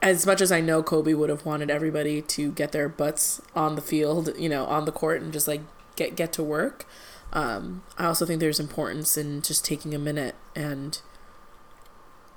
as 0.00 0.26
much 0.26 0.40
as 0.40 0.50
I 0.50 0.60
know 0.60 0.82
Kobe 0.82 1.14
would 1.14 1.30
have 1.30 1.46
wanted 1.46 1.70
everybody 1.70 2.22
to 2.22 2.52
get 2.52 2.72
their 2.72 2.88
butts 2.88 3.40
on 3.54 3.76
the 3.76 3.82
field, 3.82 4.32
you 4.36 4.48
know, 4.48 4.64
on 4.66 4.84
the 4.84 4.92
court 4.92 5.22
and 5.22 5.32
just 5.32 5.46
like 5.46 5.60
get 5.96 6.16
get 6.16 6.32
to 6.34 6.42
work, 6.42 6.86
um, 7.32 7.82
I 7.98 8.06
also 8.06 8.26
think 8.26 8.40
there's 8.40 8.60
importance 8.60 9.16
in 9.16 9.42
just 9.42 9.64
taking 9.64 9.94
a 9.94 9.98
minute 9.98 10.34
and 10.54 10.98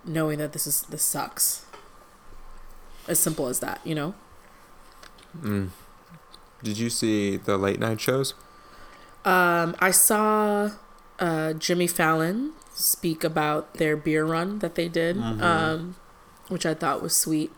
knowing 0.05 0.37
that 0.39 0.53
this 0.53 0.65
is 0.67 0.83
this 0.83 1.03
sucks. 1.03 1.65
As 3.07 3.19
simple 3.19 3.47
as 3.47 3.59
that, 3.59 3.81
you 3.83 3.93
know? 3.93 4.15
Mm. 5.39 5.69
Did 6.63 6.77
you 6.79 6.89
see 6.89 7.37
the 7.37 7.57
late 7.57 7.79
night 7.79 8.01
shows? 8.01 8.33
Um, 9.23 9.75
I 9.79 9.91
saw 9.91 10.71
uh, 11.19 11.53
Jimmy 11.53 11.87
Fallon 11.87 12.53
speak 12.73 13.23
about 13.23 13.75
their 13.75 13.95
beer 13.95 14.25
run 14.25 14.59
that 14.59 14.75
they 14.75 14.87
did, 14.87 15.17
Mhm. 15.17 15.41
um, 15.41 15.95
which 16.47 16.65
I 16.65 16.73
thought 16.73 17.01
was 17.01 17.15
sweet. 17.15 17.51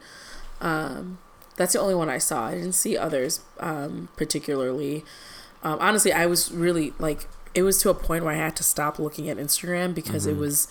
Um, 0.61 1.17
that's 1.55 1.73
the 1.73 1.79
only 1.79 1.95
one 1.95 2.09
I 2.09 2.17
saw. 2.17 2.47
I 2.47 2.55
didn't 2.55 2.73
see 2.73 2.97
others 2.97 3.39
um, 3.59 4.09
particularly. 4.15 5.05
Um, 5.63 5.77
honestly, 5.79 6.13
I 6.13 6.25
was 6.25 6.51
really 6.51 6.93
like 6.99 7.27
it 7.55 7.63
was 7.63 7.79
to 7.81 7.89
a 7.89 7.93
point 7.93 8.23
where 8.23 8.33
I 8.33 8.37
had 8.37 8.55
to 8.57 8.63
stop 8.63 8.99
looking 8.99 9.29
at 9.29 9.37
Instagram 9.37 9.93
because 9.95 10.25
it 10.27 10.35
Mhm. 10.35 10.39
was 10.39 10.67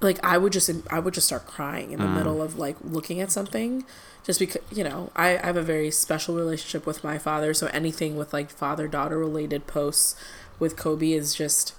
like 0.00 0.22
I 0.24 0.38
would 0.38 0.52
just 0.52 0.70
I 0.90 0.98
would 0.98 1.14
just 1.14 1.26
start 1.26 1.46
crying 1.46 1.90
in 1.92 2.00
the 2.00 2.06
Mm. 2.06 2.14
middle 2.14 2.42
of 2.42 2.58
like 2.58 2.76
looking 2.82 3.20
at 3.20 3.32
something 3.32 3.84
just 4.24 4.38
because 4.38 4.62
you 4.70 4.84
know 4.84 5.10
I, 5.16 5.38
I 5.38 5.46
have 5.46 5.56
a 5.56 5.62
very 5.62 5.90
special 5.90 6.34
relationship 6.34 6.86
with 6.86 7.02
my 7.02 7.16
father 7.18 7.54
so 7.54 7.66
anything 7.68 8.16
with 8.16 8.32
like 8.32 8.50
father 8.50 8.88
daughter 8.88 9.18
related 9.18 9.66
posts 9.66 10.14
with 10.58 10.76
Kobe 10.76 11.12
is 11.12 11.34
just 11.34 11.74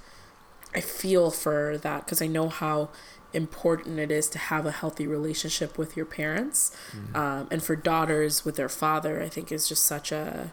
I 0.76 0.82
feel 0.82 1.30
for 1.32 1.78
that 1.80 2.06
because 2.06 2.22
I 2.22 2.28
know 2.28 2.50
how 2.50 2.90
important 3.34 4.00
it 4.00 4.10
is 4.12 4.28
to 4.30 4.40
have 4.40 4.66
a 4.66 4.72
healthy 4.72 5.06
relationship 5.06 5.78
with 5.78 5.96
your 5.96 6.06
parents 6.06 6.72
um, 7.14 7.48
and 7.52 7.62
for 7.62 7.76
daughters 7.76 8.44
with 8.46 8.56
their 8.56 8.70
father 8.70 9.22
I 9.22 9.30
think 9.30 9.52
is 9.52 9.68
just 9.68 9.84
such 9.86 10.12
a 10.12 10.52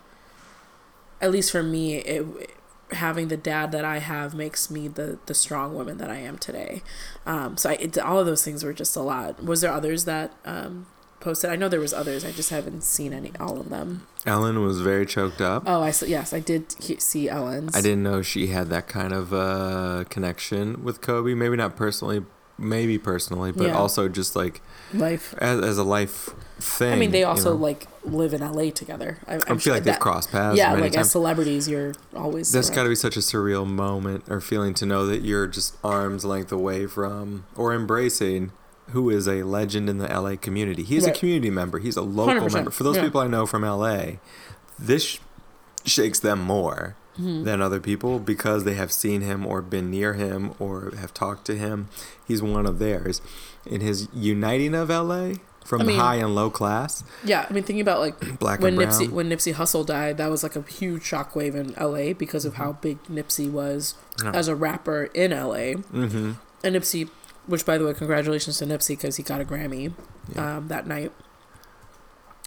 at 1.25 1.31
least 1.31 1.51
for 1.51 1.63
me 1.63 1.97
it 1.97 2.51
having 2.93 3.29
the 3.29 3.37
dad 3.37 3.73
that 3.73 3.85
I 3.85 3.99
have 3.99 4.35
makes 4.35 4.71
me 4.71 4.89
the 4.89 5.19
the 5.27 5.35
strong 5.35 5.75
woman 5.75 5.99
that 5.99 6.11
I 6.11 6.19
am 6.19 6.39
today. 6.39 6.83
Um, 7.27 7.57
so 7.57 7.71
I, 7.71 7.75
it, 7.75 7.99
all 7.99 8.19
of 8.19 8.27
those 8.27 8.45
things 8.45 8.63
were 8.63 8.73
just 8.73 8.95
a 8.97 9.01
lot. 9.01 9.43
Was 9.43 9.63
there 9.63 9.73
others 9.73 10.05
that 10.05 10.33
um, 10.45 10.87
posted? 11.21 11.51
I 11.51 11.57
know 11.57 11.69
there 11.69 11.81
was 11.81 11.95
others. 11.95 12.25
I 12.25 12.31
just 12.31 12.51
haven't 12.51 12.85
seen 12.85 13.13
any 13.13 13.33
all 13.41 13.59
of 13.59 13.71
them. 13.71 14.07
Ellen 14.27 14.63
was 14.63 14.81
very 14.81 15.07
choked 15.07 15.41
up. 15.41 15.65
oh 15.67 15.83
I 15.83 15.93
yes 16.07 16.33
I 16.33 16.41
did 16.41 16.73
see 17.01 17.29
Ellen's. 17.29 17.75
I 17.75 17.81
didn't 17.81 18.03
know 18.03 18.23
she 18.23 18.49
had 18.49 18.69
that 18.69 18.87
kind 18.87 19.13
of 19.13 19.33
uh, 19.33 20.05
connection 20.11 20.85
with 20.85 21.01
Kobe. 21.01 21.35
Maybe 21.35 21.57
not 21.57 21.77
personally, 21.77 22.25
maybe 22.59 22.99
personally, 22.99 23.53
but 23.53 23.67
Yeah. 23.67 23.77
also 23.77 24.09
just 24.09 24.37
like 24.37 24.61
life 24.93 25.35
as, 25.39 25.61
as 25.61 25.79
a 25.79 25.85
life 25.85 26.31
thing. 26.61 26.93
I 26.93 26.97
mean 26.97 27.11
they 27.11 27.21
you 27.21 27.27
also 27.27 27.51
know? 27.51 27.57
like 27.63 27.87
live 28.05 28.33
in 28.33 28.41
LA 28.41 28.71
together 28.71 29.19
I, 29.27 29.37
I 29.49 29.57
feel 29.59 29.75
like 29.75 29.83
they've 29.83 29.99
crossed 29.99 30.31
paths. 30.31 30.57
yeah 30.57 30.73
like 30.75 30.93
times. 30.93 31.07
as 31.07 31.11
celebrities 31.11 31.69
you're 31.69 31.95
always 32.15 32.53
That's 32.53 32.71
got 32.71 32.85
to 32.85 32.89
be 32.89 32.95
such 32.95 33.17
a 33.17 33.21
surreal 33.21 33.67
moment 33.67 34.25
or 34.31 34.41
feeling 34.41 34.73
to 34.75 34.87
know 34.87 35.05
that 35.07 35.23
you're 35.23 35.49
just 35.49 35.77
arms 35.83 36.25
length 36.25 36.53
away 36.53 36.87
from 36.87 37.45
or 37.57 37.75
embracing 37.75 38.53
who 38.91 39.11
is 39.11 39.27
a 39.27 39.43
legend 39.43 39.89
in 39.91 39.99
the 39.99 40.07
LA 40.07 40.37
community. 40.37 40.83
He's 40.85 41.07
Right. 41.07 41.17
a 41.17 41.19
community 41.19 41.51
member. 41.51 41.79
He's 41.81 41.97
a 41.97 42.03
local 42.03 42.35
100%, 42.49 42.53
member. 42.55 42.71
For 42.71 42.85
those 42.85 42.97
yeah. 42.97 43.03
people 43.05 43.21
I 43.21 43.27
know 43.27 43.47
from 43.47 43.63
LA, 43.65 44.19
this 44.79 45.03
sh- 45.05 45.19
shakes 45.87 46.21
them 46.21 46.41
more 46.43 46.95
Mhm. 47.19 47.45
than 47.45 47.63
other 47.63 47.79
people 47.81 48.19
because 48.19 48.65
they 48.65 48.75
have 48.75 48.91
seen 48.93 49.21
him 49.21 49.47
or 49.47 49.63
been 49.63 49.91
near 49.91 50.15
him 50.15 50.53
or 50.59 50.93
have 50.99 51.15
talked 51.15 51.45
to 51.47 51.57
him. 51.57 51.89
He's 52.27 52.43
one 52.43 52.67
of 52.67 52.79
theirs. 52.79 53.21
In 53.67 53.81
his 53.81 54.09
uniting 54.13 54.75
of 54.75 54.91
LA 54.91 55.35
from 55.65 55.83
I 55.83 55.85
mean- 55.85 55.99
high 55.99 56.17
and 56.17 56.35
low 56.35 56.51
class, 56.51 57.03
yeah 57.25 57.47
I 57.49 57.53
mean 57.53 57.63
thinking 57.63 57.81
about 57.81 58.01
like 58.01 58.39
black 58.39 58.61
when. 58.61 58.77
Nipsey 58.77 59.09
when 59.11 59.29
Nipsey 59.31 59.55
Hussle 59.55 59.87
died, 59.87 60.19
that 60.19 60.31
was 60.31 60.43
like 60.43 60.57
a 60.57 60.63
huge 60.63 61.03
shockwave 61.03 61.55
in 61.55 61.73
LA 61.81 62.13
because 62.15 62.45
of 62.45 62.55
how 62.55 62.73
big 62.73 63.03
Nipsey 63.05 63.51
was 63.51 63.95
as 64.25 64.49
a 64.49 64.55
rapper 64.55 65.05
in 65.15 65.31
LA. 65.31 65.75
mm-hmm. 65.93 66.33
And 66.65 66.77
Nipsey, 66.77 67.09
which 67.47 67.65
by 67.65 67.79
the 67.79 67.85
way, 67.87 67.95
congratulations 67.95 68.59
to 68.59 68.65
Nipsey 68.67 68.89
because 68.97 69.17
he 69.17 69.23
got 69.23 69.41
a 69.41 69.45
Grammy 69.45 69.93
Yeah. 70.35 70.57
um, 70.57 70.69
that 70.69 70.87
night. 70.87 71.13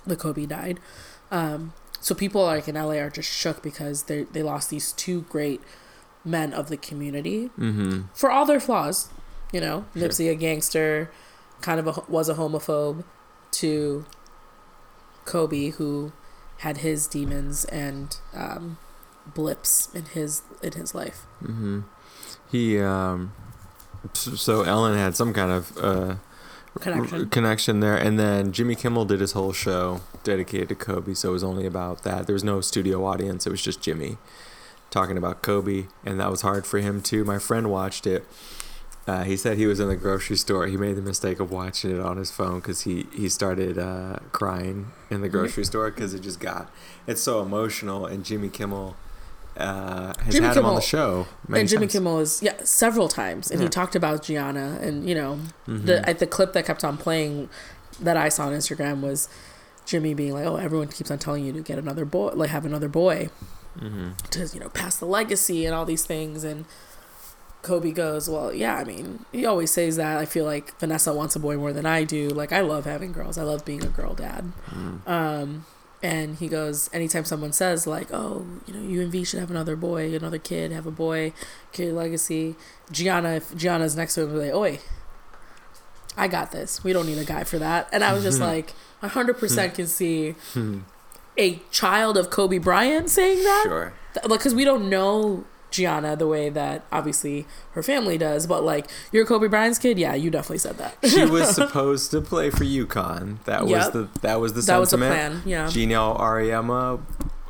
The 0.05 0.15
Kobe 0.15 0.45
died, 0.45 0.80
um, 1.32 1.74
so 2.08 2.16
people 2.16 2.41
like 2.53 2.68
in 2.72 2.76
LA 2.76 2.97
are 3.05 3.10
just 3.20 3.32
shook 3.41 3.58
because 3.62 3.97
they 4.03 4.20
they 4.34 4.43
lost 4.51 4.70
these 4.70 4.88
two 5.03 5.20
great 5.36 5.62
men 6.24 6.49
of 6.53 6.66
the 6.70 6.78
community 6.89 7.39
Mm-hmm. 7.60 8.03
for 8.14 8.28
all 8.32 8.45
their 8.45 8.60
flaws. 8.68 9.10
You 9.55 9.62
know, 9.66 9.78
Sure. 9.93 10.01
Nipsey 10.10 10.30
a 10.32 10.36
gangster, 10.36 11.10
kind 11.62 11.80
of 11.82 11.86
a, 11.88 11.93
was 12.18 12.28
a 12.30 12.36
homophobe, 12.36 13.03
to 13.60 14.05
Kobe 15.26 15.70
who 15.78 16.12
had 16.60 16.78
his 16.78 17.08
demons 17.08 17.66
and 17.66 18.18
um, 18.34 18.78
blips 19.34 19.89
in 19.93 20.05
his 20.05 20.41
in 20.64 20.74
his 20.74 20.93
life. 20.95 21.20
hmm 21.39 21.82
He 22.51 22.80
um, 22.80 23.32
so 24.14 24.64
Ellen 24.64 24.97
had 24.97 25.16
some 25.16 25.34
kind 25.34 25.51
of 25.51 25.78
uh, 25.78 26.16
Connection. 26.80 27.20
r- 27.22 27.26
connection 27.28 27.80
there, 27.80 27.95
and 27.97 28.20
then 28.20 28.51
Jimmy 28.51 28.76
Kimmel 28.76 29.05
did 29.05 29.20
his 29.20 29.32
whole 29.34 29.53
show 29.53 30.01
dedicated 30.28 30.69
to 30.69 30.75
Kobe. 30.75 31.13
So 31.15 31.30
it 31.30 31.34
was 31.34 31.43
only 31.43 31.65
about 31.65 32.03
that. 32.03 32.28
There 32.28 32.34
was 32.34 32.43
no 32.43 32.61
studio 32.61 33.05
audience. 33.05 33.47
It 33.47 33.49
was 33.49 33.61
just 33.63 33.82
Jimmy 33.82 34.17
talking 34.91 35.17
about 35.17 35.41
Kobe, 35.41 35.88
and 36.05 36.19
that 36.19 36.30
was 36.30 36.41
hard 36.41 36.65
for 36.67 36.80
him 36.80 37.01
too. 37.01 37.23
My 37.25 37.39
friend 37.39 37.69
watched 37.71 38.05
it. 38.05 38.25
Uh, 39.07 39.23
he 39.23 39.38
said 39.38 39.57
he 39.57 39.65
was 39.65 39.80
in 39.80 39.88
the 39.88 39.95
grocery 39.95 40.36
store. 40.36 40.67
He 40.67 40.75
made 40.75 40.97
the 40.97 41.01
mistake 41.01 41.39
of 41.39 41.49
watching 41.49 41.91
it 41.91 41.99
on 42.01 42.17
his 42.17 42.30
phone 42.30 42.59
because 42.59 42.82
he 42.82 43.07
he 43.15 43.30
started 43.30 43.78
uh, 43.80 44.17
crying 44.34 44.91
in 45.09 45.21
the 45.21 45.30
grocery 45.30 45.63
store 45.71 45.89
because 45.91 46.13
it 46.13 46.19
just 46.21 46.39
got 46.41 46.69
it's 47.07 47.21
so 47.21 47.41
emotional. 47.41 48.05
And 48.05 48.25
Jimmy 48.25 48.49
Kimmel 48.49 48.95
uh, 49.55 50.13
has 50.23 50.34
Jimmy 50.36 50.47
had 50.47 50.57
him 50.57 50.65
on 50.65 50.75
the 50.75 50.82
show. 50.82 51.25
and 51.53 51.67
Jimmy 51.69 51.86
times. 51.88 51.93
Kimmel 51.93 52.19
is 52.19 52.43
yeah 52.43 52.57
several 52.65 53.07
times, 53.07 53.49
and 53.49 53.61
he 53.61 53.69
talked 53.69 53.95
about 53.95 54.23
Gianna, 54.23 54.78
and 54.82 55.07
you 55.07 55.15
know 55.15 55.39
Mhm. 55.67 55.86
the 55.86 56.13
the 56.19 56.28
clip 56.28 56.51
that 56.53 56.65
kept 56.65 56.84
on 56.84 56.97
playing 56.97 57.49
that 58.01 58.17
I 58.17 58.28
saw 58.30 58.47
on 58.47 58.53
Instagram 58.53 58.99
was 59.01 59.28
Jimmy 59.88 60.14
being 60.14 60.34
like, 60.34 60.46
"Oh, 60.46 60.58
everyone 60.58 60.90
keeps 60.90 61.10
on 61.10 61.18
telling 61.18 61.44
you 61.46 61.54
to 61.54 61.62
get 61.62 61.80
another 61.80 62.06
boy, 62.06 62.32
like 62.36 62.52
have 62.52 62.66
another 62.66 62.90
boy 62.90 63.30
Mhm. 63.80 64.16
to 64.32 64.46
you 64.54 64.60
know 64.60 64.70
pass 64.70 64.98
the 64.98 65.06
legacy 65.08 65.66
and 65.66 65.74
all 65.74 65.86
these 65.86 66.06
things." 66.06 66.44
And 66.44 66.66
Kobe 67.64 67.92
goes, 67.92 68.30
"Well, 68.30 68.54
yeah, 68.54 68.76
I 68.76 68.84
mean, 68.84 69.26
he 69.32 69.46
always 69.46 69.72
says 69.72 69.96
that. 69.96 70.18
I 70.18 70.26
feel 70.26 70.46
like 70.46 70.78
Vanessa 70.80 71.14
wants 71.14 71.36
a 71.36 71.40
boy 71.40 71.58
more 71.58 71.74
than 71.74 71.86
I 71.86 72.04
do. 72.04 72.28
Like 72.30 72.52
I 72.52 72.62
love 72.62 72.86
having 72.86 73.12
girls. 73.14 73.38
I 73.38 73.44
love 73.44 73.66
being 73.66 73.84
a 73.84 73.88
girl 73.88 74.14
dad." 74.14 74.52
Mm. 74.70 75.08
Um, 75.10 75.66
and 76.04 76.36
he 76.36 76.48
goes, 76.48 76.90
anytime 76.94 77.26
someone 77.26 77.52
says 77.54 77.88
like, 77.88 78.14
"Oh, 78.14 78.46
you 78.68 78.74
know, 78.74 78.82
you 78.88 79.02
and 79.02 79.12
V 79.12 79.24
should 79.24 79.40
have 79.40 79.50
another 79.50 79.76
boy, 79.76 80.14
another 80.14 80.38
kid, 80.38 80.72
have 80.72 80.86
a 80.86 80.92
boy, 80.92 81.34
carry 81.72 81.92
legacy," 81.92 82.56
Gianna, 82.92 83.30
if 83.36 83.56
Gianna's 83.56 83.96
next 83.96 84.14
to 84.16 84.22
him, 84.24 84.38
like, 84.38 84.54
"Oi, 84.54 84.80
I 86.16 86.28
got 86.28 86.52
this. 86.52 86.84
We 86.84 86.94
don't 86.94 87.06
need 87.08 87.18
a 87.18 87.26
guy 87.26 87.44
for 87.44 87.58
that." 87.60 87.90
And 87.92 88.04
I 88.04 88.14
was 88.14 88.24
just 88.24 88.40
like, 88.52 88.74
hundred 89.02 89.38
percent 89.38 89.74
can 89.76 89.88
see 89.88 90.32
Hmm. 90.54 90.80
a 91.38 91.62
child 91.72 92.18
of 92.18 92.30
Kobe 92.30 92.58
Bryant 92.58 93.10
saying 93.10 93.43
that, 93.43 93.64
Sure. 93.66 93.93
Like, 94.24 94.39
because 94.39 94.56
we 94.56 94.64
don't 94.66 94.89
know 94.89 95.45
Gianna 95.70 96.16
the 96.16 96.28
way 96.28 96.50
that 96.50 96.84
obviously 96.91 97.45
her 97.74 97.84
family 97.84 98.18
does, 98.18 98.48
but 98.48 98.64
like, 98.64 98.88
you're 99.12 99.26
Kobe 99.26 99.48
Bryant's 99.48 99.78
kid, 99.78 100.00
yeah, 100.00 100.16
you 100.16 100.32
definitely 100.32 100.58
said 100.60 100.78
that. 100.78 100.95
she 101.08 101.26
was 101.30 101.54
supposed 101.54 102.10
to 102.12 102.22
play 102.22 102.50
for 102.50 102.64
UConn. 102.64 103.43
That 103.43 103.68
was 103.68 103.91
the 103.91 104.10
that 104.22 104.39
was 104.39 104.54
the 104.54 104.62
that 104.62 104.78
was 104.80 104.91
the 104.91 104.98
sentiment. 104.98 105.43
plan, 105.43 105.50
yeah, 105.50 105.68
Geno 105.70 106.18
Auriemma 106.18 107.02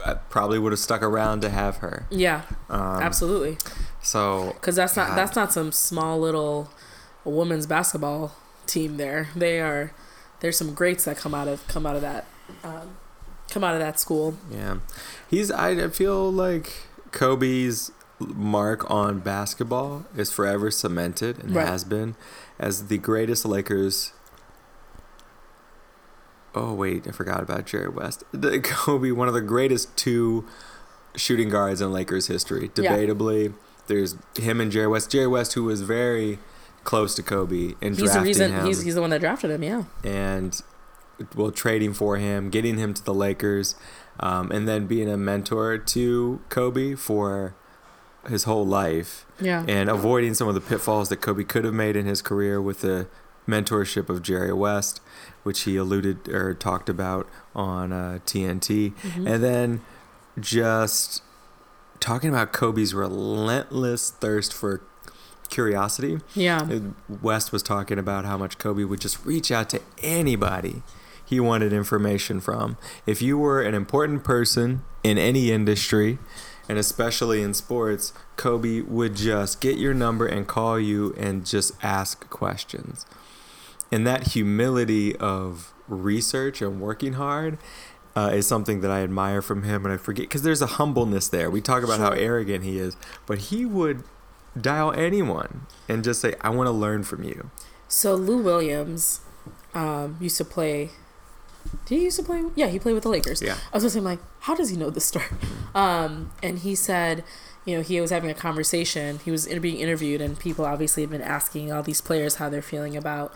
uh, 0.04 0.16
probably 0.30 0.60
would 0.60 0.72
have 0.74 0.80
stuck 0.80 1.02
around 1.02 1.42
to 1.42 1.50
have 1.50 1.78
her. 1.78 2.06
yeah, 2.10 2.42
Um, 2.70 3.02
absolutely. 3.02 3.58
So 4.02 4.52
because 4.56 4.76
that's 4.76 4.96
not 4.98 5.10
God. 5.10 5.18
that's 5.18 5.36
not 5.36 5.54
some 5.54 5.72
small 5.72 6.20
little 6.20 6.70
women's 7.24 7.66
basketball 7.68 8.34
team 8.66 8.98
there 8.98 9.28
they 9.36 9.60
are 9.62 9.92
there's 10.40 10.58
some 10.58 10.74
greats 10.74 11.06
that 11.06 11.18
come 11.18 11.34
out 11.34 11.48
of 11.48 11.68
come 11.68 11.86
out 11.86 11.96
of 11.96 12.02
that 12.02 12.26
um, 12.64 12.98
come 13.50 13.64
out 13.64 13.74
of 13.74 13.80
that 13.80 14.00
school 14.00 14.38
yeah, 14.52 14.78
he's. 15.30 15.52
I 15.52 15.88
feel 15.90 16.32
like 16.32 16.88
Kobe's 17.12 17.92
mark 18.20 18.90
on 18.90 19.20
basketball 19.20 20.06
is 20.16 20.32
forever 20.32 20.72
cemented 20.72 21.38
and 21.44 21.56
Right. 21.56 21.68
has 21.68 21.84
been 21.84 22.16
as 22.60 22.88
the 22.88 22.98
greatest 22.98 23.46
Lakers. 23.46 24.12
Oh 26.56 26.74
wait, 26.74 27.08
I 27.08 27.12
forgot 27.12 27.42
about 27.44 27.66
Jerry 27.66 27.90
West. 27.90 28.24
The, 28.32 28.60
Kobe, 28.60 29.12
one 29.12 29.28
of 29.28 29.34
the 29.34 29.42
greatest 29.42 29.96
two 29.96 30.46
shooting 31.16 31.50
guards 31.50 31.82
in 31.82 31.92
Lakers 31.92 32.28
history, 32.28 32.72
Yeah. 32.76 32.96
debatably. 32.96 33.54
There's 33.88 34.16
him 34.38 34.60
and 34.60 34.72
Jerry 34.72 34.88
West. 34.88 35.12
Jerry 35.12 35.28
West, 35.28 35.54
who 35.54 35.64
was 35.64 35.82
very 35.82 36.40
close 36.88 37.14
to 37.16 37.22
Kobe 37.22 37.76
and 37.82 37.96
he's 37.96 37.98
the 37.98 38.04
drafting 38.06 38.24
reason 38.24 38.52
him, 38.54 38.66
he's, 38.66 38.82
he's 38.82 38.96
the 38.96 39.02
one 39.02 39.10
that 39.10 39.20
drafted 39.20 39.52
him 39.52 39.62
yeah. 39.62 39.84
And 40.06 40.60
well, 41.36 41.52
trading 41.52 41.94
for 41.94 42.16
him, 42.16 42.50
getting 42.50 42.78
him 42.78 42.94
to 42.94 43.04
the 43.04 43.14
Lakers, 43.14 43.76
um, 44.22 44.52
and 44.52 44.68
then 44.70 44.88
being 44.88 45.10
a 45.10 45.18
mentor 45.18 45.78
to 45.78 46.40
Kobe 46.48 46.96
for 46.96 47.56
his 48.30 48.46
whole 48.46 48.66
life, 48.66 49.26
yeah. 49.42 49.66
And 49.68 49.90
avoiding 49.90 50.34
some 50.34 50.48
of 50.48 50.56
the 50.56 50.62
pitfalls 50.62 51.10
that 51.10 51.18
Kobe 51.18 51.44
could 51.44 51.66
have 51.66 51.74
made 51.74 51.96
in 51.98 52.06
his 52.06 52.22
career 52.22 52.62
with 52.62 52.80
the 52.82 53.08
mentorship 53.48 54.08
of 54.10 54.22
Jerry 54.24 54.54
West, 54.54 55.02
which 55.44 55.62
he 55.62 55.76
alluded 55.76 56.30
or 56.30 56.54
talked 56.54 56.88
about 56.90 57.28
on 57.54 57.92
uh, 57.92 58.20
TNT, 58.26 58.94
Mhm. 59.04 59.28
and 59.30 59.44
then 59.44 59.82
just 60.40 61.22
talking 62.00 62.30
about 62.30 62.54
Kobe's 62.54 62.94
relentless 62.94 64.10
thirst 64.12 64.54
for 64.54 64.82
curiosity. 65.50 66.20
yeah 66.36 66.62
Uh, 66.62 66.80
West 67.22 67.52
was 67.52 67.64
talking 67.64 67.98
about 67.98 68.26
how 68.26 68.38
much 68.38 68.58
Kobe 68.58 68.84
would 68.84 69.02
just 69.02 69.26
reach 69.26 69.52
out 69.52 69.70
to 69.70 69.82
anybody 70.02 70.84
he 71.24 71.40
wanted 71.40 71.74
information 71.74 72.40
from. 72.40 72.78
If 73.06 73.22
you 73.22 73.38
were 73.38 73.62
an 73.62 73.74
important 73.76 74.24
person 74.24 74.82
in 75.04 75.18
any 75.18 75.52
industry, 75.52 76.20
and 76.70 76.78
especially 76.78 77.42
in 77.42 77.54
sports, 77.54 78.14
Kobe 78.38 78.82
would 78.82 79.16
just 79.16 79.60
get 79.62 79.78
your 79.78 79.94
number 79.94 80.26
and 80.26 80.48
call 80.48 80.80
you 80.80 81.14
and 81.18 81.46
just 81.46 81.72
ask 81.84 82.30
questions. 82.30 83.06
And 83.92 84.06
that 84.08 84.30
humility 84.34 85.16
of 85.18 85.74
research 85.88 86.62
and 86.62 86.82
working 86.82 87.14
hard 87.14 87.58
uh, 88.16 88.32
is 88.34 88.48
something 88.48 88.82
that 88.82 88.92
I 88.92 89.02
admire 89.02 89.42
from 89.42 89.64
him. 89.64 89.86
And 89.86 89.94
I 89.94 89.98
forget 89.98 90.24
because 90.24 90.42
there's 90.42 90.62
a 90.62 90.68
humbleness 90.68 91.28
there. 91.28 91.50
We 91.50 91.62
talk 91.62 91.84
about 91.84 92.00
how 92.00 92.10
arrogant 92.12 92.64
he 92.64 92.80
is, 92.80 92.98
but 93.26 93.38
he 93.38 93.66
would 93.66 94.04
dial 94.62 94.92
anyone 94.94 95.66
and 95.90 96.04
just 96.04 96.22
say, 96.22 96.34
I 96.42 96.50
want 96.50 96.68
to 96.68 96.72
learn 96.72 97.04
from 97.04 97.24
you. 97.24 97.50
so 97.88 98.16
lou 98.16 98.38
williams 98.42 99.22
um, 99.74 100.18
used 100.20 100.38
to 100.38 100.46
play 100.46 100.90
did 101.86 101.98
he 101.98 102.04
used 102.06 102.18
to 102.18 102.24
play 102.24 102.44
yeah 102.56 102.68
he 102.68 102.80
played 102.80 102.94
with 102.94 103.04
the 103.04 103.10
lakers 103.10 103.42
Yeah. 103.42 103.58
I 103.72 103.76
was 103.78 103.84
just 103.84 103.94
saying, 103.94 104.04
like, 104.06 104.20
how 104.42 104.56
does 104.56 104.70
he 104.70 104.78
know 104.78 104.90
this 104.90 105.06
story? 105.06 105.26
Um, 105.76 106.32
and 106.42 106.60
he 106.60 106.74
said, 106.76 107.24
you 107.66 107.76
know, 107.76 107.84
he 107.84 108.00
was 108.02 108.10
having 108.10 108.30
a 108.32 108.34
conversation. 108.34 109.20
He 109.24 109.30
was 109.30 109.46
being 109.48 109.78
interviewed, 109.78 110.22
and 110.22 110.40
people 110.40 110.66
obviously 110.66 111.04
have 111.04 111.12
been 111.12 111.22
asking 111.22 111.72
all 111.72 111.84
these 111.84 112.00
players 112.02 112.36
how 112.36 112.48
they're 112.50 112.62
feeling 112.62 112.96
about, 112.96 113.34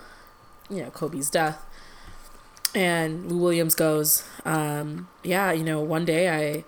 you 0.70 0.82
know, 0.82 0.90
Kobe's 0.90 1.30
death. 1.30 1.64
And 2.74 3.30
Lou 3.30 3.38
Williams 3.38 3.76
goes, 3.76 4.24
um, 4.46 5.10
yeah, 5.24 5.52
you 5.52 5.64
know, 5.64 5.82
one 5.82 6.06
day 6.06 6.30
I, 6.30 6.64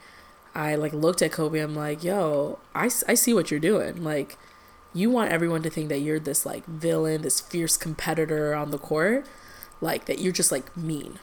I 0.53 0.75
like 0.75 0.91
looked 0.93 1.21
at 1.21 1.31
Kobe. 1.31 1.59
I'm 1.59 1.73
like, 1.75 2.03
yo, 2.03 2.59
I, 2.75 2.85
I 3.07 3.13
see 3.15 3.33
what 3.33 3.49
you're 3.49 3.59
doing. 3.61 4.03
Like, 4.03 4.37
you 4.93 5.09
want 5.09 5.31
everyone 5.31 5.63
to 5.63 5.69
think 5.69 5.89
that 5.89 5.99
you're 5.99 6.19
this 6.19 6.45
like 6.45 6.65
villain, 6.65 7.21
this 7.21 7.39
fierce 7.41 7.77
competitor 7.77 8.53
on 8.53 8.71
the 8.71 8.77
court, 8.77 9.25
like 9.81 10.05
that 10.05 10.19
you're 10.19 10.31
just 10.33 10.51
like 10.51 10.75
mean, 10.77 11.19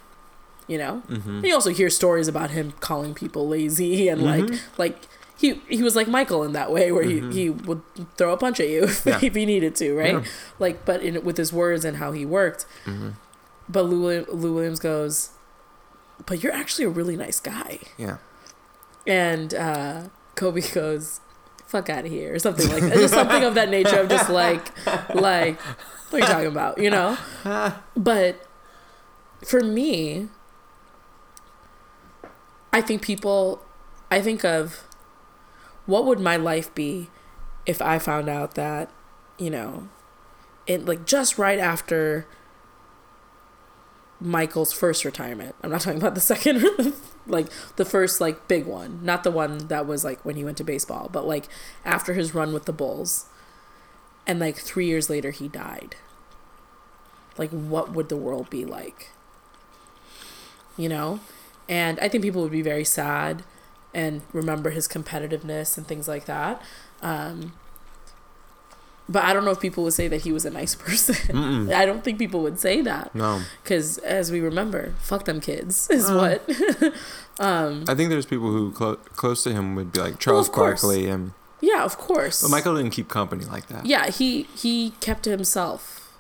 you 0.67 0.77
know. 0.79 1.03
Mm-hmm. 1.09 1.45
You 1.45 1.55
also 1.55 1.71
hear 1.71 1.89
stories 1.91 2.29
about 2.29 2.51
him 2.51 2.73
calling 2.81 3.15
people 3.15 3.49
lazy 3.49 4.09
and 4.13 4.23
like 4.23 4.45
Mhm. 4.45 4.59
like 4.79 4.97
he 5.37 5.63
he 5.69 5.83
was 5.83 5.97
like 5.97 6.09
Michael 6.09 6.43
in 6.43 6.53
that 6.53 6.71
way 6.73 6.91
where 6.93 7.05
Mhm. 7.05 7.33
he, 7.33 7.43
he 7.45 7.51
would 7.51 7.81
throw 8.19 8.33
a 8.33 8.37
punch 8.37 8.61
at 8.61 8.69
you 8.69 8.83
if, 8.91 9.07
Yeah. 9.07 9.19
if 9.23 9.35
he 9.35 9.47
needed 9.47 9.75
to, 9.77 9.95
right? 9.95 10.15
Yeah. 10.15 10.25
Like 10.59 10.85
but 10.85 11.03
in 11.03 11.23
with 11.25 11.37
his 11.39 11.53
words 11.53 11.85
and 11.85 11.97
how 11.99 12.13
he 12.13 12.27
worked. 12.27 12.67
Mm-hmm. 12.85 13.11
But 13.69 13.83
Lou, 13.85 14.25
Lou 14.27 14.53
Williams 14.55 14.81
goes, 14.81 15.31
"But 16.27 16.43
you're 16.43 16.53
actually 16.53 16.85
a 16.87 16.91
really 16.91 17.17
nice 17.17 17.39
guy." 17.41 17.79
Yeah. 17.97 18.17
And 19.07 19.55
uh, 19.55 20.03
Kobe 20.35 20.61
goes, 20.75 21.21
"Fuck 21.71 21.89
out 21.89 22.05
of 22.05 22.11
here," 22.11 22.35
or 22.35 22.39
something 22.39 22.69
like 22.69 22.83
that. 22.83 22.95
Just 22.95 23.15
something 23.15 23.45
of 23.45 23.55
that 23.55 23.71
nature 23.71 24.01
of 24.01 24.09
just 24.09 24.29
like 24.29 24.73
like 25.15 25.59
what 26.11 26.23
are 26.23 26.27
you 26.27 26.33
talking 26.33 26.49
about, 26.49 26.79
you 26.79 26.91
know? 26.91 27.17
But 27.97 28.45
for 29.45 29.61
me, 29.61 30.29
I 32.73 32.81
think 32.81 33.03
people, 33.03 33.65
I 34.11 34.21
think 34.21 34.45
of 34.45 34.85
what 35.87 36.05
would 36.05 36.21
my 36.21 36.37
life 36.37 36.75
be 36.75 37.09
if 37.67 37.81
I 37.81 37.99
found 37.99 38.29
out 38.29 38.55
that, 38.55 38.91
you 39.39 39.51
know, 39.51 39.89
it 40.67 40.85
like 40.85 41.07
just 41.07 41.39
right 41.39 41.59
after 41.59 42.27
Michael's 44.21 44.73
first 44.73 45.05
retirement. 45.05 45.55
I'm 45.63 45.71
not 45.71 45.83
talking 45.83 46.01
about 46.01 46.15
the 46.15 46.21
second, 46.21 46.95
like 47.31 47.49
the 47.77 47.85
first 47.85 48.21
like 48.21 48.49
big 48.49 48.67
one, 48.67 49.01
not 49.03 49.25
the 49.25 49.31
one 49.31 49.69
that 49.69 49.87
was 49.87 50.05
like 50.05 50.25
when 50.25 50.37
he 50.37 50.45
went 50.45 50.57
to 50.59 50.65
baseball, 50.65 51.09
but 51.13 51.27
like 51.27 51.49
after 51.85 52.15
his 52.15 52.35
run 52.35 52.53
with 52.53 52.65
the 52.67 52.73
Bulls, 52.73 53.27
and 54.27 54.39
like 54.39 54.57
three 54.57 54.87
years 54.87 55.09
later 55.11 55.31
he 55.31 55.49
died. 55.49 55.97
Like, 57.37 57.51
what 57.51 57.93
would 57.93 58.09
the 58.09 58.17
world 58.17 58.51
be 58.51 58.65
like? 58.65 59.11
You 60.77 60.89
know, 60.89 61.21
and 61.69 61.99
I 62.01 62.09
think 62.09 62.23
people 62.23 62.43
would 62.43 62.53
be 62.53 62.63
very 62.63 62.85
sad 62.85 63.45
and 63.95 64.23
remember 64.33 64.71
his 64.71 64.87
competitiveness 64.87 65.77
and 65.77 65.87
things 65.87 66.07
like 66.07 66.27
that. 66.27 66.63
Um, 67.03 67.53
but 69.11 69.25
I 69.25 69.33
don't 69.35 69.45
know 69.45 69.51
if 69.51 69.61
people 69.61 69.83
would 69.85 69.93
say 69.93 70.07
that 70.09 70.23
he 70.23 70.33
was 70.33 70.45
a 70.47 70.51
nice 70.51 70.75
person. 70.87 71.71
I 71.73 71.85
don't 71.85 72.03
think 72.05 72.19
people 72.19 72.41
would 72.43 72.59
say 72.61 72.81
that 72.83 73.13
No. 73.15 73.43
because, 73.63 73.99
as 73.99 74.31
we 74.31 74.41
remember, 74.41 74.95
fuck 75.01 75.25
them 75.27 75.41
kids 75.41 75.91
is 75.99 76.09
Uh. 76.09 76.39
what. 76.49 76.93
um, 77.41 77.85
I 77.89 77.95
think 77.95 78.11
there's 78.11 78.27
people 78.27 78.51
who 78.51 78.71
clo- 78.73 78.97
close 79.17 79.43
to 79.45 79.53
him 79.53 79.75
would 79.75 79.93
be 79.93 80.01
like 80.01 80.19
Charles 80.19 80.49
course. 80.49 80.83
Barkley 80.83 81.09
and 81.09 81.33
yeah, 81.61 81.85
of 81.85 81.99
course. 81.99 82.41
but 82.41 82.51
Michael 82.51 82.77
didn't 82.77 82.93
keep 82.93 83.09
company 83.09 83.45
like 83.45 83.67
that. 83.69 83.85
Yeah, 83.85 84.07
he 84.11 84.45
he 84.57 84.95
kept 85.01 85.25
to 85.25 85.31
himself, 85.31 86.11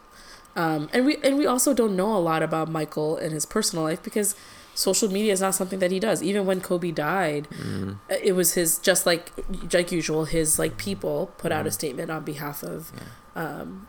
um, 0.55 0.88
and 0.93 1.07
we 1.07 1.16
and 1.22 1.38
we 1.38 1.47
also 1.47 1.72
don't 1.72 1.97
know 1.97 2.14
a 2.14 2.20
lot 2.20 2.43
about 2.43 2.68
Michael 2.68 3.16
and 3.16 3.32
his 3.32 3.47
personal 3.47 3.84
life 3.84 4.03
because 4.03 4.34
social 4.74 5.10
media 5.10 5.32
is 5.32 5.40
not 5.40 5.54
something 5.54 5.78
that 5.80 5.90
he 5.90 6.00
does. 6.00 6.22
Even 6.22 6.46
when 6.46 6.60
Kobe 6.60 6.90
died, 6.90 7.48
Mm. 7.50 7.98
it 8.22 8.32
was 8.34 8.54
his 8.54 8.78
just 8.78 9.04
like 9.06 9.32
like 9.72 9.92
usual. 9.92 10.24
His 10.24 10.58
like 10.58 10.76
people 10.76 11.32
put 11.38 11.52
out 11.52 11.66
a 11.66 11.70
Mhm. 11.70 11.74
statement 11.74 12.10
on 12.10 12.24
behalf 12.24 12.62
of 12.62 12.90
Yeah. 13.36 13.42
um, 13.60 13.86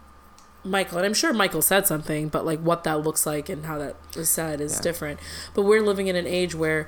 Michael, 0.63 0.97
and 0.99 1.07
I'm 1.07 1.13
sure 1.15 1.33
Michael 1.33 1.61
said 1.63 1.87
something, 1.87 2.27
but 2.29 2.45
like 2.45 2.59
what 2.59 2.83
that 2.83 3.01
looks 3.01 3.25
like 3.25 3.49
and 3.49 3.65
how 3.65 3.77
that 3.79 3.95
is 4.15 4.29
said 4.29 4.61
is 4.61 4.73
Yeah. 4.75 4.81
different. 4.81 5.19
But 5.55 5.63
we're 5.63 5.81
living 5.81 6.07
in 6.07 6.15
an 6.15 6.27
age 6.27 6.53
where, 6.53 6.87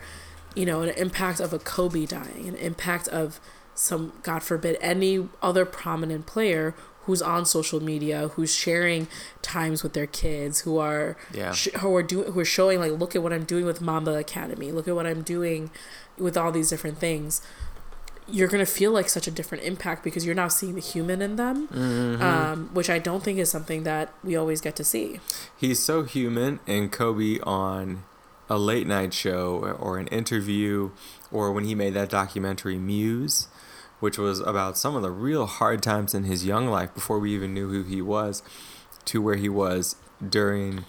you 0.54 0.66
know, 0.66 0.82
an 0.82 0.90
impact 0.90 1.40
of 1.40 1.54
a 1.54 1.60
Kobe 1.60 2.06
dying, 2.06 2.48
an 2.48 2.56
impact 2.56 3.08
of 3.08 3.40
some 3.74 4.14
God 4.22 4.44
forbid 4.44 4.78
any 4.80 5.28
other 5.42 5.66
prominent 5.66 6.28
player 6.28 6.76
who's 7.06 7.22
on 7.22 7.46
social 7.46 7.82
media, 7.82 8.30
who's 8.30 8.54
sharing 8.54 9.08
times 9.42 9.84
with 9.84 9.94
their 9.94 10.08
kids, 10.08 10.62
who 10.62 10.78
are 10.78 11.16
Yeah. 11.34 11.52
sh- 11.52 11.70
who 11.80 11.96
are 11.96 12.04
doing 12.04 12.32
who 12.32 12.40
are 12.40 12.46
showing 12.46 12.80
like 12.80 12.92
look 12.94 13.16
at 13.16 13.22
what 13.24 13.34
I'm 13.34 13.44
doing 13.44 13.66
with 13.66 13.82
Mamba 13.82 14.16
Academy, 14.18 14.72
look 14.72 14.88
at 14.88 14.96
what 14.96 15.06
I'm 15.08 15.22
doing 15.22 15.70
with 16.18 16.38
all 16.38 16.52
these 16.52 16.70
different 16.70 17.00
things. 17.00 17.42
You're 18.26 18.48
gonna 18.48 18.66
feel 18.66 18.92
like 18.92 19.10
such 19.10 19.28
a 19.28 19.32
different 19.32 19.66
impact 19.66 20.02
because 20.04 20.26
you're 20.26 20.34
now 20.36 20.48
seeing 20.48 20.76
the 20.76 20.82
human 20.82 21.22
in 21.22 21.36
them, 21.36 21.68
Mm-hmm. 21.68 22.22
um, 22.24 22.70
which 22.74 22.90
I 22.90 22.98
don't 23.00 23.22
think 23.22 23.38
is 23.38 23.52
something 23.52 23.84
that 23.84 24.14
we 24.24 24.36
always 24.38 24.62
get 24.62 24.78
to 24.78 24.84
see. 24.86 25.20
He's 25.58 25.80
so 25.80 26.04
human, 26.04 26.62
and 26.66 26.90
Kobe 26.90 27.40
on 27.44 28.04
a 28.50 28.58
late 28.58 28.88
night 28.88 29.14
show 29.14 29.60
or- 29.62 29.74
or 29.74 29.98
an 29.98 30.08
interview, 30.08 30.92
or 31.34 31.52
when 31.52 31.66
he 31.66 31.76
made 31.76 31.94
that 31.96 32.10
documentary 32.10 32.78
Muse, 32.78 33.48
which 34.04 34.18
was 34.18 34.40
about 34.42 34.78
some 34.78 34.96
of 34.98 35.02
the 35.02 35.10
real 35.12 35.46
hard 35.46 35.82
times 35.82 36.14
in 36.14 36.24
his 36.26 36.46
young 36.46 36.68
life 36.68 36.94
before 36.94 37.20
we 37.20 37.34
even 37.34 37.54
knew 37.54 37.70
who 37.70 37.84
he 37.84 38.02
was, 38.02 38.44
to 39.06 39.22
where 39.22 39.36
he 39.36 39.48
was 39.48 39.96
during 40.38 40.84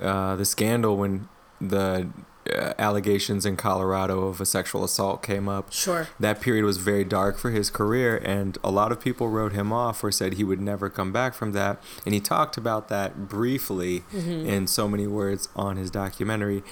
uh, 0.00 0.34
the 0.36 0.44
scandal 0.44 0.96
when 0.96 1.28
the 1.60 2.08
uh, 2.50 2.72
allegations 2.78 3.46
in 3.46 3.56
Colorado 3.56 4.26
of 4.28 4.40
a 4.40 4.46
sexual 4.46 4.82
assault 4.84 5.22
came 5.22 5.48
up 5.48 5.72
Sure. 5.72 6.08
that 6.20 6.40
period 6.42 6.64
was 6.64 6.76
very 6.76 7.04
dark 7.04 7.38
for 7.38 7.50
his 7.50 7.70
career 7.70 8.18
and 8.24 8.58
a 8.62 8.70
lot 8.70 8.92
of 8.92 9.00
people 9.00 9.28
wrote 9.28 9.52
him 9.52 9.72
off 9.72 10.04
or 10.04 10.10
said 10.12 10.34
he 10.34 10.44
would 10.44 10.60
never 10.60 10.90
come 10.90 11.10
back 11.10 11.32
from 11.34 11.52
that 11.52 11.82
and 12.04 12.12
he 12.14 12.20
talked 12.20 12.56
about 12.58 12.88
that 12.88 13.28
briefly 13.28 14.00
Mm-hmm. 14.12 14.46
in 14.54 14.66
so 14.66 14.88
many 14.88 15.06
words 15.06 15.48
on 15.56 15.76
his 15.76 15.90
documentary 15.90 16.62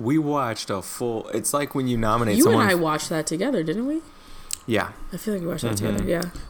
we 0.00 0.18
watched 0.18 0.70
a 0.70 0.82
full 0.82 1.28
it's 1.28 1.52
like 1.54 1.72
when 1.74 1.86
you 1.86 1.96
nominate 1.96 2.36
You 2.38 2.44
someone 2.44 2.62
and 2.62 2.70
I 2.70 2.74
watched 2.74 3.08
that 3.10 3.26
together, 3.26 3.62
didn't 3.62 3.86
we? 3.86 4.00
Yeah 4.66 4.92
I 5.12 5.16
feel 5.16 5.34
like 5.34 5.42
we 5.42 5.48
watched 5.48 5.62
that 5.64 5.74
Mhm. 5.76 5.96
together. 5.98 6.04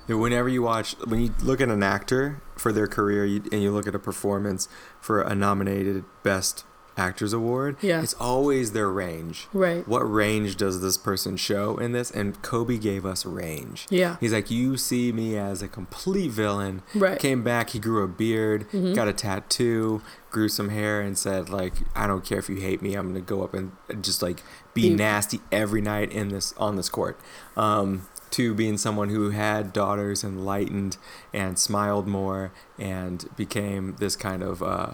Yeah. 0.07 0.17
whenever 0.17 0.49
you 0.49 0.63
watch 0.63 0.95
when 1.07 1.21
you 1.21 1.31
look 1.43 1.61
at 1.61 1.69
an 1.69 1.83
actor 1.83 2.41
for 2.57 2.73
their 2.73 2.87
career 2.87 3.25
you, 3.25 3.43
and 3.53 3.63
you 3.63 3.71
look 3.73 3.87
at 3.87 3.95
a 3.95 3.99
performance 3.99 4.69
for 5.01 5.23
a 5.23 5.35
nominated 5.35 6.05
best 6.23 6.65
actors 6.97 7.33
award 7.33 7.77
Yeah. 7.81 8.03
it's 8.03 8.15
always 8.15 8.73
their 8.73 8.91
range 8.91 9.49
Right. 9.53 9.87
what 9.89 10.01
range 10.01 10.57
does 10.57 10.81
this 10.81 10.97
person 10.99 11.37
show 11.37 11.77
in 11.79 11.93
this 11.93 12.11
and 12.11 12.41
kobe 12.43 12.77
gave 12.79 13.07
us 13.07 13.25
range 13.25 13.87
Yeah. 13.91 14.17
He's 14.21 14.33
like, 14.33 14.51
you 14.51 14.77
see 14.77 15.13
me 15.13 15.37
as 15.37 15.63
a 15.63 15.69
complete 15.69 16.31
villain. 16.31 16.83
Right. 16.95 17.19
Came 17.19 17.43
back, 17.43 17.71
he 17.71 17.79
grew 17.79 18.03
a 18.03 18.09
beard, 18.09 18.67
Mhm. 18.73 18.95
got 18.95 19.09
a 19.09 19.13
tattoo, 19.13 20.03
grew 20.31 20.49
some 20.49 20.69
hair, 20.71 21.01
and 21.01 21.17
said 21.17 21.49
like, 21.51 21.75
I 21.95 22.07
don't 22.07 22.25
care 22.25 22.39
if 22.39 22.49
you 22.49 22.57
hate 22.57 22.83
me. 22.83 22.95
I'm 22.95 23.09
gonna 23.09 23.21
go 23.21 23.43
up 23.43 23.55
and 23.55 23.73
just 24.01 24.23
like 24.23 24.43
be 24.75 24.89
Be- 24.91 24.95
nasty 24.95 25.41
every 25.51 25.81
night 25.81 26.11
in 26.13 26.29
this 26.29 26.55
on 26.57 26.77
this 26.77 26.89
court. 26.89 27.19
Um, 27.57 28.03
to 28.33 28.55
being 28.55 28.79
someone 28.79 29.11
who 29.11 29.29
had 29.31 29.73
daughters 29.75 30.25
and 30.25 30.45
lightened 30.45 30.97
and 31.35 31.59
smiled 31.59 32.07
more 32.09 32.51
and 32.79 33.27
became 33.37 33.97
this 33.99 34.17
kind 34.17 34.43
of 34.43 34.63
uh, 34.63 34.93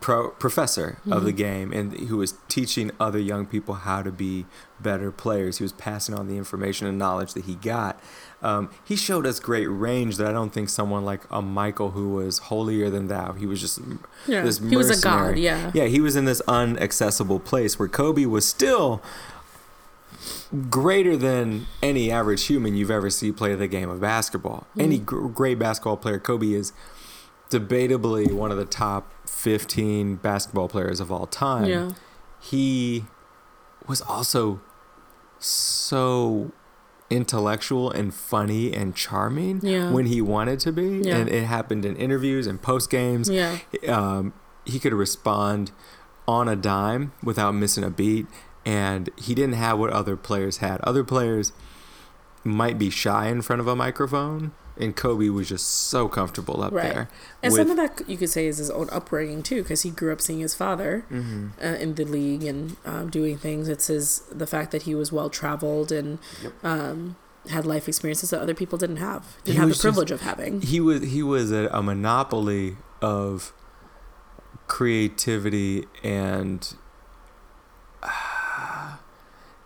pro- 0.00 0.28
professor 0.30 0.98
of 1.10 1.24
the 1.24 1.32
Mhm. 1.32 1.36
game 1.36 1.72
and 1.72 1.92
who 2.08 2.18
was 2.18 2.34
teaching 2.48 2.90
other 3.00 3.18
young 3.18 3.46
people 3.46 3.74
how 3.74 4.02
to 4.02 4.12
be 4.12 4.46
better 4.80 5.10
players. 5.10 5.58
He 5.58 5.64
was 5.64 5.72
passing 5.72 6.14
on 6.14 6.28
the 6.28 6.36
information 6.36 6.86
and 6.86 6.98
knowledge 6.98 7.32
that 7.34 7.44
he 7.46 7.54
got. 7.54 7.98
Um, 8.42 8.68
he 8.84 8.94
showed 8.94 9.26
us 9.26 9.40
great 9.40 9.66
range 9.66 10.18
that 10.18 10.26
I 10.28 10.32
don't 10.32 10.52
think 10.52 10.68
someone 10.68 11.04
like 11.04 11.22
a 11.30 11.40
Michael 11.40 11.92
who 11.92 12.10
was 12.10 12.38
holier 12.38 12.90
than 12.90 13.08
thou. 13.08 13.32
He 13.32 13.46
was 13.46 13.60
just 13.60 13.80
Yeah. 14.26 14.42
this 14.42 14.58
he 14.58 14.76
was 14.76 14.90
a 14.90 15.00
god. 15.02 15.38
Yeah. 15.38 15.70
yeah, 15.74 15.86
he 15.86 16.00
was 16.00 16.14
in 16.14 16.26
this 16.26 16.42
unaccessible 16.46 17.42
place 17.42 17.78
where 17.78 17.88
Kobe 17.88 18.26
was 18.26 18.46
still 18.46 19.00
greater 20.70 21.16
than 21.16 21.66
any 21.82 22.10
average 22.10 22.44
human 22.46 22.74
you've 22.76 22.90
ever 22.90 23.10
seen 23.10 23.32
play 23.34 23.54
the 23.54 23.66
game 23.66 23.88
of 23.90 24.00
basketball. 24.00 24.66
Mm. 24.76 24.82
Any 24.82 24.98
gr- 24.98 25.26
great 25.28 25.58
basketball 25.58 25.96
player, 25.96 26.18
Kobe 26.18 26.52
is 26.52 26.72
debatably 27.50 28.32
one 28.32 28.50
of 28.50 28.56
the 28.58 28.64
top 28.64 29.10
15 29.36 30.16
basketball 30.16 30.66
players 30.66 30.98
of 30.98 31.12
all 31.12 31.26
time. 31.26 31.66
Yeah. 31.66 31.90
He 32.40 33.04
was 33.86 34.00
also 34.00 34.60
so 35.38 36.50
intellectual 37.10 37.90
and 37.90 38.12
funny 38.14 38.72
and 38.72 38.96
charming 38.96 39.60
Yeah. 39.62 39.92
when 39.92 40.06
he 40.06 40.20
wanted 40.22 40.58
to 40.60 40.72
be 40.72 41.02
Yeah. 41.04 41.16
and 41.18 41.28
it 41.28 41.44
happened 41.44 41.84
in 41.84 41.94
interviews 41.96 42.46
and 42.46 42.60
post 42.60 42.88
games 42.90 43.28
Yeah. 43.28 43.58
um, 43.86 44.32
he 44.64 44.80
could 44.80 44.94
respond 44.94 45.70
on 46.26 46.48
a 46.48 46.56
dime 46.56 47.12
without 47.22 47.52
missing 47.54 47.84
a 47.84 47.90
beat 47.90 48.26
and 48.64 49.10
he 49.16 49.34
didn't 49.34 49.54
have 49.54 49.78
what 49.78 49.90
other 49.90 50.16
players 50.16 50.56
had 50.56 50.80
other 50.80 51.04
players 51.04 51.52
might 52.42 52.78
be 52.78 52.90
shy 52.90 53.26
in 53.28 53.42
front 53.42 53.60
of 53.60 53.68
a 53.68 53.76
microphone 53.76 54.50
and 54.78 54.94
kobe 54.96 55.28
was 55.28 55.48
just 55.48 55.66
so 55.66 56.08
comfortable 56.08 56.62
up 56.62 56.72
Right. 56.72 56.92
there 56.94 57.08
And 57.42 57.52
with- 57.52 57.60
some 57.62 57.70
of 57.70 57.76
that 57.78 58.08
you 58.08 58.16
could 58.16 58.30
say 58.30 58.46
is 58.46 58.58
his 58.58 58.70
own 58.70 58.88
upbringing 58.90 59.42
too, 59.42 59.62
because 59.62 59.82
he 59.82 59.90
grew 59.90 60.12
up 60.12 60.20
seeing 60.20 60.40
his 60.40 60.54
father 60.54 61.04
Mhm. 61.10 61.50
uh, 61.62 61.66
in 61.78 61.94
the 61.94 62.04
league 62.04 62.44
and 62.44 62.76
um, 62.84 63.08
doing 63.10 63.38
things. 63.38 63.68
It's 63.68 63.86
his 63.86 64.22
the 64.30 64.46
fact 64.46 64.70
that 64.72 64.82
he 64.82 64.94
was 64.94 65.10
well 65.12 65.30
traveled 65.30 65.90
and 65.92 66.18
Yep. 66.42 66.52
um, 66.64 67.16
had 67.48 67.64
life 67.64 67.86
experiences 67.88 68.30
that 68.30 68.40
other 68.40 68.54
people 68.54 68.76
didn't 68.76 68.96
have, 68.96 69.36
didn't 69.44 69.56
have 69.58 69.64
the 69.66 69.68
was 69.68 69.76
just- 69.76 69.82
privilege 69.82 70.10
of 70.10 70.20
having. 70.22 70.60
he 70.62 70.80
was 70.80 71.02
he 71.02 71.22
was 71.22 71.52
a, 71.52 71.68
a 71.72 71.82
monopoly 71.82 72.76
of 73.00 73.52
creativity 74.66 75.86
and 76.02 76.74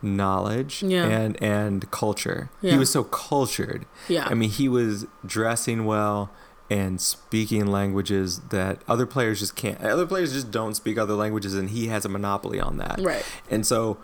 knowledge 0.03 0.83
Yeah. 0.83 1.05
and 1.07 1.41
and 1.43 1.91
culture 1.91 2.51
Yeah. 2.61 2.73
he 2.73 2.79
was 2.79 2.91
so 2.91 3.05
cultured 3.05 3.85
Yeah, 4.09 4.27
I 4.27 4.35
mean, 4.35 4.51
he 4.51 4.69
was 4.69 5.07
dressing 5.27 5.85
well 5.85 6.31
and 6.71 7.01
speaking 7.01 7.67
languages 7.67 8.41
that 8.51 8.79
other 8.89 9.05
players 9.07 9.41
just 9.41 9.57
can't. 9.57 9.81
Other 9.83 10.07
players 10.07 10.33
just 10.33 10.51
don't 10.53 10.75
speak 10.75 10.99
other 10.99 11.15
languages, 11.15 11.55
and 11.55 11.71
he 11.71 11.89
has 11.89 12.05
a 12.05 12.09
monopoly 12.09 12.61
on 12.61 12.77
that. 12.79 13.01
right. 13.01 13.25
And 13.51 13.67
so, 13.67 13.99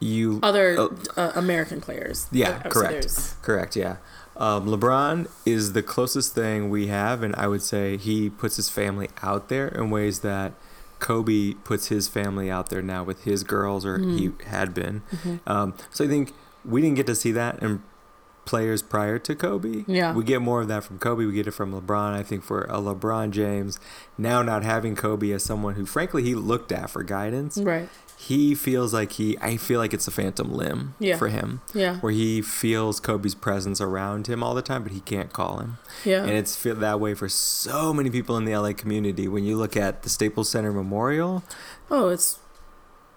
you 0.00 0.40
Other 0.42 0.76
Oh. 0.78 0.96
uh, 1.18 1.32
American 1.34 1.80
players. 1.82 2.26
Yeah, 2.32 2.62
Uh, 2.64 2.68
correct. 2.70 2.92
there's- 2.92 3.34
correct, 3.42 3.76
yeah. 3.76 3.96
Um, 4.36 4.66
LeBron 4.66 5.28
is 5.44 5.74
the 5.74 5.82
closest 5.82 6.34
thing 6.34 6.70
we 6.70 6.86
have, 6.86 7.22
and 7.22 7.34
I 7.36 7.46
would 7.48 7.60
say 7.62 7.98
he 7.98 8.30
puts 8.30 8.56
his 8.56 8.70
family 8.70 9.10
out 9.22 9.50
there 9.50 9.68
in 9.68 9.90
ways 9.90 10.20
that 10.20 10.54
Kobe 11.00 11.54
puts 11.64 11.88
his 11.88 12.06
family 12.08 12.50
out 12.50 12.68
there 12.70 12.82
now 12.82 13.02
with 13.02 13.24
his 13.24 13.42
girls, 13.42 13.84
or 13.84 13.98
Mhm. 13.98 14.18
he 14.18 14.30
had 14.46 14.72
been. 14.74 15.02
Mhm. 15.12 15.40
Um, 15.46 15.74
so 15.90 16.04
I 16.04 16.08
think 16.08 16.32
we 16.64 16.80
didn't 16.80 16.96
get 16.96 17.06
to 17.06 17.14
see 17.14 17.32
that 17.32 17.62
in 17.62 17.82
players 18.44 18.82
prior 18.82 19.18
to 19.18 19.34
Kobe. 19.34 19.84
Yeah. 19.86 20.12
We 20.14 20.24
get 20.24 20.40
more 20.42 20.60
of 20.60 20.68
that 20.68 20.82
from 20.84 20.98
Kobe. 20.98 21.24
We 21.24 21.32
get 21.32 21.46
it 21.46 21.52
from 21.52 21.72
LeBron. 21.72 22.12
I 22.14 22.22
think 22.22 22.42
for 22.42 22.62
a 22.62 22.78
LeBron 22.78 23.30
James, 23.30 23.78
now 24.18 24.42
not 24.42 24.62
having 24.64 24.96
Kobe 24.96 25.30
as 25.30 25.44
someone 25.44 25.74
who, 25.74 25.86
frankly, 25.86 26.22
he 26.22 26.34
looked 26.34 26.72
at 26.72 26.90
for 26.90 27.02
guidance, 27.02 27.58
Right. 27.58 27.88
He 28.28 28.54
feels 28.54 28.92
like 28.92 29.12
he, 29.12 29.38
I 29.40 29.56
feel 29.56 29.80
like 29.80 29.94
it's 29.94 30.06
a 30.06 30.10
phantom 30.10 30.52
limb 30.52 30.94
Yeah. 30.98 31.16
for 31.16 31.28
him, 31.28 31.62
Yeah. 31.72 31.96
where 32.00 32.12
he 32.12 32.42
feels 32.42 33.00
Kobe's 33.00 33.34
presence 33.34 33.80
around 33.80 34.26
him 34.26 34.42
all 34.42 34.54
the 34.54 34.60
time, 34.62 34.82
but 34.82 34.92
he 34.92 35.00
can't 35.00 35.32
call 35.32 35.58
him. 35.58 35.78
Yeah. 36.04 36.22
And 36.22 36.32
it's 36.32 36.54
feel 36.54 36.74
that 36.76 37.00
way 37.00 37.14
for 37.14 37.28
so 37.30 37.94
many 37.94 38.10
people 38.10 38.36
in 38.36 38.44
the 38.44 38.52
LA 38.54 38.72
community. 38.74 39.26
When 39.26 39.44
you 39.44 39.56
look 39.56 39.74
at 39.76 40.02
the 40.02 40.10
Staples 40.10 40.50
Center 40.50 40.70
Memorial, 40.72 41.42
oh, 41.90 42.08
it's 42.10 42.38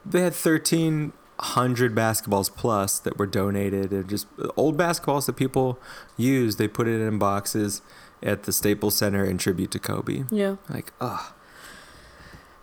they 0.06 0.22
had 0.22 0.34
1,300 0.34 1.96
basketballs 1.96 2.54
plus 2.56 3.00
that 3.00 3.18
were 3.18 3.26
donated 3.28 3.92
and 3.92 4.08
just 4.10 4.28
uh, 4.42 4.48
old 4.56 4.78
basketballs 4.78 5.26
that 5.26 5.34
people 5.34 5.80
use. 6.18 6.56
They 6.56 6.68
put 6.68 6.88
it 6.88 7.02
in 7.02 7.18
boxes 7.20 7.82
at 8.22 8.44
the 8.44 8.54
Staples 8.54 8.96
Center 8.96 9.26
in 9.26 9.38
tribute 9.38 9.72
to 9.72 9.80
Kobe. 9.80 10.24
yeah. 10.32 10.56
Like, 10.70 10.94
ugh. 11.02 11.34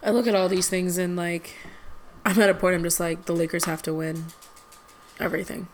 I 0.03 0.11
look 0.11 0.26
at 0.26 0.34
all 0.34 0.49
these 0.49 0.68
things 0.70 0.97
and 0.97 1.16
like, 1.16 1.55
I'm 2.25 2.39
at 2.41 2.51
a 2.51 2.55
point. 2.55 2.75
I'm 2.75 2.83
just 2.83 3.01
like, 3.01 3.25
the 3.27 3.33
Lakers 3.35 3.64
have 3.64 3.83
to 3.83 3.95
win 3.95 4.27
everything. 5.18 5.68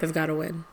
They've 0.00 0.12
got 0.12 0.26
to 0.26 0.34
win. 0.34 0.64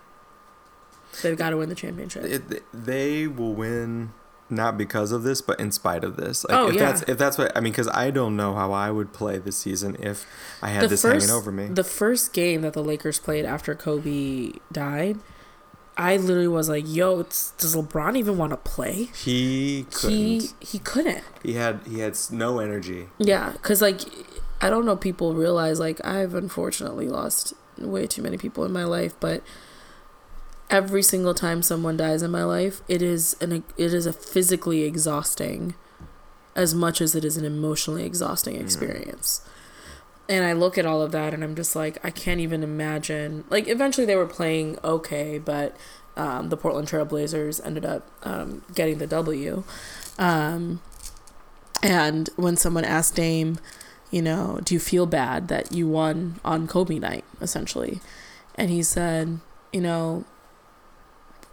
They've 1.21 1.37
got 1.37 1.49
to 1.51 1.57
win 1.57 1.69
the 1.69 1.75
championship. 1.75 2.23
It, 2.23 2.63
they 2.73 3.27
will 3.27 3.53
win 3.53 4.11
not 4.49 4.77
because 4.77 5.11
of 5.11 5.23
this, 5.23 5.41
but 5.41 5.59
in 5.59 5.71
spite 5.71 6.03
of 6.03 6.15
this. 6.15 6.43
Like, 6.45 6.57
Oh, 6.57 6.67
if 6.69 6.75
yeah. 6.75 6.85
that's 6.91 7.01
if 7.03 7.17
that's 7.17 7.37
what 7.37 7.55
I 7.55 7.59
mean, 7.59 7.71
because 7.73 7.87
I 7.89 8.09
don't 8.11 8.35
know 8.35 8.53
how 8.55 8.71
I 8.71 8.89
would 8.91 9.13
play 9.13 9.37
this 9.37 9.57
season 9.57 9.95
if 9.99 10.25
I 10.61 10.69
had 10.69 10.89
this 10.89 11.03
hanging 11.03 11.29
over 11.29 11.51
me. 11.51 11.67
The 11.67 11.83
first 11.83 12.33
game 12.33 12.61
that 12.61 12.73
the 12.73 12.83
Lakers 12.83 13.19
played 13.19 13.45
after 13.45 13.75
Kobe 13.75 14.53
died, 14.71 15.17
I 15.97 16.17
literally 16.17 16.47
was 16.47 16.69
like, 16.69 16.85
"Yo, 16.87 17.19
it's, 17.19 17.51
does 17.51 17.75
LeBron 17.75 18.15
even 18.17 18.37
want 18.37 18.51
to 18.51 18.57
play?" 18.57 19.09
he 19.15 19.85
couldn't. 19.91 20.11
He 20.17 20.39
He, 20.39 20.49
he 20.61 20.79
couldn't. 20.79 21.23
He 21.43 21.53
had 21.53 21.81
he 21.87 21.99
had 21.99 22.17
no 22.31 22.57
energy. 22.59 23.09
Yeah, 23.19 23.51
because 23.51 23.81
like 23.83 24.01
I 24.61 24.69
don't 24.69 24.85
know, 24.85 24.95
people 24.95 25.33
realize 25.33 25.79
like 25.79 26.03
I've 26.05 26.33
unfortunately 26.33 27.07
lost 27.07 27.53
way 27.77 28.07
too 28.07 28.21
many 28.21 28.37
people 28.37 28.65
in 28.65 28.71
my 28.73 28.83
life, 28.83 29.15
but 29.19 29.41
every 30.69 31.01
single 31.01 31.33
time 31.33 31.61
someone 31.61 31.97
dies 31.97 32.21
in 32.21 32.31
my 32.31 32.43
life, 32.43 32.81
it 32.87 33.01
is 33.01 33.35
an 33.41 33.63
it 33.77 33.93
is 33.93 34.05
a 34.05 34.13
physically 34.13 34.83
exhausting, 34.83 35.75
as 36.55 36.75
much 36.75 36.99
as 37.01 37.15
it 37.15 37.23
is 37.23 37.37
an 37.37 37.45
emotionally 37.45 38.03
exhausting 38.05 38.55
experience. 38.55 39.41
and 40.27 40.45
I 40.45 40.53
look 40.53 40.77
at 40.77 40.85
all 40.85 41.01
of 41.01 41.11
that 41.11 41.33
and 41.33 41.43
I'm 41.43 41.55
just 41.55 41.75
like, 41.75 41.97
I 42.05 42.11
can't 42.11 42.39
even 42.39 42.61
imagine. 42.61 43.45
Like, 43.49 43.67
eventually 43.67 44.05
they 44.05 44.15
were 44.15 44.27
playing 44.27 44.77
okay, 44.83 45.39
but 45.39 45.75
um, 46.15 46.49
the 46.49 46.57
Portland 46.57 46.87
Trailblazers 46.87 47.65
ended 47.65 47.83
up 47.83 48.07
um, 48.23 48.61
getting 48.75 48.99
the 48.99 49.07
W. 49.07 49.63
Um, 50.19 50.81
and 51.81 52.29
when 52.35 52.57
someone 52.57 52.85
asked 52.85 53.15
Dame, 53.15 53.57
you 54.11 54.21
know, 54.21 54.59
do 54.63 54.73
you 54.73 54.79
feel 54.79 55.05
bad 55.05 55.47
that 55.49 55.71
you 55.71 55.87
won 55.87 56.39
on 56.43 56.67
Kobe 56.67 56.99
night, 56.99 57.25
essentially? 57.41 57.99
And 58.55 58.69
he 58.69 58.83
said, 58.83 59.39
you 59.71 59.81
know, 59.81 60.25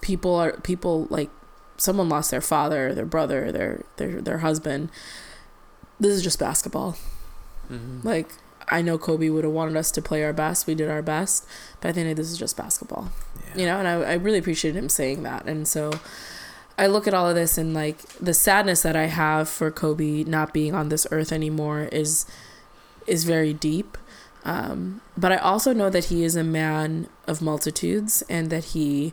people 0.01 0.35
are, 0.35 0.53
people 0.61 1.07
like, 1.11 1.31
someone 1.77 2.09
lost 2.09 2.31
their 2.31 2.41
father, 2.41 2.95
their 2.95 3.05
brother, 3.05 3.53
their, 3.53 3.85
their, 3.97 4.21
their 4.21 4.39
husband. 4.39 4.91
This 6.01 6.13
is 6.13 6.23
just 6.23 6.39
basketball. 6.39 6.97
Mm-hmm. 7.71 8.07
Like, 8.07 8.31
I 8.69 8.81
know 8.83 8.99
Kobe 8.99 9.29
would 9.29 9.45
have 9.45 9.53
wanted 9.53 9.77
us 9.77 9.91
to 9.93 10.03
play 10.03 10.25
our 10.25 10.33
best. 10.33 10.67
We 10.67 10.75
did 10.75 10.91
our 10.91 11.03
best, 11.03 11.47
but 11.81 11.89
I 11.89 11.93
think 11.93 12.17
this 12.17 12.31
is 12.31 12.39
just 12.39 12.57
basketball, 12.57 13.13
yeah. 13.49 13.61
you 13.61 13.67
know. 13.67 13.79
And 13.79 13.87
I, 13.87 13.93
I 13.95 14.13
really 14.15 14.39
appreciated 14.39 14.79
him 14.79 14.89
saying 14.89 15.23
that. 15.23 15.47
And 15.47 15.69
so, 15.69 15.93
I 16.79 16.87
look 16.89 17.07
at 17.07 17.15
all 17.15 17.29
of 17.29 17.35
this 17.35 17.57
and 17.57 17.73
like 17.73 17.99
the 18.21 18.35
sadness 18.35 18.83
that 18.83 18.97
I 18.97 19.07
have 19.07 19.49
for 19.49 19.71
Kobe 19.71 20.25
not 20.25 20.53
being 20.53 20.75
on 20.75 20.89
this 20.89 21.07
earth 21.11 21.33
anymore 21.33 21.89
is 21.91 22.27
is 23.07 23.25
very 23.25 23.53
deep. 23.53 23.99
Um, 24.45 25.01
but 25.17 25.33
I 25.33 25.37
also 25.37 25.73
know 25.73 25.91
that 25.91 26.07
he 26.07 26.23
is 26.23 26.37
a 26.37 26.45
man 26.45 27.09
of 27.27 27.43
multitudes 27.43 28.23
and 28.29 28.49
that 28.51 28.67
he 28.67 29.13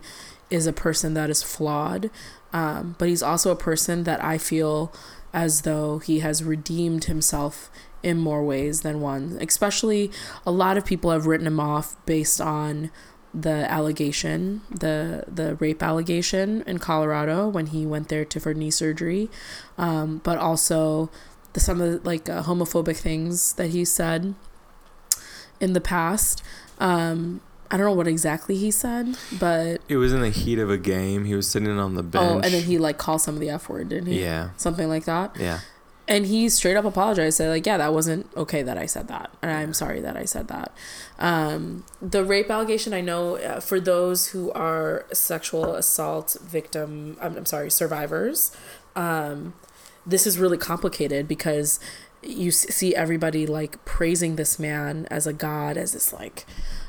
is 0.50 0.68
a 0.68 0.74
person 0.74 1.16
that 1.16 1.30
is 1.30 1.42
flawed. 1.42 2.12
Um, 2.52 2.96
but 3.00 3.10
he's 3.10 3.24
also 3.24 3.52
a 3.52 3.56
person 3.56 4.04
that 4.04 4.24
I 4.24 4.38
feel 4.38 4.94
as 5.34 5.62
though 5.62 5.98
he 5.98 6.20
has 6.20 6.44
redeemed 6.44 7.06
himself 7.06 7.72
in 8.04 8.18
more 8.18 8.44
ways 8.44 8.82
than 8.82 9.02
one. 9.02 9.40
Especially, 9.42 10.12
a 10.46 10.52
lot 10.52 10.78
of 10.78 10.86
people 10.86 11.10
have 11.10 11.26
written 11.26 11.48
him 11.48 11.60
off 11.60 11.96
based 12.06 12.40
on 12.40 12.92
the 13.34 13.70
allegation, 13.72 14.62
the 14.70 15.24
the 15.28 15.56
rape 15.56 15.82
allegation 15.82 16.64
in 16.68 16.78
Colorado 16.78 17.48
when 17.48 17.68
he 17.68 17.86
went 17.86 18.10
there 18.10 18.26
to 18.26 18.40
for 18.40 18.54
knee 18.54 18.70
surgery, 18.70 19.32
um, 19.78 20.22
but 20.24 20.38
also 20.38 21.10
the, 21.54 21.60
some 21.60 21.82
of 21.82 21.92
the, 21.92 22.08
like 22.08 22.30
uh, 22.30 22.44
homophobic 22.44 22.98
things 22.98 23.54
that 23.54 23.68
he 23.68 23.86
said 23.86 24.36
in 25.60 25.74
the 25.74 25.82
past. 25.82 26.44
Um, 26.80 27.42
I 27.72 27.78
don't 27.78 27.88
know 27.88 27.94
what 27.94 28.08
exactly 28.08 28.56
he 28.56 28.70
said, 28.70 29.18
but 29.40 29.82
it 29.88 29.98
was 29.98 30.14
in 30.14 30.22
the 30.22 30.30
heat 30.30 30.60
of 30.60 30.70
a 30.70 30.78
game. 30.78 31.26
He 31.26 31.34
was 31.34 31.48
sitting 31.48 31.70
on 31.80 31.96
the 31.96 32.04
bench. 32.04 32.32
Oh, 32.32 32.36
and 32.36 32.54
then 32.54 32.64
he 32.64 32.78
like 32.78 32.98
called 32.98 33.22
some 33.22 33.34
of 33.34 33.40
the 33.40 33.50
F 33.50 33.68
word, 33.68 33.90
didn't 33.90 34.08
he? 34.08 34.22
Yeah, 34.22 34.50
something 34.58 34.88
like 34.88 35.06
that. 35.06 35.36
Yeah 35.40 35.60
and 36.08 36.26
he 36.26 36.50
straight 36.50 36.76
up 36.76 36.86
apologized 36.86 37.38
said 37.38 37.50
like 37.50 37.66
yeah 37.66 37.78
that 37.78 37.94
wasn't 37.94 38.28
okay 38.36 38.62
that 38.62 38.78
i 38.78 38.86
said 38.86 39.08
that 39.08 39.30
and 39.42 39.52
i'm 39.52 39.74
sorry 39.74 40.02
that 40.02 40.18
i 40.18 40.26
said 40.26 40.48
that 40.48 40.72
um, 41.20 41.86
the 42.02 42.24
rape 42.24 42.50
allegation 42.50 42.94
i 42.94 43.02
know 43.02 43.38
uh, 43.38 43.60
for 43.60 43.80
those 43.80 44.28
who 44.28 44.52
are 44.52 45.06
sexual 45.14 45.76
assault 45.76 46.36
victim 46.42 47.18
i'm, 47.22 47.38
I'm 47.38 47.46
sorry 47.46 47.72
survivors 47.72 48.56
um, 48.96 49.54
this 50.06 50.28
is 50.28 50.40
really 50.40 50.58
complicated 50.58 51.28
because 51.28 51.80
you 52.22 52.52
see 52.52 52.96
everybody 52.96 53.46
like 53.46 53.84
praising 53.84 54.38
this 54.38 54.58
man 54.58 55.06
as 55.12 55.28
a 55.28 55.34
god 55.34 55.76
as 55.76 55.92
this 55.92 56.14
like 56.14 56.46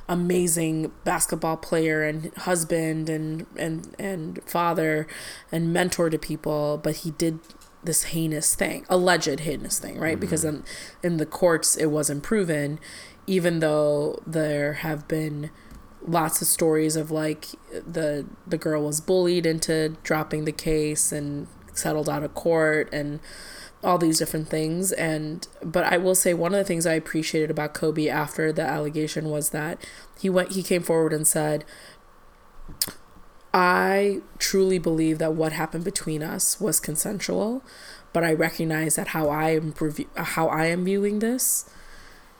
amazing 0.09 0.93
basketball 1.03 1.57
player 1.57 2.05
and 2.05 2.33
husband 2.39 3.09
and 3.09 3.47
and 3.57 3.95
and 3.99 4.41
father 4.45 5.07
and 5.51 5.73
mentor 5.73 6.09
to 6.09 6.19
people 6.19 6.79
but 6.83 6.97
he 6.97 7.11
did 7.13 7.41
this 7.85 8.05
heinous 8.05 8.55
thing, 8.55 8.85
alleged 8.89 9.41
heinous 9.41 9.79
thing, 9.79 9.99
right? 9.99 10.13
Mm-hmm. 10.13 10.21
Because 10.21 10.45
in 10.45 10.65
in 11.03 11.19
the 11.19 11.27
courts 11.27 11.77
it 11.77 11.87
wasn't 11.87 12.23
proven, 12.23 12.81
even 13.27 13.61
though 13.61 14.21
there 14.27 14.75
have 14.75 15.07
been 15.07 15.51
lots 16.07 16.43
of 16.43 16.49
stories 16.49 16.97
of 16.97 17.11
like 17.11 17.47
the 17.71 18.27
the 18.47 18.59
girl 18.59 18.85
was 18.85 19.01
bullied 19.01 19.47
into 19.47 19.97
dropping 20.03 20.45
the 20.45 20.53
case 20.53 21.13
and 21.13 21.47
settled 21.75 22.09
out 22.09 22.23
of 22.23 22.35
court 22.35 22.89
and 22.93 23.21
all 23.83 23.99
these 23.99 24.19
different 24.19 24.49
things. 24.49 24.93
And 24.93 25.47
but 25.63 25.85
I 25.85 25.99
will 25.99 26.15
say 26.15 26.35
one 26.35 26.55
of 26.55 26.59
the 26.59 26.65
things 26.65 26.87
I 26.87 26.95
appreciated 26.95 27.51
about 27.51 27.75
Kobe 27.75 28.09
after 28.09 28.53
the 28.53 28.63
allegation 28.63 29.31
was 29.31 29.51
that 29.51 29.79
he 30.19 30.31
went 30.31 30.53
he 30.53 30.63
came 30.63 30.83
forward 30.83 31.13
and 31.13 31.27
said 31.27 31.65
I 33.53 34.21
truly 34.39 34.79
believe 34.79 35.19
that 35.19 35.35
what 35.35 35.53
happened 35.53 35.85
between 35.85 36.25
us 36.25 36.61
was 36.61 36.81
consensual, 36.81 37.63
but 38.13 38.25
I 38.25 38.33
recognize 38.33 38.97
that 38.97 39.09
how 39.09 39.29
I 39.29 39.51
am 39.51 39.75
how 40.17 40.49
I 40.49 40.67
am 40.67 40.85
viewing 40.85 41.21
this 41.21 41.71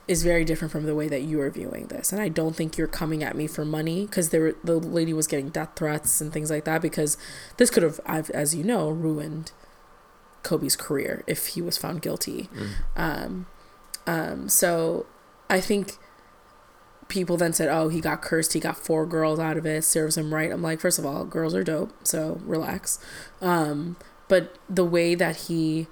is 0.07 0.23
very 0.23 0.45
different 0.45 0.71
from 0.71 0.85
the 0.85 0.95
way 0.95 1.09
that 1.09 1.23
you 1.23 1.41
are 1.41 1.51
viewing 1.51 1.87
this. 1.87 2.13
And 2.13 2.21
I 2.21 2.29
don't 2.29 2.55
think 2.55 2.77
you're 2.77 2.87
coming 2.87 3.23
at 3.23 3.37
me 3.37 3.47
for 3.47 3.65
money 3.65 4.07
because 4.07 4.31
there 4.31 4.55
the 4.63 4.77
lady 4.77 5.13
was 5.13 5.27
getting 5.27 5.49
death 5.49 5.71
threats 5.77 6.21
and 6.21 6.33
things 6.33 6.51
like 6.51 6.65
that 6.65 6.83
because 6.83 7.17
this 7.57 7.71
could 7.71 7.83
have, 7.83 8.01
as 8.07 8.55
you 8.55 8.63
know, 8.65 8.91
ruined 8.91 9.53
Kobe's 10.43 10.77
career 10.77 11.25
if 11.27 11.49
he 11.49 11.63
was 11.63 11.79
found 11.79 12.03
guilty. 12.03 12.49
Mm. 12.55 12.69
Um, 12.97 13.47
um, 14.07 14.49
so 14.49 15.07
I 15.49 15.61
think 15.61 15.97
people 17.09 17.37
then 17.37 17.53
said, 17.53 17.69
"Oh, 17.69 17.89
he 17.89 18.01
got 18.01 18.23
cursed. 18.23 18.53
He 18.53 18.61
got 18.61 18.77
four 18.77 19.07
girls 19.07 19.39
out 19.39 19.57
of 19.57 19.67
it. 19.67 19.85
Serves 19.85 20.17
him 20.17 20.33
right." 20.33 20.53
I'm 20.53 20.63
like, 20.63 20.81
first 20.81 20.99
of 20.99 21.07
all, 21.07 21.25
girls 21.25 21.55
are 21.55 21.65
dope, 21.65 21.93
so 22.07 22.41
relax. 22.45 22.99
Um, 23.41 23.97
but 24.29 24.57
the 24.69 24.85
way 24.85 25.15
that 25.15 25.37
he 25.37 25.87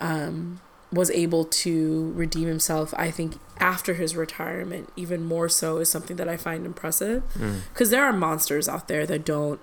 um, 0.00 0.60
was 0.92 1.10
able 1.10 1.44
to 1.44 2.12
redeem 2.14 2.48
himself, 2.48 2.94
I 2.96 3.10
think, 3.10 3.34
after 3.58 3.94
his 3.94 4.16
retirement, 4.16 4.90
even 4.96 5.24
more 5.24 5.48
so, 5.48 5.78
is 5.78 5.90
something 5.90 6.16
that 6.16 6.28
I 6.28 6.36
find 6.36 6.66
impressive. 6.66 7.22
Because 7.32 7.88
mm. 7.88 7.90
there 7.92 8.04
are 8.04 8.12
monsters 8.12 8.68
out 8.68 8.88
there 8.88 9.06
that 9.06 9.24
don't, 9.24 9.60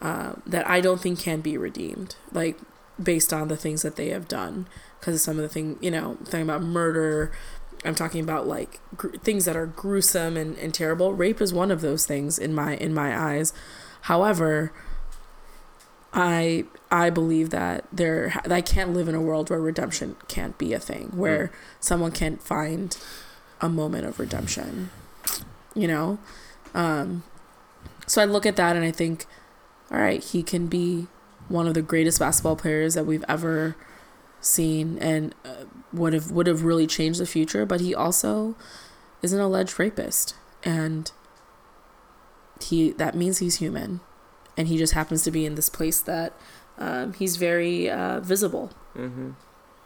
uh, 0.00 0.34
that 0.46 0.66
I 0.68 0.80
don't 0.80 1.00
think 1.00 1.20
can 1.20 1.40
be 1.40 1.56
redeemed, 1.56 2.16
like 2.32 2.58
based 3.02 3.32
on 3.32 3.48
the 3.48 3.56
things 3.56 3.82
that 3.82 3.96
they 3.96 4.08
have 4.08 4.28
done. 4.28 4.66
Because 4.98 5.22
some 5.22 5.36
of 5.36 5.42
the 5.42 5.48
thing, 5.48 5.78
you 5.80 5.90
know, 5.90 6.16
talking 6.24 6.42
about 6.42 6.62
murder, 6.62 7.32
I'm 7.84 7.94
talking 7.94 8.22
about 8.22 8.46
like 8.46 8.80
gr- 8.96 9.16
things 9.16 9.44
that 9.44 9.56
are 9.56 9.66
gruesome 9.66 10.36
and, 10.36 10.56
and 10.58 10.72
terrible. 10.72 11.12
Rape 11.12 11.40
is 11.40 11.52
one 11.52 11.70
of 11.70 11.80
those 11.80 12.06
things 12.06 12.38
in 12.38 12.54
my 12.54 12.76
in 12.76 12.94
my 12.94 13.16
eyes. 13.16 13.52
However, 14.02 14.72
I 16.12 16.64
I 16.90 17.10
believe 17.10 17.50
that 17.50 17.84
there 17.92 18.40
I 18.50 18.60
can't 18.60 18.94
live 18.94 19.08
in 19.08 19.14
a 19.14 19.20
world 19.20 19.50
where 19.50 19.60
redemption 19.60 20.16
can't 20.28 20.56
be 20.58 20.72
a 20.72 20.80
thing, 20.80 21.12
where 21.14 21.48
mm. 21.48 21.50
someone 21.78 22.12
can't 22.12 22.42
find 22.42 22.96
a 23.60 23.68
moment 23.68 24.06
of 24.06 24.18
redemption. 24.18 24.90
You 25.74 25.88
know, 25.88 26.18
um, 26.74 27.22
so 28.06 28.22
I 28.22 28.24
look 28.24 28.46
at 28.46 28.56
that 28.56 28.76
and 28.76 28.84
I 28.84 28.90
think, 28.90 29.26
all 29.90 29.98
right, 29.98 30.22
he 30.22 30.42
can 30.42 30.66
be 30.68 31.06
one 31.48 31.66
of 31.66 31.74
the 31.74 31.82
greatest 31.82 32.18
basketball 32.18 32.56
players 32.56 32.94
that 32.94 33.04
we've 33.04 33.24
ever 33.28 33.76
seen, 34.40 34.98
and 34.98 35.34
uh, 35.44 35.64
would 35.92 36.12
have 36.12 36.30
would 36.30 36.46
have 36.46 36.64
really 36.64 36.86
changed 36.86 37.20
the 37.20 37.26
future, 37.26 37.66
but 37.66 37.80
he 37.80 37.94
also 37.94 38.54
is 39.22 39.32
an 39.32 39.40
alleged 39.40 39.78
rapist 39.78 40.34
and 40.62 41.12
he 42.62 42.92
that 42.92 43.14
means 43.14 43.38
he's 43.38 43.56
human 43.56 44.00
and 44.56 44.68
he 44.68 44.76
just 44.78 44.94
happens 44.94 45.22
to 45.22 45.30
be 45.30 45.44
in 45.44 45.54
this 45.54 45.68
place 45.68 46.00
that 46.00 46.32
um, 46.78 47.12
he's 47.14 47.36
very 47.36 47.88
uh, 47.88 48.20
visible. 48.20 48.70
Mm-hmm. 48.94 49.30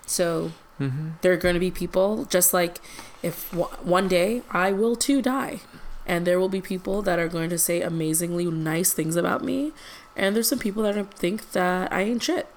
So 0.06 0.52
mm-hmm. 0.80 1.10
there 1.20 1.32
are 1.32 1.36
going 1.36 1.54
to 1.54 1.60
be 1.60 1.70
people 1.70 2.24
just 2.24 2.52
like 2.52 2.80
if 3.22 3.50
w- 3.50 3.70
one 3.82 4.08
day 4.08 4.42
I 4.50 4.72
will 4.72 4.96
too 4.96 5.22
die, 5.22 5.60
and 6.06 6.26
there 6.26 6.40
will 6.40 6.48
be 6.48 6.60
people 6.60 7.02
that 7.02 7.18
are 7.18 7.28
going 7.28 7.50
to 7.50 7.58
say 7.58 7.82
amazingly 7.82 8.46
nice 8.46 8.92
things 8.92 9.14
about 9.14 9.44
me, 9.44 9.72
and 10.16 10.34
there's 10.34 10.48
some 10.48 10.58
people 10.58 10.82
that 10.84 10.96
are 10.96 11.04
think 11.04 11.52
that 11.52 11.92
I 11.92 12.02
ain't 12.02 12.22
shit 12.22 12.48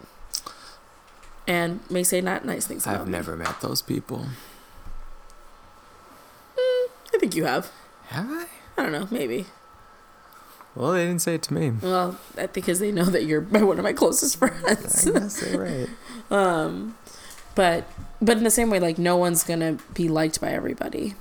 and 1.47 1.79
may 1.89 2.03
say 2.03 2.21
not 2.21 2.45
nice 2.45 2.65
things. 2.65 2.87
I've 2.87 3.07
never 3.07 3.35
me. 3.35 3.43
met 3.43 3.61
those 3.61 3.81
people. 3.81 4.25
Mm, 6.57 6.87
I 7.13 7.17
think 7.19 7.35
you 7.35 7.45
have. 7.45 7.71
Have 8.07 8.29
I? 8.29 8.45
I 8.77 8.83
don't 8.83 8.91
know. 8.91 9.07
Maybe. 9.11 9.45
Well, 10.75 10.93
they 10.93 11.05
didn't 11.05 11.21
say 11.21 11.35
it 11.35 11.43
to 11.43 11.53
me. 11.53 11.71
Well, 11.81 12.17
because 12.53 12.79
they 12.79 12.91
know 12.91 13.05
that 13.05 13.25
you're 13.25 13.41
one 13.41 13.77
of 13.77 13.83
my 13.83 13.93
closest 13.93 14.37
friends. 14.37 15.07
I 15.07 15.11
guess 15.11 15.39
they're 15.39 15.59
right. 15.59 15.89
um, 16.31 16.95
but 17.55 17.85
but 18.21 18.37
in 18.37 18.43
the 18.43 18.51
same 18.51 18.69
way, 18.69 18.79
like 18.79 18.97
no 18.97 19.17
one's 19.17 19.43
gonna 19.43 19.77
be 19.93 20.07
liked 20.07 20.39
by 20.39 20.51
everybody. 20.51 21.15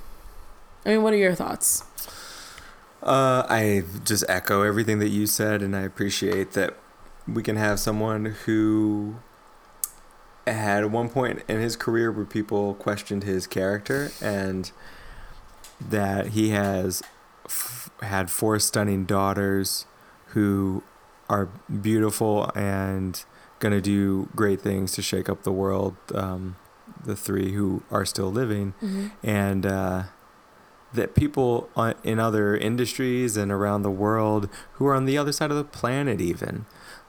I 0.85 0.89
mean, 0.89 1.03
what 1.03 1.13
are 1.13 1.17
your 1.17 1.35
thoughts? 1.35 1.83
Uh, 3.01 3.45
I 3.49 3.83
just 4.05 4.23
echo 4.29 4.61
everything 4.61 4.99
that 4.99 5.09
you 5.09 5.27
said, 5.27 5.61
and 5.61 5.75
I 5.75 5.81
appreciate 5.81 6.53
that 6.53 6.75
we 7.27 7.43
can 7.43 7.57
have 7.57 7.79
someone 7.79 8.25
who 8.45 9.15
had 10.45 10.85
one 10.91 11.09
point 11.09 11.41
in 11.47 11.59
his 11.59 11.75
career 11.75 12.11
where 12.11 12.25
people 12.25 12.73
questioned 12.75 13.23
his 13.23 13.47
character 13.47 14.11
and 14.21 14.71
that 15.79 16.27
he 16.27 16.49
has 16.49 17.01
f- 17.45 17.89
had 18.01 18.29
four 18.29 18.59
stunning 18.59 19.05
daughters 19.05 19.85
who 20.27 20.83
are 21.29 21.45
beautiful 21.81 22.51
and 22.55 23.23
gonna 23.63 23.81
do 23.81 24.27
great 24.35 24.59
things 24.61 24.91
to 24.93 25.01
shake 25.01 25.27
up 25.29 25.43
the 25.43 25.51
world. 25.51 25.95
Um, 26.13 26.55
the 27.05 27.15
three 27.15 27.51
who 27.53 27.81
are 27.91 28.05
still 28.05 28.31
living, 28.31 28.73
Mhm. 28.81 29.11
and 29.23 29.65
uh, 29.65 30.03
that 30.93 31.15
people 31.15 31.69
in 32.03 32.19
other 32.19 32.55
industries 32.55 33.35
and 33.35 33.51
around 33.51 33.81
the 33.81 33.89
world 34.05 34.47
who 34.73 34.85
are 34.87 34.93
on 34.93 35.05
the 35.05 35.17
other 35.17 35.31
side 35.31 35.49
of 35.51 35.57
the 35.57 35.63
planet 35.63 36.21
even 36.21 36.65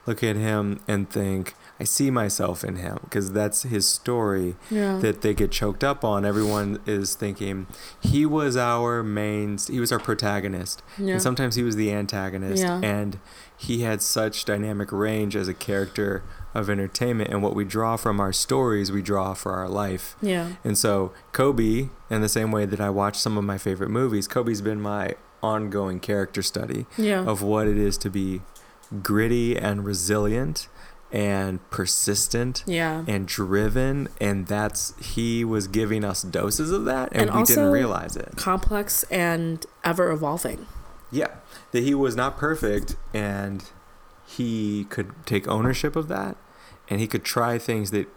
look 0.07 0.23
at 0.23 0.35
him 0.35 0.79
and 0.87 1.09
think, 1.09 1.55
I 1.79 1.83
see 1.83 2.09
myself 2.11 2.63
in 2.63 2.75
him 2.77 2.99
because 3.03 3.31
that's 3.31 3.63
his 3.63 3.87
story 3.87 4.55
Yeah. 4.69 4.97
that 4.99 5.21
they 5.21 5.33
get 5.33 5.51
choked 5.51 5.83
up 5.83 6.03
on. 6.03 6.25
Everyone 6.25 6.79
is 6.85 7.15
thinking 7.15 7.67
he 7.99 8.25
was 8.25 8.55
our 8.57 9.01
main, 9.03 9.57
he 9.57 9.79
was 9.79 9.91
our 9.91 9.99
protagonist, 9.99 10.81
yeah. 10.97 11.13
and 11.13 11.21
sometimes 11.21 11.55
he 11.55 11.63
was 11.63 11.75
the 11.75 11.91
antagonist, 11.91 12.63
Yeah. 12.63 12.79
and 12.83 13.17
he 13.57 13.81
had 13.81 14.01
such 14.01 14.45
dynamic 14.45 14.91
range 14.91 15.35
as 15.35 15.47
a 15.47 15.53
character 15.53 16.21
of 16.55 16.69
entertainment. 16.69 17.29
And 17.29 17.43
what 17.43 17.53
we 17.55 17.65
draw 17.65 17.95
from 17.97 18.19
our 18.19 18.33
stories, 18.33 18.91
we 18.91 19.01
draw 19.01 19.33
for 19.35 19.51
our 19.53 19.69
life. 19.69 20.15
yeah. 20.21 20.53
And 20.63 20.77
so 20.77 21.11
Kobe, 21.33 21.89
in 22.09 22.21
the 22.21 22.29
same 22.29 22.51
way 22.51 22.65
that 22.65 22.79
I 22.81 22.89
watch 22.89 23.17
some 23.17 23.37
of 23.37 23.43
my 23.43 23.57
favorite 23.57 23.89
movies, 23.89 24.27
Kobe's 24.27 24.61
been 24.61 24.81
my 24.81 25.15
ongoing 25.43 25.99
character 25.99 26.41
study 26.41 26.85
Yeah. 26.97 27.23
of 27.25 27.41
what 27.43 27.67
it 27.67 27.77
is 27.77 27.97
to 27.99 28.09
be 28.09 28.41
gritty 29.03 29.55
and 29.57 29.85
resilient 29.85 30.67
and 31.11 31.59
persistent 31.69 32.63
yeah. 32.65 33.03
and 33.07 33.27
driven 33.27 34.07
and 34.19 34.47
that's 34.47 34.93
he 34.99 35.45
was 35.45 35.67
giving 35.67 36.03
us 36.03 36.23
doses 36.23 36.71
of 36.71 36.85
that 36.85 37.09
and, 37.11 37.29
And 37.29 37.39
we 37.39 37.43
didn't 37.45 37.71
realize 37.71 38.15
it 38.15 38.33
Complex 38.35 39.03
and 39.11 39.65
ever 39.83 40.09
evolving. 40.11 40.65
yeah 41.11 41.35
that 41.71 41.83
he 41.83 41.93
was 41.93 42.15
not 42.15 42.37
perfect 42.37 42.95
and 43.13 43.63
he 44.25 44.85
could 44.89 45.13
take 45.27 45.47
ownership 45.47 45.95
of 45.95 46.07
that 46.07 46.37
and 46.89 46.99
he 46.99 47.07
could 47.07 47.23
try 47.23 47.57
things 47.57 47.91
that 47.91 48.07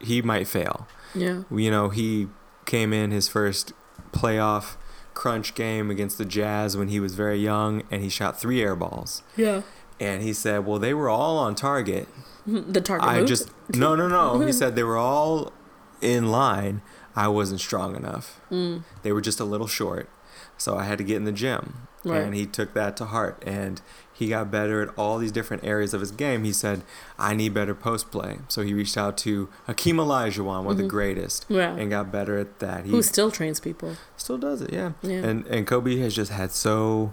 he 0.00 0.22
might 0.22 0.46
fail 0.46 0.86
Yeah. 1.14 1.42
you 1.50 1.70
know 1.70 1.88
he 1.90 2.28
came 2.66 2.92
in 2.92 3.10
his 3.10 3.28
first 3.28 3.72
playoff 4.12 4.76
crunch 5.14 5.54
game 5.54 5.90
against 5.90 6.18
the 6.18 6.24
jazz 6.24 6.76
when 6.76 6.88
he 6.88 7.00
was 7.00 7.14
very 7.14 7.38
young 7.38 7.82
and 7.90 8.02
he 8.02 8.08
shot 8.08 8.40
three 8.40 8.62
air 8.62 8.76
balls 8.76 9.22
Yeah. 9.36 9.62
and 9.98 10.22
he 10.22 10.32
said 10.32 10.66
well 10.66 10.78
they 10.78 10.94
were 10.94 11.08
all 11.08 11.38
on 11.38 11.54
target 11.54 12.08
The 12.46 12.80
target. 12.80 13.06
I 13.08 13.16
moved? 13.16 13.28
just 13.28 13.50
no 13.74 13.94
no 13.94 14.08
no. 14.08 14.40
He 14.40 14.52
said 14.60 14.74
they 14.74 14.82
were 14.84 14.96
all 14.96 15.52
in 16.00 16.30
line. 16.30 16.80
I 17.14 17.28
wasn't 17.28 17.60
strong 17.60 17.94
enough. 17.94 18.40
Mm, 18.50 18.84
They 19.02 19.12
were 19.12 19.20
just 19.20 19.38
a 19.38 19.44
little 19.44 19.66
short. 19.66 20.08
So 20.56 20.76
I 20.78 20.84
had 20.84 20.96
to 20.98 21.04
get 21.04 21.16
in 21.16 21.24
the 21.24 21.32
gym. 21.32 21.88
Right. 22.04 22.22
And 22.22 22.34
he 22.34 22.46
took 22.46 22.72
that 22.72 22.96
to 22.98 23.04
heart 23.06 23.42
and 23.44 23.82
he 24.18 24.28
got 24.28 24.50
better 24.50 24.82
at 24.82 24.88
all 24.98 25.18
these 25.18 25.30
different 25.32 25.62
areas 25.64 25.94
of 25.94 26.00
his 26.00 26.10
game. 26.10 26.42
He 26.44 26.52
said, 26.52 26.82
I 27.18 27.34
need 27.34 27.54
better 27.54 27.74
post 27.74 28.10
play. 28.10 28.38
So 28.48 28.62
he 28.62 28.74
reached 28.74 28.96
out 28.98 29.16
to 29.18 29.48
Hakeem 29.66 29.96
Olajuwon, 29.98 30.64
one 30.64 30.72
of 30.72 30.76
the 30.78 30.82
Mhm. 30.84 30.88
greatest, 30.88 31.46
yeah. 31.48 31.74
and 31.76 31.88
got 31.90 32.10
better 32.10 32.36
at 32.38 32.58
that. 32.58 32.84
He 32.84 32.90
Who 32.90 33.02
still 33.02 33.30
trains 33.30 33.60
people? 33.60 33.96
still 34.16 34.38
does 34.38 34.60
it, 34.62 34.72
yeah. 34.72 34.92
Yeah. 35.02 35.18
And 35.28 35.46
and 35.46 35.66
Kobe 35.66 35.96
has 35.98 36.14
just 36.14 36.32
had 36.32 36.50
so 36.50 37.12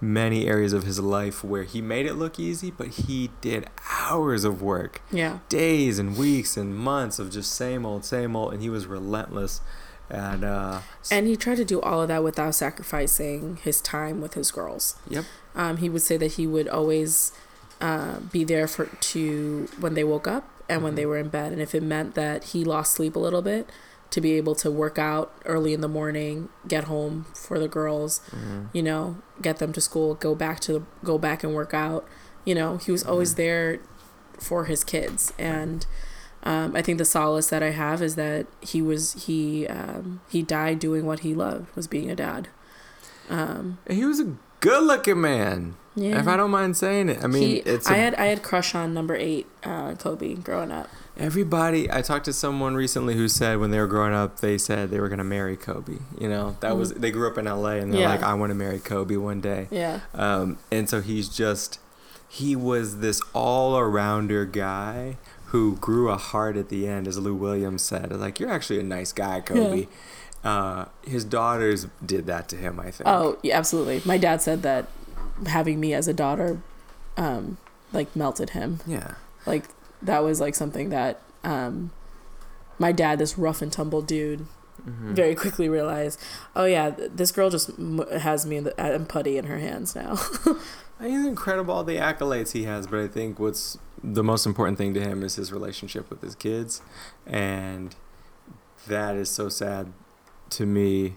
many 0.00 0.46
areas 0.46 0.72
of 0.72 0.82
his 0.84 1.00
life 1.00 1.42
where 1.42 1.62
he 1.62 1.80
made 1.80 2.04
it 2.04 2.14
look 2.14 2.38
easy, 2.38 2.70
but 2.70 2.88
he 2.88 3.30
did 3.40 3.66
hours 3.90 4.44
of 4.44 4.60
work 4.60 5.00
yeah. 5.10 5.38
days 5.48 5.98
and 5.98 6.16
weeks 6.16 6.56
and 6.58 6.76
months 6.76 7.18
of 7.18 7.30
just 7.30 7.52
same 7.52 7.86
old, 7.86 8.04
same 8.04 8.36
old, 8.36 8.52
and 8.52 8.60
he 8.62 8.68
was 8.68 8.86
relentless. 8.86 9.60
And 10.10 10.44
uh, 10.44 10.80
And 11.10 11.26
he 11.26 11.34
tried 11.36 11.56
to 11.56 11.64
do 11.64 11.80
all 11.80 12.02
of 12.02 12.08
that 12.08 12.22
without 12.22 12.54
sacrificing 12.54 13.56
his 13.62 13.80
time 13.80 14.20
with 14.20 14.34
his 14.34 14.50
girls. 14.50 14.96
yep, 15.08 15.24
Um, 15.54 15.76
he 15.78 15.88
would 15.88 16.02
say 16.02 16.16
that 16.16 16.32
he 16.32 16.46
would 16.46 16.68
always 16.68 17.32
uh, 17.80 18.18
be 18.32 18.44
there 18.44 18.66
for 18.66 18.86
to 18.86 19.68
when 19.78 19.94
they 19.94 20.04
woke 20.04 20.26
up 20.26 20.48
and 20.68 20.82
when 20.82 20.94
they 20.94 21.04
were 21.06 21.18
in 21.18 21.28
bed, 21.28 21.52
and 21.52 21.60
if 21.60 21.74
it 21.74 21.82
meant 21.82 22.14
that 22.14 22.44
he 22.44 22.64
lost 22.64 22.92
sleep 22.94 23.14
a 23.16 23.18
little 23.18 23.42
bit, 23.42 23.68
to 24.10 24.20
be 24.20 24.32
able 24.34 24.54
to 24.54 24.70
work 24.70 24.98
out 24.98 25.32
early 25.44 25.72
in 25.74 25.80
the 25.80 25.88
morning, 25.88 26.48
get 26.68 26.84
home 26.84 27.26
for 27.34 27.58
the 27.58 27.68
girls, 27.68 28.20
Mhm. 28.30 28.68
you 28.72 28.82
know, 28.82 29.16
get 29.42 29.58
them 29.58 29.72
to 29.72 29.80
school, 29.80 30.14
go 30.14 30.34
back 30.34 30.60
to 30.60 30.72
the, 30.72 30.82
go 31.04 31.18
back 31.18 31.42
and 31.44 31.54
work 31.54 31.74
out. 31.74 32.06
You 32.44 32.54
know, 32.54 32.76
he 32.78 32.90
was 32.92 33.02
always 33.04 33.32
Mhm. 33.34 33.36
there 33.36 33.78
for 34.38 34.64
his 34.64 34.82
kids, 34.84 35.32
and 35.38 35.84
um, 36.44 36.76
I 36.76 36.82
think 36.82 36.98
the 36.98 37.04
solace 37.06 37.46
that 37.48 37.62
I 37.62 37.70
have 37.70 38.02
is 38.02 38.14
that 38.16 38.46
he 38.60 38.80
was 38.82 39.12
he 39.26 39.66
um, 39.66 40.20
he 40.28 40.42
died 40.42 40.78
doing 40.78 41.06
what 41.06 41.20
he 41.20 41.34
loved 41.34 41.74
was 41.74 41.86
being 41.86 42.10
a 42.10 42.14
dad. 42.16 42.48
Um, 43.30 43.78
he 43.88 44.04
was 44.04 44.20
a 44.20 44.34
good-looking 44.64 45.20
man. 45.20 45.76
yeah. 45.94 46.18
If 46.18 46.26
I 46.26 46.36
don't 46.36 46.50
mind 46.50 46.76
saying 46.76 47.08
it, 47.08 47.22
I 47.22 47.26
mean, 47.28 47.42
He- 47.42 47.56
it's 47.58 47.88
I 47.88 47.96
a- 47.96 48.00
had 48.00 48.14
I 48.16 48.26
had 48.26 48.42
crush 48.42 48.74
on 48.74 48.92
number 48.94 49.14
eight, 49.14 49.46
uh, 49.62 49.92
Kobe, 49.94 50.34
growing 50.34 50.72
up. 50.72 50.88
everybody. 51.16 51.88
I 51.92 52.02
talked 52.02 52.24
to 52.24 52.32
someone 52.32 52.74
recently 52.74 53.14
who 53.14 53.28
said 53.28 53.58
when 53.58 53.70
they 53.70 53.78
were 53.78 53.86
growing 53.86 54.12
up, 54.14 54.40
they 54.40 54.58
said 54.58 54.90
they 54.90 54.98
were 54.98 55.08
gonna 55.08 55.22
marry 55.24 55.56
Kobe. 55.56 55.98
You 56.18 56.28
know, 56.28 56.56
that 56.60 56.76
was 56.76 56.92
they 56.94 57.10
grew 57.12 57.28
up 57.28 57.38
in 57.38 57.46
L.A. 57.46 57.78
and 57.78 57.92
they're 57.92 58.00
Yeah. 58.00 58.08
like, 58.08 58.22
I 58.24 58.34
want 58.34 58.50
to 58.50 58.54
marry 58.56 58.80
Kobe 58.80 59.16
one 59.16 59.40
day. 59.40 59.68
Yeah, 59.70 60.00
Um, 60.14 60.58
and 60.72 60.88
so 60.90 61.00
he's 61.00 61.28
just, 61.28 61.78
he 62.28 62.56
was 62.56 62.98
this 62.98 63.20
all 63.32 63.78
arounder 63.78 64.50
guy 64.50 65.16
who 65.46 65.76
grew 65.76 66.10
a 66.10 66.16
heart 66.16 66.56
at 66.56 66.68
the 66.68 66.88
end, 66.88 67.06
as 67.06 67.16
Lou 67.16 67.34
Williams 67.34 67.82
said. 67.82 68.10
Like, 68.10 68.40
you're 68.40 68.50
actually 68.50 68.80
a 68.80 68.82
nice 68.82 69.12
guy, 69.12 69.40
Kobe. 69.40 69.86
Uh, 70.44 70.84
his 71.02 71.24
daughters 71.24 71.86
did 72.04 72.26
that 72.26 72.48
to 72.50 72.56
him, 72.56 72.78
I 72.78 72.90
think. 72.90 73.08
Oh, 73.08 73.38
yeah, 73.42 73.56
absolutely. 73.56 74.02
My 74.04 74.18
dad 74.18 74.42
said 74.42 74.62
that 74.62 74.88
having 75.46 75.80
me 75.80 75.94
as 75.94 76.06
a 76.06 76.12
daughter, 76.12 76.60
um, 77.16 77.56
like 77.92 78.14
melted 78.14 78.50
him. 78.50 78.80
Yeah. 78.86 79.14
Like 79.46 79.64
that 80.02 80.22
was 80.22 80.40
like 80.40 80.54
something 80.54 80.90
that 80.90 81.20
um, 81.44 81.90
my 82.78 82.92
dad, 82.92 83.18
this 83.18 83.38
rough 83.38 83.62
and 83.62 83.72
tumble 83.72 84.02
dude, 84.02 84.46
Mhm. 84.84 85.14
very 85.14 85.34
quickly 85.34 85.68
realized. 85.68 86.20
Oh 86.54 86.64
yeah, 86.66 86.90
this 86.90 87.32
girl 87.32 87.48
just 87.48 87.70
has 88.10 88.44
me 88.44 88.56
and 88.76 89.08
putty 89.08 89.38
in 89.38 89.46
her 89.46 89.58
hands 89.58 89.94
now. 89.94 90.16
He's 91.00 91.24
incredible, 91.24 91.72
all 91.74 91.84
the 91.84 91.96
accolades 91.96 92.52
he 92.52 92.64
has, 92.64 92.86
but 92.86 92.98
I 93.00 93.08
think 93.08 93.38
what's 93.38 93.78
the 94.02 94.22
most 94.22 94.44
important 94.44 94.76
thing 94.76 94.92
to 94.94 95.00
him 95.00 95.22
is 95.22 95.36
his 95.36 95.52
relationship 95.52 96.10
with 96.10 96.20
his 96.20 96.34
kids. 96.34 96.82
And 97.26 97.94
that 98.86 99.16
is 99.16 99.30
so 99.30 99.48
sad 99.48 99.92
to 100.50 100.66
me 100.66 101.16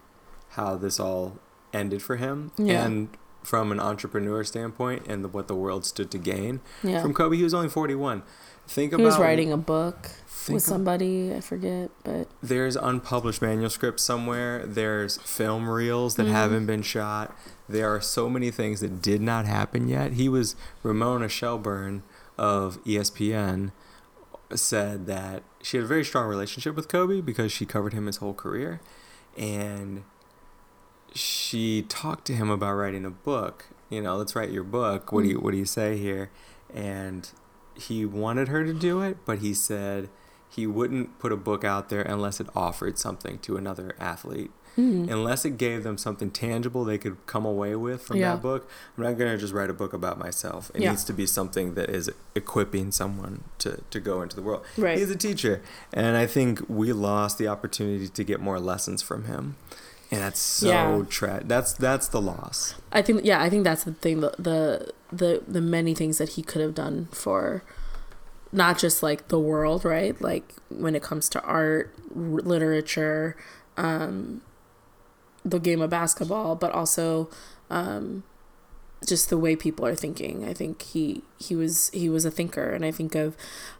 how 0.49 0.75
this 0.75 0.99
all 0.99 1.37
ended 1.73 2.01
for 2.01 2.15
him. 2.15 2.51
Yeah. 2.57 2.85
And 2.85 3.09
from 3.43 3.71
an 3.71 3.79
entrepreneur 3.79 4.43
standpoint 4.43 5.05
and 5.07 5.23
the, 5.23 5.27
what 5.29 5.47
the 5.47 5.55
world 5.55 5.85
stood 5.85 6.11
to 6.11 6.17
gain. 6.17 6.59
yeah, 6.83 7.01
From 7.01 7.13
Kobe, 7.13 7.37
he 7.37 7.43
was 7.43 7.53
only 7.53 7.69
41. 7.69 8.23
Think 8.67 8.91
about 8.91 8.99
he 8.99 9.05
was 9.05 9.17
writing 9.17 9.53
a 9.53 9.57
book 9.57 10.09
with 10.49 10.61
somebody 10.63 11.33
I 11.33 11.39
forget, 11.39 11.89
but 12.03 12.27
there's 12.43 12.75
unpublished 12.75 13.41
manuscripts 13.41 14.03
somewhere. 14.03 14.65
There's 14.65 15.17
film 15.19 15.69
reels 15.69 16.15
that 16.15 16.25
Mhm. 16.27 16.31
haven't 16.31 16.65
been 16.65 16.81
shot. 16.81 17.33
There 17.69 17.87
are 17.93 18.01
so 18.01 18.29
many 18.29 18.51
things 18.51 18.81
that 18.81 19.01
did 19.01 19.21
not 19.21 19.45
happen 19.45 19.87
yet. 19.87 20.13
He 20.13 20.27
was 20.27 20.55
Ramona 20.83 21.29
Shelburne 21.29 22.03
of 22.37 22.79
ESPN 22.85 23.71
said 24.53 25.05
that 25.07 25.43
she 25.61 25.77
had 25.77 25.83
a 25.85 25.87
very 25.87 26.03
strong 26.03 26.27
relationship 26.27 26.75
with 26.75 26.87
Kobe 26.89 27.21
because 27.21 27.51
she 27.53 27.65
covered 27.65 27.93
him 27.93 28.05
his 28.05 28.17
whole 28.17 28.33
career 28.33 28.79
and 29.37 30.03
she 31.13 31.83
talked 31.83 32.25
to 32.27 32.33
him 32.33 32.49
about 32.49 32.73
writing 32.73 33.05
a 33.05 33.09
book. 33.09 33.67
You 33.89 34.01
know, 34.01 34.17
let's 34.17 34.35
write 34.35 34.51
your 34.51 34.63
book. 34.63 35.11
What 35.11 35.23
do 35.23 35.29
you 35.29 35.37
hmm. 35.37 35.45
what 35.45 35.51
do 35.51 35.57
you 35.57 35.65
say 35.65 35.97
here? 35.97 36.31
And 36.73 37.29
he 37.75 38.05
wanted 38.05 38.47
her 38.49 38.65
to 38.65 38.73
do 38.73 39.01
it, 39.01 39.17
but 39.25 39.39
he 39.39 39.53
said 39.53 40.09
he 40.49 40.65
wouldn't 40.67 41.19
put 41.19 41.31
a 41.31 41.37
book 41.37 41.63
out 41.63 41.89
there 41.89 42.01
unless 42.01 42.39
it 42.39 42.47
offered 42.55 42.97
something 42.97 43.39
to 43.39 43.57
another 43.57 43.95
athlete. 43.99 44.51
Mm, 44.77 45.09
Unless 45.11 45.43
it 45.45 45.57
gave 45.57 45.83
them 45.83 45.97
something 45.97 46.29
tangible 46.31 46.85
they 46.85 46.97
could 46.97 47.17
come 47.25 47.45
away 47.45 47.75
with 47.75 48.01
from 48.03 48.17
Yeah. 48.17 48.33
that 48.33 48.41
book. 48.41 48.69
I'm 48.97 49.03
not 49.03 49.17
going 49.17 49.31
to 49.31 49.37
just 49.37 49.53
write 49.53 49.69
a 49.69 49.73
book 49.73 49.93
about 49.93 50.17
myself. 50.19 50.71
It 50.75 50.81
Yeah. 50.81 50.91
needs 50.91 51.03
to 51.05 51.13
be 51.13 51.25
something 51.25 51.73
that 51.73 51.89
is 51.89 52.09
equipping 52.35 52.91
someone 52.91 53.43
to, 53.59 53.81
to 53.89 53.99
go 53.99 54.21
into 54.21 54.35
the 54.35 54.41
world. 54.41 54.63
right. 54.77 54.97
He's 54.97 55.09
a 55.09 55.15
teacher. 55.15 55.61
And 55.93 56.15
I 56.15 56.27
think 56.27 56.61
we 56.69 56.93
lost 56.93 57.37
the 57.37 57.47
opportunity 57.47 58.07
to 58.07 58.23
get 58.23 58.39
more 58.39 58.59
lessons 58.59 59.01
from 59.01 59.25
him. 59.25 59.55
And 60.11 60.21
that's 60.21 60.39
so 60.39 60.67
Yeah. 60.69 61.03
tra- 61.09 61.43
that's 61.45 61.73
that's 61.73 62.07
the 62.07 62.21
loss. 62.21 62.75
I 62.93 63.01
think 63.01 63.25
yeah, 63.25 63.41
I 63.41 63.49
think 63.49 63.65
that's 63.65 63.83
the 63.83 63.91
thing. 63.93 64.21
The 64.21 64.31
the 64.39 64.91
the, 65.11 65.43
the 65.47 65.59
many 65.61 65.93
things 65.93 66.17
that 66.17 66.29
he 66.29 66.41
could 66.41 66.61
have 66.61 66.73
done 66.75 67.07
for 67.11 67.61
not 68.53 68.77
just 68.77 69.03
like 69.03 69.27
the 69.27 69.39
world, 69.39 69.83
right? 69.83 70.19
Like 70.21 70.53
when 70.69 70.95
it 70.95 71.03
comes 71.03 71.27
to 71.29 71.41
art, 71.41 71.93
r- 72.15 72.21
literature, 72.41 73.35
um, 73.75 74.41
the 75.49 75.59
game 75.59 75.81
of 75.81 75.89
basketball, 75.89 76.55
but 76.55 76.71
also 76.71 77.29
um, 77.69 78.23
just 79.05 79.29
the 79.29 79.37
way 79.37 79.55
people 79.55 79.85
are 79.85 79.95
thinking. 79.95 80.45
I 80.47 80.53
think 80.53 80.81
he 80.81 81.23
he 81.39 81.55
was 81.55 81.89
he 81.91 82.09
was 82.09 82.25
a 82.25 82.31
thinker, 82.31 82.69
and 82.71 82.85
I 82.85 82.91
think 82.91 83.15
of 83.15 83.35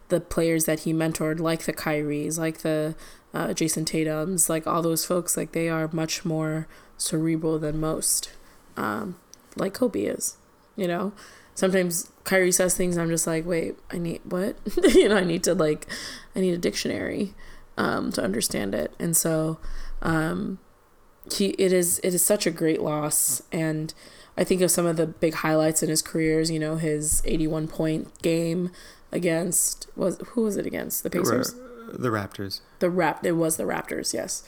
the 0.08 0.20
players 0.20 0.64
that 0.64 0.80
he 0.80 0.92
mentored, 0.92 1.40
like 1.40 1.62
the 1.64 1.72
Kyries, 1.72 2.38
like 2.38 2.58
the 2.58 2.94
uh, 3.34 3.48
Jayson 3.48 3.84
Tatum's, 3.84 4.48
like 4.48 4.66
all 4.66 4.82
those 4.82 5.04
folks. 5.04 5.36
Like 5.36 5.52
they 5.52 5.68
are 5.68 5.88
much 5.92 6.24
more 6.24 6.66
cerebral 6.96 7.58
than 7.58 7.78
most, 7.80 8.30
um, 8.76 9.16
like 9.56 9.74
Kobe 9.74 10.02
is. 10.04 10.36
You 10.76 10.86
know, 10.86 11.12
sometimes 11.54 12.10
Kyrie 12.24 12.52
says 12.52 12.74
things, 12.76 12.96
I'm 12.96 13.08
just 13.08 13.26
like, 13.26 13.44
wait, 13.44 13.76
I 13.90 13.98
need 13.98 14.20
what? 14.24 14.56
you 14.94 15.08
know, 15.08 15.16
I 15.16 15.24
need 15.24 15.42
to 15.44 15.54
like, 15.54 15.86
I 16.36 16.40
need 16.40 16.54
a 16.54 16.58
dictionary. 16.58 17.34
um, 17.78 18.10
to 18.12 18.22
understand 18.22 18.74
it. 18.74 18.92
And 18.98 19.16
so, 19.16 19.58
um, 20.02 20.58
he 21.32 21.48
it 21.50 21.72
is 21.72 22.00
it 22.02 22.14
is 22.14 22.24
such 22.24 22.46
a 22.46 22.50
great 22.50 22.80
loss. 22.82 23.42
And 23.52 23.92
I 24.36 24.44
think 24.44 24.60
of 24.60 24.70
some 24.70 24.86
of 24.86 24.96
the 24.96 25.06
big 25.06 25.34
highlights 25.34 25.82
in 25.82 25.88
his 25.88 26.02
careers. 26.02 26.50
You 26.50 26.58
know, 26.58 26.76
his 26.76 27.22
eighty-one 27.24 27.68
point 27.68 28.20
game 28.22 28.70
against 29.12 29.88
was 29.96 30.18
who 30.28 30.42
was 30.42 30.56
it 30.56 30.66
against 30.66 31.02
the 31.02 31.10
Pacers? 31.10 31.54
The 31.92 32.10
Raptors. 32.10 32.60
The 32.80 32.90
rap 32.90 33.24
it 33.24 33.32
was 33.32 33.56
the 33.56 33.64
Raptors. 33.64 34.12
Yes. 34.12 34.42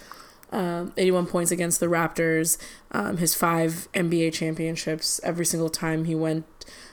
Um, 0.52 0.92
81 0.96 1.26
points 1.26 1.52
against 1.52 1.78
the 1.78 1.86
Raptors. 1.86 2.58
Um, 2.90 3.18
his 3.18 3.34
five 3.36 3.88
NBA 3.94 4.32
championships. 4.32 5.20
Every 5.22 5.46
single 5.46 5.68
time 5.70 6.06
he 6.06 6.14
went, 6.14 6.44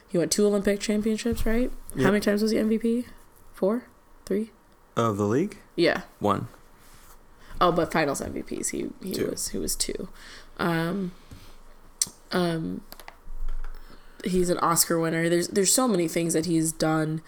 he 0.08 0.18
went 0.18 0.32
two 0.32 0.46
Olympic 0.46 0.80
championships. 0.80 1.46
Right? 1.46 1.72
How 1.98 2.06
many 2.06 2.20
times 2.20 2.42
was 2.44 2.52
he 2.52 2.58
MVP? 2.58 3.06
Four, 3.54 3.86
three. 4.26 4.52
Of 4.96 5.18
the 5.18 5.26
league? 5.26 5.58
Yeah. 5.76 6.02
One. 6.20 6.48
Oh, 7.60 7.72
but 7.72 7.92
Finals 7.92 8.22
MVPs. 8.22 8.70
He 8.70 8.90
he 9.02 9.14
Two. 9.14 9.28
was 9.28 9.50
he 9.50 9.58
was 9.58 9.76
two. 9.76 10.10
Um, 10.58 11.12
um, 12.32 12.82
he's 14.24 14.50
an 14.50 14.58
Oscar 14.60 15.00
winner. 15.00 15.30
There's 15.30 15.48
there's 15.50 15.74
so 15.74 15.88
many 15.88 16.08
things 16.08 16.34
that 16.34 16.46
he's 16.46 16.72
done 16.72 17.22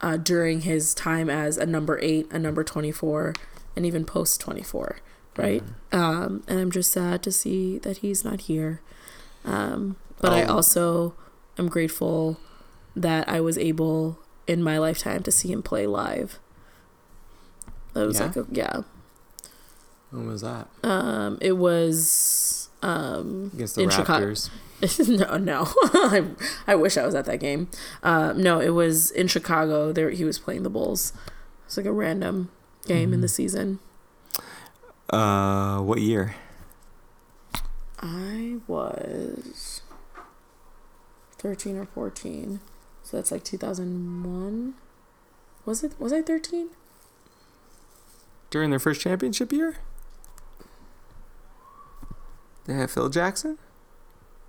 uh, 0.00 0.16
during 0.16 0.62
his 0.62 0.94
time 0.94 1.28
as 1.30 1.56
a 1.56 1.66
number 1.66 1.98
eight, 2.02 2.26
a 2.30 2.38
number 2.38 2.64
twenty 2.64 2.92
four, 2.92 3.34
and 3.76 3.84
even 3.86 4.04
post 4.04 4.40
twenty 4.40 4.62
four. 4.62 4.98
Right. 5.36 5.62
Um, 5.92 6.42
and 6.48 6.58
I'm 6.58 6.70
just 6.72 6.90
sad 6.90 7.22
to 7.22 7.30
see 7.30 7.78
that 7.78 7.98
he's 7.98 8.24
not 8.24 8.42
here. 8.42 8.80
Um, 9.44 9.94
but 10.20 10.32
I 10.32 10.42
Oh. 10.42 10.56
also 10.56 11.14
am 11.56 11.68
grateful 11.68 12.40
that 12.96 13.28
I 13.28 13.40
was 13.40 13.56
able 13.56 14.18
in 14.48 14.64
my 14.64 14.78
lifetime 14.78 15.22
to 15.22 15.30
see 15.30 15.52
him 15.52 15.62
play 15.62 15.86
live. 15.86 16.40
That 17.94 18.06
was 18.08 18.18
Yeah? 18.18 18.26
like 18.26 18.36
a, 18.36 18.46
yeah. 18.50 18.80
When 20.10 20.26
was 20.26 20.40
that? 20.42 20.68
Um, 20.82 21.38
it 21.40 21.52
was 21.52 22.68
um 22.82 23.50
Against 23.54 23.74
the 23.76 23.82
in 23.82 23.90
Chicago. 23.90 24.26
Raptors. 24.32 24.50
no, 25.08 25.36
no. 25.36 25.68
I, 25.92 26.24
I 26.66 26.74
wish 26.76 26.96
I 26.96 27.04
was 27.04 27.14
at 27.14 27.24
that 27.24 27.40
game. 27.40 27.68
Uh, 28.02 28.32
no, 28.36 28.60
it 28.60 28.70
was 28.70 29.10
in 29.10 29.26
Chicago. 29.26 29.92
There, 29.92 30.10
he 30.10 30.24
was 30.24 30.38
playing 30.38 30.62
the 30.62 30.70
Bulls. 30.70 31.12
It's 31.66 31.76
like 31.76 31.86
a 31.86 31.92
random 31.92 32.50
game 32.86 33.12
in 33.12 33.20
the 33.20 33.28
season. 33.28 33.80
Uh, 35.10 35.80
what 35.80 36.00
year? 36.00 36.36
I 38.00 38.58
was 38.66 39.82
thirteen 41.32 41.76
or 41.76 41.86
fourteen, 41.86 42.60
so 43.02 43.16
that's 43.16 43.32
like 43.32 43.42
two 43.42 43.58
thousand 43.58 44.22
one. 44.22 44.74
Was 45.64 45.82
it? 45.82 45.92
Was 45.98 46.12
I 46.12 46.22
thirteen? 46.22 46.68
During 48.50 48.70
their 48.70 48.78
first 48.78 49.00
championship 49.00 49.52
year? 49.52 49.76
They 52.68 52.74
had 52.74 52.90
Phil 52.90 53.08
Jackson? 53.08 53.58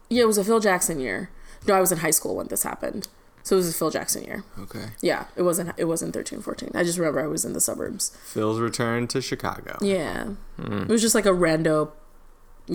Yeah, 0.09 0.23
it 0.23 0.27
was 0.27 0.37
a 0.37 0.43
Phil 0.43 0.59
Jackson 0.59 0.99
year. 0.99 1.31
No, 1.67 1.73
I 1.73 1.79
was 1.79 1.91
in 1.91 1.99
high 1.99 2.11
school 2.11 2.35
when 2.35 2.47
this 2.47 2.63
happened, 2.63 3.07
so 3.43 3.55
it 3.55 3.57
was 3.57 3.69
a 3.69 3.73
Phil 3.73 3.89
Jackson 3.89 4.23
year. 4.23 4.43
Okay. 4.59 4.87
Yeah, 5.01 5.25
it 5.35 5.41
wasn't. 5.43 5.73
It 5.77 5.85
wasn't 5.85 6.13
13, 6.13 6.41
14. 6.41 6.71
I 6.75 6.83
just 6.83 6.97
remember 6.99 7.21
I 7.21 7.27
was 7.27 7.45
in 7.45 7.53
the 7.53 7.61
suburbs. 7.61 8.15
Phil's 8.25 8.59
return 8.59 9.07
to 9.07 9.21
Chicago. 9.21 9.77
Yeah, 9.81 10.33
Mm. 10.59 10.83
it 10.83 10.89
was 10.89 11.01
just 11.01 11.15
like 11.15 11.25
a 11.25 11.29
rando 11.31 11.91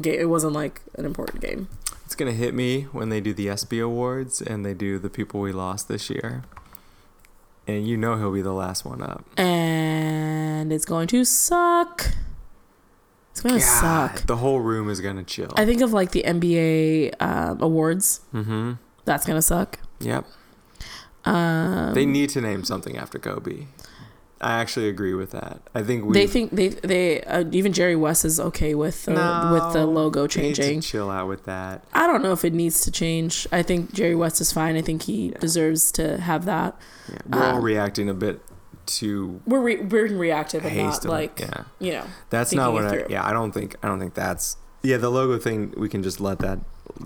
game. 0.01 0.19
It 0.19 0.29
wasn't 0.31 0.55
like 0.55 0.81
an 0.97 1.05
important 1.05 1.41
game. 1.43 1.69
It's 2.07 2.15
gonna 2.15 2.33
hit 2.33 2.55
me 2.55 2.83
when 2.93 3.09
they 3.11 3.21
do 3.21 3.33
the 3.35 3.49
ESPY 3.49 3.79
awards 3.81 4.41
and 4.43 4.65
they 4.65 4.75
do 4.75 4.99
the 4.99 5.11
people 5.11 5.41
we 5.41 5.53
lost 5.53 5.89
this 5.89 6.09
year. 6.11 6.43
And 7.67 7.89
you 7.89 7.97
know 7.97 8.17
he'll 8.17 8.33
be 8.33 8.43
the 8.43 8.53
last 8.53 8.85
one 8.85 9.03
up. 9.03 9.25
and 9.39 10.73
it's 10.73 10.85
going 10.85 11.07
to 11.09 11.25
suck. 11.25 12.11
It's 13.35 13.41
going 13.43 13.57
to 13.57 13.61
suck. 13.61 14.27
the 14.27 14.37
whole 14.37 14.61
room 14.61 14.89
is 14.89 15.01
gonna 15.01 15.25
chill. 15.25 15.51
I 15.57 15.67
think 15.67 15.81
of 15.83 15.93
like 15.93 16.13
the 16.13 16.23
NBA 16.25 17.21
um, 17.21 17.61
awards. 17.61 18.21
mm-hmm. 18.33 18.75
That's 19.05 19.27
going 19.27 19.37
to 19.37 19.43
suck. 19.43 19.81
Yep. 19.99 20.25
Um, 21.25 21.95
They 21.95 22.07
need 22.07 22.31
to 22.31 22.41
name 22.41 22.63
something 22.65 22.97
after 22.97 23.19
Kobe. 23.19 23.67
I 24.41 24.61
actually 24.61 24.89
agree 24.89 25.15
with 25.15 25.31
that. 25.33 25.61
I 25.75 25.83
think 25.83 26.05
we 26.05 26.13
they 26.13 26.27
think 26.27 26.51
they 26.53 26.69
they 26.69 27.23
uh, 27.23 27.45
even 27.51 27.73
Jerry 27.73 27.97
West 27.97 28.25
is 28.27 28.39
okay 28.39 28.75
with 28.75 29.05
the 29.07 29.13
with 29.53 29.73
the 29.73 29.87
logo 29.87 30.27
changing. 30.27 30.81
chill 30.83 31.11
out 31.11 31.29
with 31.29 31.45
that. 31.45 31.83
I 31.95 32.07
don't 32.07 32.23
know 32.23 32.33
if 32.33 32.45
it 32.45 32.53
needs 32.53 32.83
to 32.83 32.91
change. 32.91 33.47
I 33.53 33.63
think 33.63 33.93
Jerry 33.95 34.15
West 34.15 34.41
is 34.43 34.53
fine. 34.53 34.77
I 34.77 34.83
think 34.83 35.03
he 35.05 35.29
Yeah. 35.31 35.39
deserves 35.39 35.91
to 35.93 36.19
have 36.21 36.45
that. 36.45 36.77
Yeah. 37.11 37.19
We're 37.31 37.45
all 37.45 37.57
Uh, 37.57 37.61
reacting 37.61 38.09
a 38.11 38.15
bit 38.15 38.43
to 38.87 39.41
We're 39.47 39.61
re- 39.61 39.81
we're 39.83 40.07
reactive 40.17 40.65
and 40.65 40.77
not 40.77 41.05
like 41.05 41.41
yeah. 41.41 41.65
you 41.79 41.93
know. 41.93 42.05
That's 42.31 42.53
not 42.53 42.73
what 42.73 42.85
I. 42.87 42.91
through. 42.91 43.07
Yeah, 43.11 43.25
I 43.27 43.33
don't 43.33 43.53
think. 43.53 43.77
I 43.83 43.89
don't 43.89 43.99
think 44.01 44.15
that's. 44.15 44.57
Yeah, 44.83 44.99
the 44.99 45.11
logo 45.11 45.39
thing. 45.39 45.73
We 45.77 45.89
can 45.89 46.03
just 46.03 46.21
let 46.21 46.39
that 46.41 46.61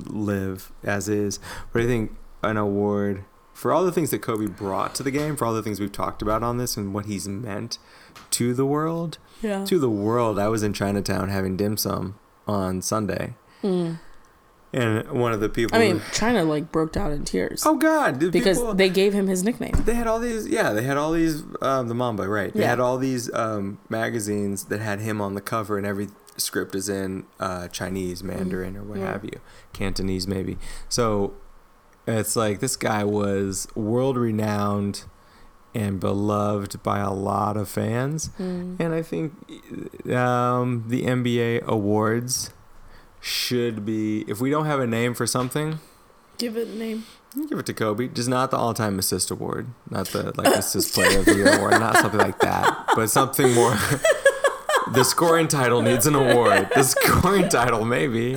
live 0.07 0.73
as 0.83 1.09
is. 1.09 1.39
But 1.73 1.83
I 1.83 1.87
think 1.87 2.13
an 2.43 2.57
award 2.57 3.25
for 3.53 3.73
all 3.73 3.85
the 3.85 3.93
things 3.93 4.11
that 4.11 4.21
Kobe 4.23 4.47
brought 4.47 4.95
to 4.97 5.03
the 5.03 5.11
game, 5.11 5.37
for 5.37 5.45
all 5.47 5.55
the 5.55 5.63
things 5.63 5.81
we've 5.81 5.91
talked 5.93 6.23
about 6.23 6.43
on 6.43 6.59
this, 6.59 6.77
and 6.77 6.95
what 6.95 7.07
he's 7.07 7.27
meant 7.29 7.79
to 8.31 8.55
the 8.55 8.67
world, 8.67 9.19
Yeah. 9.43 9.65
to 9.65 9.79
the 9.79 9.91
world. 9.91 10.39
I 10.39 10.49
was 10.49 10.63
in 10.63 10.73
Chinatown 10.73 11.29
having 11.29 11.57
dim 11.57 11.77
sum 11.77 12.19
on 12.47 12.83
Sunday, 12.83 13.35
Mm. 13.63 13.99
And 14.73 15.09
one 15.13 15.33
of 15.33 15.41
the 15.41 15.49
people. 15.49 15.77
I 15.77 15.81
mean, 15.81 16.03
China 16.13 16.45
like 16.45 16.71
broke 16.71 16.93
down 16.93 17.11
in 17.13 17.25
tears 17.25 17.65
oh 17.67 17.77
God, 17.77 18.21
the 18.21 18.31
because 18.31 18.59
people- 18.59 18.75
they 18.75 18.89
gave 18.91 19.13
him 19.15 19.27
his 19.27 19.43
nickname. 19.43 19.73
they 19.85 19.95
had 19.95 20.07
all 20.07 20.19
these 20.21 20.47
yeah 20.49 20.73
they 20.73 20.83
had 20.83 20.97
all 20.97 21.13
these 21.13 21.43
um, 21.63 21.89
the 21.89 21.95
mamba 21.95 22.29
right 22.29 22.53
they 22.53 22.61
Yeah. 22.61 22.69
had 22.71 22.81
all 22.81 22.99
these 22.99 23.33
um, 23.35 23.79
magazines 23.89 24.65
that 24.65 24.81
had 24.81 25.01
him 25.01 25.21
on 25.21 25.35
the 25.35 25.41
cover 25.41 25.79
and 25.79 25.87
every 25.87 26.09
script 26.37 26.75
is 26.75 26.89
in 26.89 27.25
uh, 27.41 27.67
chinese 27.69 28.23
mandarin 28.23 28.77
or 28.77 28.83
what 28.85 28.99
Yeah. 28.99 29.13
have 29.13 29.25
you 29.25 29.41
cantonese 29.73 30.29
maybe 30.29 30.57
so 30.89 31.35
it's 32.07 32.37
like 32.37 32.61
this 32.61 32.77
guy 32.77 33.03
was 33.05 33.67
world 33.75 34.17
renowned 34.17 35.05
and 35.75 35.99
beloved 35.99 36.81
by 36.83 36.99
a 37.01 37.13
lot 37.13 37.57
of 37.57 37.69
fans 37.69 38.31
Mm. 38.39 38.79
and 38.79 38.95
i 38.95 39.03
think 39.03 39.33
um, 40.13 40.85
the 40.89 41.03
nba 41.05 41.63
awards 41.65 42.51
should 43.21 43.85
be 43.85 44.25
if 44.29 44.41
we 44.41 44.51
don't 44.51 44.67
have 44.67 44.81
a 44.81 44.87
name 44.87 45.15
for 45.15 45.27
something 45.27 45.81
Give 46.39 46.57
it 46.57 46.69
a 46.69 46.75
name. 46.75 47.05
Give 47.49 47.59
it 47.59 47.67
to 47.67 47.75
Kobe. 47.75 48.09
Just 48.09 48.29
not 48.29 48.53
the 48.53 48.57
all-time 48.57 48.99
assist 48.99 49.31
award, 49.33 49.67
not 49.91 50.07
the 50.09 50.33
like 50.37 50.55
assist 50.55 50.95
player 50.95 51.19
of 51.19 51.25
the 51.25 51.35
year 51.35 51.53
award, 51.53 51.73
not 51.73 51.97
something 51.97 52.21
like 52.21 52.39
that, 52.39 52.87
but 52.95 53.11
something 53.11 53.53
more. 53.55 53.73
the 54.93 55.03
scoring 55.05 55.49
title 55.49 55.83
needs 55.83 56.07
an 56.07 56.15
award. 56.15 56.71
The 56.75 56.85
scoring 56.85 57.49
title, 57.49 57.85
maybe. 57.85 58.37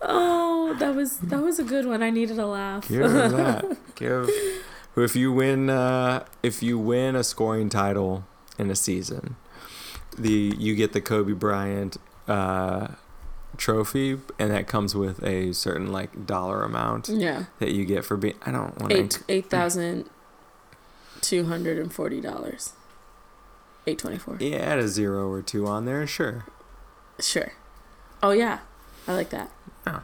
Oh, 0.00 0.74
that 0.78 0.94
was 0.94 1.18
that 1.18 1.42
was 1.42 1.58
a 1.58 1.62
good 1.62 1.84
one. 1.84 2.02
I 2.02 2.08
needed 2.08 2.38
a 2.38 2.46
laugh. 2.46 2.88
Give 2.88 3.10
that. 3.12 3.76
Give. 3.96 4.30
If 4.96 5.14
you 5.14 5.30
win, 5.30 5.68
uh, 5.68 6.24
if 6.42 6.62
you 6.62 6.78
win 6.78 7.16
a 7.16 7.24
scoring 7.24 7.68
title 7.68 8.24
in 8.58 8.70
a 8.70 8.76
season, 8.76 9.36
the 10.16 10.54
you 10.58 10.74
get 10.74 10.94
the 10.94 11.02
Kobe 11.02 11.32
Bryant 11.32 11.98
uh, 12.26 12.88
trophy, 13.56 14.18
and 14.38 14.50
that 14.50 14.66
comes 14.66 14.94
with 14.94 15.22
a 15.22 15.52
certain 15.52 15.92
like 15.92 16.26
dollar 16.26 16.62
amount 16.62 17.08
yeah, 17.08 17.44
that 17.58 17.72
you 17.72 17.84
get 17.84 18.04
for 18.04 18.16
being. 18.16 18.34
I 18.44 18.50
don't 18.50 18.78
want 18.80 18.92
eight 18.92 19.22
eight 19.28 19.50
thousand 19.50 20.08
two 21.20 21.44
hundred 21.44 21.78
and 21.78 21.92
forty 21.92 22.20
dollars. 22.20 22.72
Eight 23.86 23.98
twenty 23.98 24.18
four. 24.18 24.36
Yeah, 24.40 24.58
add 24.58 24.78
a 24.78 24.88
zero 24.88 25.30
or 25.30 25.42
two 25.42 25.66
on 25.66 25.84
there, 25.84 26.06
sure. 26.06 26.46
Sure. 27.18 27.52
Oh 28.22 28.30
yeah, 28.30 28.60
I 29.06 29.14
like 29.14 29.30
that. 29.30 29.50
Oh. 29.86 30.02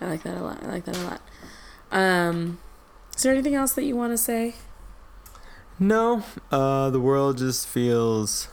I 0.00 0.06
like 0.06 0.22
that 0.24 0.36
a 0.36 0.42
lot. 0.42 0.62
I 0.62 0.66
like 0.66 0.84
that 0.86 0.96
a 0.96 1.04
lot. 1.04 1.20
Um, 1.92 2.58
is 3.14 3.22
there 3.22 3.32
anything 3.32 3.54
else 3.54 3.72
that 3.74 3.84
you 3.84 3.94
want 3.94 4.12
to 4.12 4.18
say? 4.18 4.54
No, 5.78 6.24
uh, 6.50 6.90
the 6.90 7.00
world 7.00 7.38
just 7.38 7.68
feels. 7.68 8.48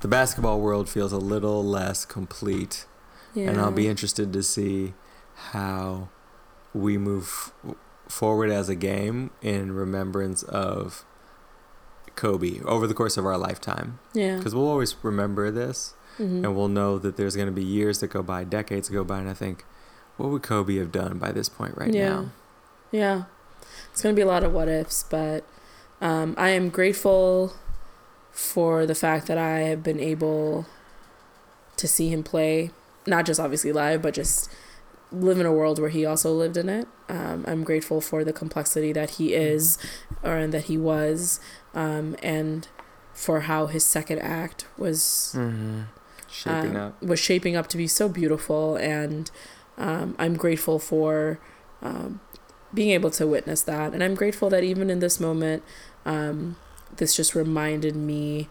The 0.00 0.08
basketball 0.08 0.60
world 0.60 0.88
feels 0.88 1.12
a 1.12 1.18
little 1.18 1.64
less 1.64 2.04
complete, 2.04 2.86
Yeah. 3.38 3.50
and 3.50 3.60
I'll 3.60 3.70
be 3.70 3.86
interested 3.88 4.32
to 4.32 4.42
see 4.42 4.94
how 5.52 6.08
we 6.74 6.98
move 6.98 7.52
forward 8.08 8.50
as 8.50 8.68
a 8.68 8.74
game 8.74 9.30
in 9.42 9.72
remembrance 9.72 10.42
of 10.42 11.04
Kobe 12.16 12.60
over 12.64 12.86
the 12.86 12.94
course 12.94 13.16
of 13.16 13.24
our 13.24 13.38
lifetime. 13.38 13.98
Yeah. 14.12 14.36
Because 14.38 14.54
we'll 14.54 14.66
always 14.68 14.96
remember 15.02 15.50
this, 15.50 15.94
Mhm. 16.18 16.42
and 16.44 16.56
we'll 16.56 16.68
know 16.68 16.98
that 16.98 17.16
there's 17.16 17.36
going 17.36 17.46
to 17.46 17.52
be 17.52 17.62
years 17.64 18.00
that 18.00 18.08
go 18.08 18.22
by, 18.22 18.44
decades 18.44 18.88
that 18.88 18.94
go 18.94 19.04
by, 19.04 19.18
and 19.20 19.28
I 19.28 19.34
think, 19.34 19.64
what 20.16 20.30
would 20.30 20.42
Kobe 20.42 20.76
have 20.78 20.90
done 20.90 21.18
by 21.18 21.30
this 21.30 21.48
point 21.48 21.76
right 21.76 21.94
Yeah. 21.94 22.08
now? 22.08 22.24
Yeah. 22.90 23.22
It's 23.92 24.02
going 24.02 24.14
to 24.14 24.18
be 24.18 24.22
a 24.22 24.26
lot 24.26 24.42
of 24.42 24.52
what 24.52 24.68
ifs, 24.68 25.04
but 25.08 25.44
um, 26.00 26.34
I 26.38 26.50
am 26.50 26.70
grateful 26.70 27.54
for 28.32 28.86
the 28.86 28.94
fact 28.94 29.26
that 29.26 29.38
I 29.38 29.60
have 29.60 29.82
been 29.82 30.00
able 30.00 30.66
to 31.76 31.86
see 31.88 32.08
him 32.08 32.22
play, 32.24 32.70
not 33.08 33.26
just 33.26 33.40
obviously 33.40 33.72
live, 33.72 34.02
but 34.02 34.14
just 34.14 34.50
live 35.10 35.40
in 35.40 35.46
a 35.46 35.52
world 35.52 35.78
where 35.78 35.88
he 35.90 36.04
also 36.04 36.32
lived 36.32 36.56
in 36.56 36.68
it. 36.68 36.86
Um, 37.08 37.44
I'm 37.48 37.64
grateful 37.64 38.00
for 38.00 38.24
the 38.24 38.32
complexity 38.32 38.92
that 38.92 39.10
he 39.12 39.34
is 39.34 39.78
or 40.22 40.46
that 40.46 40.64
he 40.64 40.76
was, 40.76 41.40
um, 41.74 42.14
and 42.22 42.68
for 43.14 43.40
how 43.40 43.66
his 43.66 43.84
second 43.84 44.18
act 44.20 44.66
was 44.76 45.34
Mm-hmm. 45.36 45.82
Shaping 46.30 46.76
uh, 46.76 46.88
up. 46.88 47.02
was 47.02 47.18
shaping 47.18 47.56
up 47.56 47.68
to 47.68 47.78
be 47.78 47.86
so 47.86 48.06
beautiful, 48.08 48.76
and 48.76 49.30
um, 49.78 50.14
I'm 50.18 50.36
grateful 50.36 50.78
for 50.78 51.40
um, 51.80 52.20
being 52.74 52.90
able 52.90 53.10
to 53.12 53.26
witness 53.26 53.62
that, 53.62 53.94
and 53.94 54.04
I'm 54.04 54.14
grateful 54.14 54.50
that 54.50 54.62
even 54.62 54.90
in 54.90 54.98
this 54.98 55.18
moment, 55.18 55.62
um, 56.04 56.56
this 56.94 57.16
just 57.16 57.34
reminded 57.34 57.96
me 57.96 58.48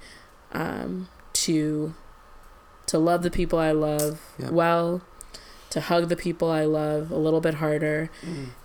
um, 0.54 1.08
to 1.34 1.94
to 2.88 2.98
love 2.98 3.22
the 3.24 3.32
people 3.32 3.60
I 3.60 3.72
love 3.72 4.20
Yep. 4.40 4.52
well, 4.52 5.02
to 5.70 5.82
hug 5.82 6.08
the 6.10 6.16
people 6.16 6.50
I 6.50 6.64
love 6.66 7.12
a 7.12 7.18
little 7.18 7.42
bit 7.42 7.56
harder, 7.56 8.10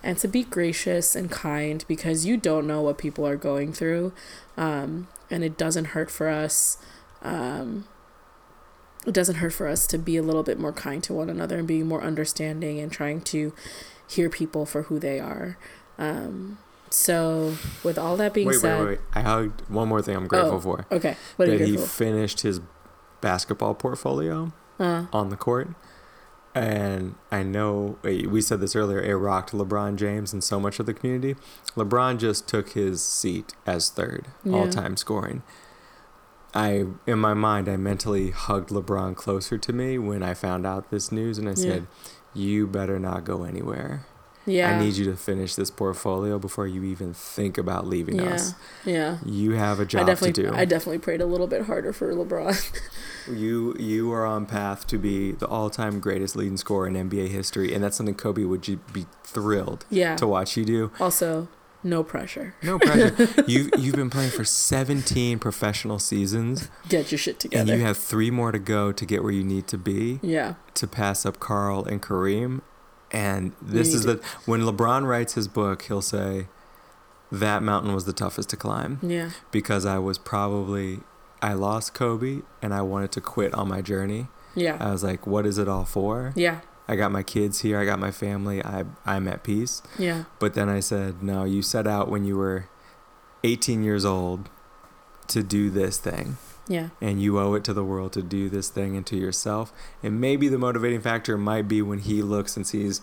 and 0.01 0.17
to 0.19 0.27
be 0.27 0.43
gracious 0.43 1.15
and 1.15 1.29
kind 1.29 1.83
because 1.87 2.25
you 2.25 2.37
don't 2.37 2.65
know 2.65 2.81
what 2.81 2.97
people 2.97 3.27
are 3.27 3.35
going 3.35 3.73
through, 3.73 4.13
um, 4.57 5.07
and 5.29 5.43
it 5.43 5.57
doesn't 5.57 5.85
hurt 5.87 6.09
for 6.09 6.29
us. 6.29 6.77
Um, 7.21 7.85
it 9.05 9.13
doesn't 9.13 9.35
hurt 9.35 9.51
for 9.51 9.67
us 9.67 9.85
to 9.87 9.97
be 9.97 10.15
a 10.15 10.21
little 10.23 10.43
bit 10.43 10.57
more 10.57 10.71
kind 10.71 11.03
to 11.03 11.13
one 11.13 11.29
another 11.29 11.57
and 11.59 11.67
being 11.67 11.87
more 11.87 12.01
understanding 12.01 12.79
and 12.79 12.89
trying 12.89 13.19
to 13.21 13.53
hear 14.07 14.29
people 14.29 14.65
for 14.65 14.83
who 14.83 14.97
they 14.97 15.19
are. 15.19 15.57
Um, 15.99 16.57
so, 16.89 17.57
with 17.83 17.97
all 17.97 18.15
that 18.17 18.33
being 18.33 18.47
Wait, 18.47 18.59
said, 18.59 18.79
wait, 18.79 18.87
wait. 18.87 18.99
I 19.13 19.21
hugged 19.21 19.67
one 19.69 19.89
more 19.89 20.01
thing 20.01 20.15
I'm 20.15 20.27
grateful 20.27 20.53
Oh, 20.53 20.59
for. 20.61 20.85
okay, 20.91 21.17
what 21.35 21.49
are 21.49 21.51
you 21.51 21.57
that 21.57 21.67
he 21.67 21.75
finished 21.77 22.41
his 22.41 22.61
basketball 23.23 23.73
portfolio 23.73 24.51
Uh, 24.79 25.05
on 25.13 25.29
the 25.29 25.37
court. 25.37 25.69
And 26.55 27.15
I 27.31 27.41
know 27.41 27.97
we 28.03 28.41
said 28.41 28.59
this 28.59 28.75
earlier, 28.75 29.01
it 29.01 29.15
rocked 29.15 29.53
LeBron 29.53 29.95
James 29.95 30.33
and 30.33 30.43
so 30.43 30.59
much 30.59 30.79
of 30.79 30.85
the 30.85 30.93
community. 30.93 31.35
LeBron 31.75 32.17
just 32.19 32.47
took 32.47 32.69
his 32.73 33.01
seat 33.03 33.55
as 33.65 33.89
third 33.89 34.27
Yeah. 34.43 34.55
all 34.57 34.67
time 34.69 34.95
scoring. 34.97 35.41
I 36.53 36.85
in 37.07 37.17
my 37.17 37.33
mind 37.33 37.67
I 37.67 37.77
mentally 37.77 38.29
hugged 38.29 38.69
LeBron 38.69 39.15
closer 39.15 39.57
to 39.57 39.73
me 39.73 39.97
when 39.97 40.21
I 40.21 40.35
found 40.35 40.67
out 40.67 40.91
this 40.91 41.11
news 41.11 41.39
and 41.39 41.49
I 41.49 41.55
said, 41.55 41.87
You 42.35 42.67
better 42.67 42.99
not 42.99 43.23
go 43.23 43.43
anywhere. 43.43 44.05
Yeah, 44.45 44.75
I 44.75 44.79
need 44.79 44.95
you 44.95 45.05
to 45.05 45.15
finish 45.15 45.55
this 45.55 45.71
portfolio 45.71 46.37
before 46.37 46.67
you 46.67 46.83
even 46.83 47.13
think 47.13 47.57
about 47.57 47.87
leaving 47.87 48.17
yeah, 48.17 48.33
us. 48.33 48.53
yeah. 48.85 49.17
You 49.25 49.51
have 49.51 49.79
a 49.79 49.85
job 49.85 50.17
to 50.17 50.31
do. 50.31 50.53
I 50.53 50.65
definitely 50.65 50.99
prayed 50.99 51.21
a 51.21 51.25
little 51.25 51.47
bit 51.47 51.63
harder 51.63 51.93
for 51.93 52.13
LeBron. 52.13 52.79
You 53.25 53.73
you 53.79 54.11
are 54.11 54.25
on 54.25 54.45
path 54.45 54.85
to 54.87 54.97
be 54.97 55.31
the 55.31 55.47
all-time 55.47 56.01
greatest 56.01 56.35
leading 56.35 56.57
scorer 56.57 56.87
in 56.87 56.93
NBA 56.95 57.29
history, 57.29 57.73
and 57.73 57.81
that's 57.81 57.95
something 57.95 58.15
Kobe 58.15 58.43
would 58.43 58.61
be 58.91 59.05
thrilled 59.23 59.85
yeah. 59.89 60.17
to 60.17 60.27
watch 60.27 60.57
you 60.57 60.65
do. 60.65 60.91
Also, 60.99 61.47
no 61.83 62.03
pressure. 62.03 62.55
No 62.63 62.79
pressure. 62.79 63.29
you 63.47 63.69
you've 63.77 63.95
been 63.95 64.09
playing 64.09 64.31
for 64.31 64.43
17 64.43 65.39
professional 65.39 65.99
seasons, 65.99 66.69
Get 66.87 67.11
your 67.11 67.19
shit 67.19 67.39
together. 67.39 67.71
and 67.71 67.79
you 67.79 67.85
have 67.85 67.97
three 67.97 68.31
more 68.31 68.51
to 68.51 68.59
go 68.59 68.91
to 68.91 69.05
get 69.05 69.23
where 69.23 69.31
you 69.31 69.43
need 69.43 69.67
to 69.67 69.77
be 69.77 70.19
yeah, 70.21 70.55
to 70.75 70.87
pass 70.87 71.25
up 71.25 71.39
Karl 71.39 71.85
and 71.85 72.01
Kareem. 72.01 72.61
And 73.13 73.53
this 73.61 73.93
is 73.93 74.03
the 74.03 74.15
when 74.45 74.61
LeBron 74.61 75.07
writes 75.07 75.35
his 75.35 75.47
book, 75.47 75.83
he'll 75.83 76.01
say 76.01 76.47
that 77.31 77.61
mountain 77.63 77.93
was 77.93 78.05
the 78.05 78.13
toughest 78.13 78.49
to 78.49 78.57
climb 78.57 78.99
yeah, 79.01 79.31
because 79.51 79.85
I 79.85 79.97
was 79.99 80.17
probably 80.17 80.99
I 81.41 81.53
lost 81.53 81.93
Kobe 81.93 82.41
and 82.61 82.73
I 82.73 82.81
wanted 82.81 83.11
to 83.13 83.21
quit 83.21 83.53
on 83.53 83.67
my 83.67 83.81
journey. 83.81 84.27
yeah, 84.55 84.77
I 84.79 84.91
was 84.91 85.03
like, 85.03 85.25
what 85.27 85.45
is 85.45 85.57
it 85.57 85.67
all 85.67 85.85
for? 85.85 86.33
yeah, 86.35 86.61
I 86.87 86.95
got 86.95 87.11
my 87.11 87.23
kids 87.23 87.59
here. 87.61 87.79
I 87.79 87.85
got 87.85 87.99
my 87.99 88.11
family. 88.11 88.63
I 88.63 88.85
I'm 89.05 89.27
at 89.27 89.43
peace. 89.43 89.81
yeah, 89.97 90.23
But 90.39 90.53
then 90.55 90.67
I 90.69 90.79
said, 90.79 91.21
no. 91.23 91.43
You 91.43 91.61
set 91.61 91.85
out 91.87 92.09
when 92.09 92.25
you 92.25 92.35
were 92.37 92.67
18 93.43 93.83
years 93.83 94.05
old 94.05 94.49
to 95.27 95.43
do 95.43 95.69
this 95.69 95.97
thing, 95.97 96.37
yeah, 96.67 96.89
and 97.01 97.21
you 97.21 97.39
owe 97.39 97.53
it 97.55 97.63
to 97.65 97.73
the 97.73 97.83
world 97.83 98.13
to 98.13 98.21
do 98.21 98.49
this 98.49 98.69
thing 98.69 98.95
and 98.95 99.05
to 99.07 99.15
yourself. 99.17 99.73
And 100.01 100.19
maybe 100.21 100.47
the 100.47 100.57
motivating 100.57 101.01
factor 101.01 101.37
might 101.37 101.67
be 101.67 101.81
when 101.81 101.99
he 101.99 102.21
looks 102.21 102.55
and 102.57 102.65
sees 102.65 103.01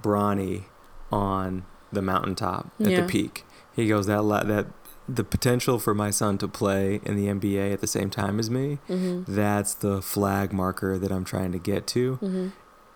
Bronny 0.00 0.64
on 1.10 1.64
the 1.92 2.02
mountaintop 2.02 2.70
at 2.80 2.90
Yeah. 2.90 3.00
the 3.02 3.06
peak. 3.08 3.44
He 3.74 3.88
goes, 3.88 4.06
that 4.06 4.22
la- 4.22 4.42
that 4.44 4.66
the 5.08 5.24
potential 5.24 5.78
for 5.78 5.94
my 5.94 6.10
son 6.10 6.36
to 6.36 6.46
play 6.46 7.00
in 7.04 7.16
the 7.16 7.28
NBA 7.28 7.72
at 7.72 7.80
the 7.80 7.86
same 7.86 8.10
time 8.10 8.38
as 8.38 8.50
me. 8.50 8.78
mm-hmm, 8.90 9.22
That's 9.32 9.72
the 9.72 10.02
flag 10.02 10.52
marker 10.52 10.98
that 10.98 11.10
I'm 11.10 11.24
trying 11.24 11.52
to 11.52 11.58
get 11.58 11.86
to 11.88 12.16
mm-hmm, 12.22 12.48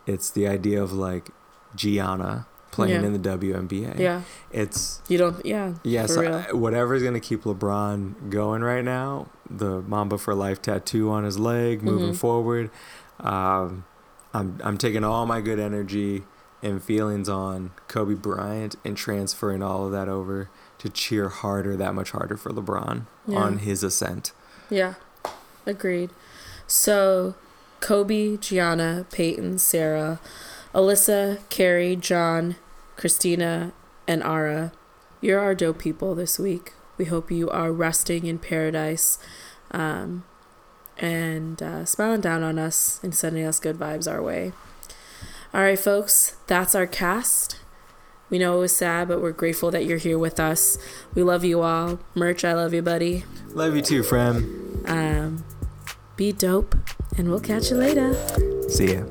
it's 0.07 0.29
the 0.31 0.47
idea 0.47 0.83
of 0.83 0.93
like 0.93 1.31
Gianna 1.75 2.47
playing 2.73 3.01
Yeah. 3.03 3.07
in 3.07 3.13
the 3.13 3.19
WNBA. 3.21 3.99
yeah. 3.99 4.23
It's 4.51 5.01
You 5.09 5.19
don't, 5.19 5.45
yeah, 5.47 5.75
yes, 5.85 6.17
real. 6.17 6.35
I- 6.35 6.53
whatever's 6.53 7.03
gonna 7.05 7.21
keep 7.21 7.45
LeBron 7.45 8.31
going 8.31 8.63
right 8.63 8.85
now. 8.85 9.29
The 9.49 9.83
Mamba 9.83 10.19
for 10.19 10.35
Life 10.35 10.61
tattoo 10.61 11.11
on 11.11 11.23
his 11.25 11.39
leg, 11.39 11.83
moving 11.85 12.13
Mhm. 12.15 12.17
forward. 12.17 12.71
Um, 13.21 13.85
I'm 14.35 14.59
I'm 14.65 14.79
taking 14.79 15.05
all 15.05 15.27
my 15.27 15.41
good 15.41 15.59
energy 15.61 16.25
and 16.63 16.83
feelings 16.83 17.29
on 17.29 17.71
Kobe 17.89 18.15
Bryant 18.15 18.77
and 18.85 18.97
transferring 18.97 19.63
all 19.63 19.87
of 19.87 19.93
that 19.93 20.09
over 20.09 20.49
to 20.79 20.89
cheer 20.89 21.29
harder, 21.29 21.77
that 21.77 21.95
much 21.95 22.11
harder 22.13 22.37
for 22.37 22.51
LeBron 22.51 23.03
Yeah. 23.27 23.39
on 23.39 23.59
his 23.59 23.83
ascent. 23.85 24.33
Yeah, 24.71 24.95
agreed. 25.67 26.11
So, 26.67 27.35
Kobe, 27.81 28.37
Gianna, 28.39 29.05
Payton, 29.13 29.59
Sarah, 29.59 30.19
Alyssa, 30.75 31.39
Keri, 31.51 31.97
John, 31.97 32.57
Christina, 33.03 33.73
and 34.07 34.23
Ara, 34.23 34.71
you're 35.21 35.41
our 35.41 35.57
dope 35.57 35.81
people 35.81 36.15
this 36.15 36.39
week. 36.39 36.73
We 36.97 37.07
hope 37.07 37.33
you 37.33 37.51
are 37.51 37.73
resting 37.73 38.27
in 38.27 38.39
paradise 38.39 39.19
um, 39.73 40.23
and 40.97 41.61
uh, 41.61 41.85
smiling 41.85 42.21
down 42.21 42.45
on 42.45 42.61
us 42.61 43.01
and 43.03 43.13
sending 43.13 43.45
us 43.45 43.59
good 43.59 43.77
vibes 43.77 44.09
our 44.09 44.23
way. 44.23 44.53
All 45.53 45.63
right, 45.63 45.77
folks, 45.77 46.37
that's 46.47 46.77
our 46.77 46.87
cast. 46.87 47.59
We 48.31 48.39
know 48.39 48.59
it 48.59 48.61
was 48.61 48.77
sad, 48.77 49.09
but 49.09 49.21
we're 49.21 49.33
grateful 49.33 49.73
that 49.73 49.85
you're 49.85 49.99
here 49.99 50.17
with 50.17 50.39
us. 50.39 50.79
We 51.13 51.25
love 51.25 51.43
you 51.43 51.61
all. 51.61 51.99
Merch, 52.15 52.45
I 52.45 52.53
love 52.53 52.73
you, 52.73 52.83
buddy. 52.83 53.25
Love 53.49 53.75
you 53.75 53.83
too, 53.83 54.05
friend. 54.05 54.89
Um, 54.89 55.45
be 56.15 56.31
dope, 56.31 56.77
and 57.19 57.29
we'll 57.29 57.41
catch 57.41 57.69
you 57.69 57.79
later. 57.79 58.15
See 58.69 58.95
ya. 58.95 59.03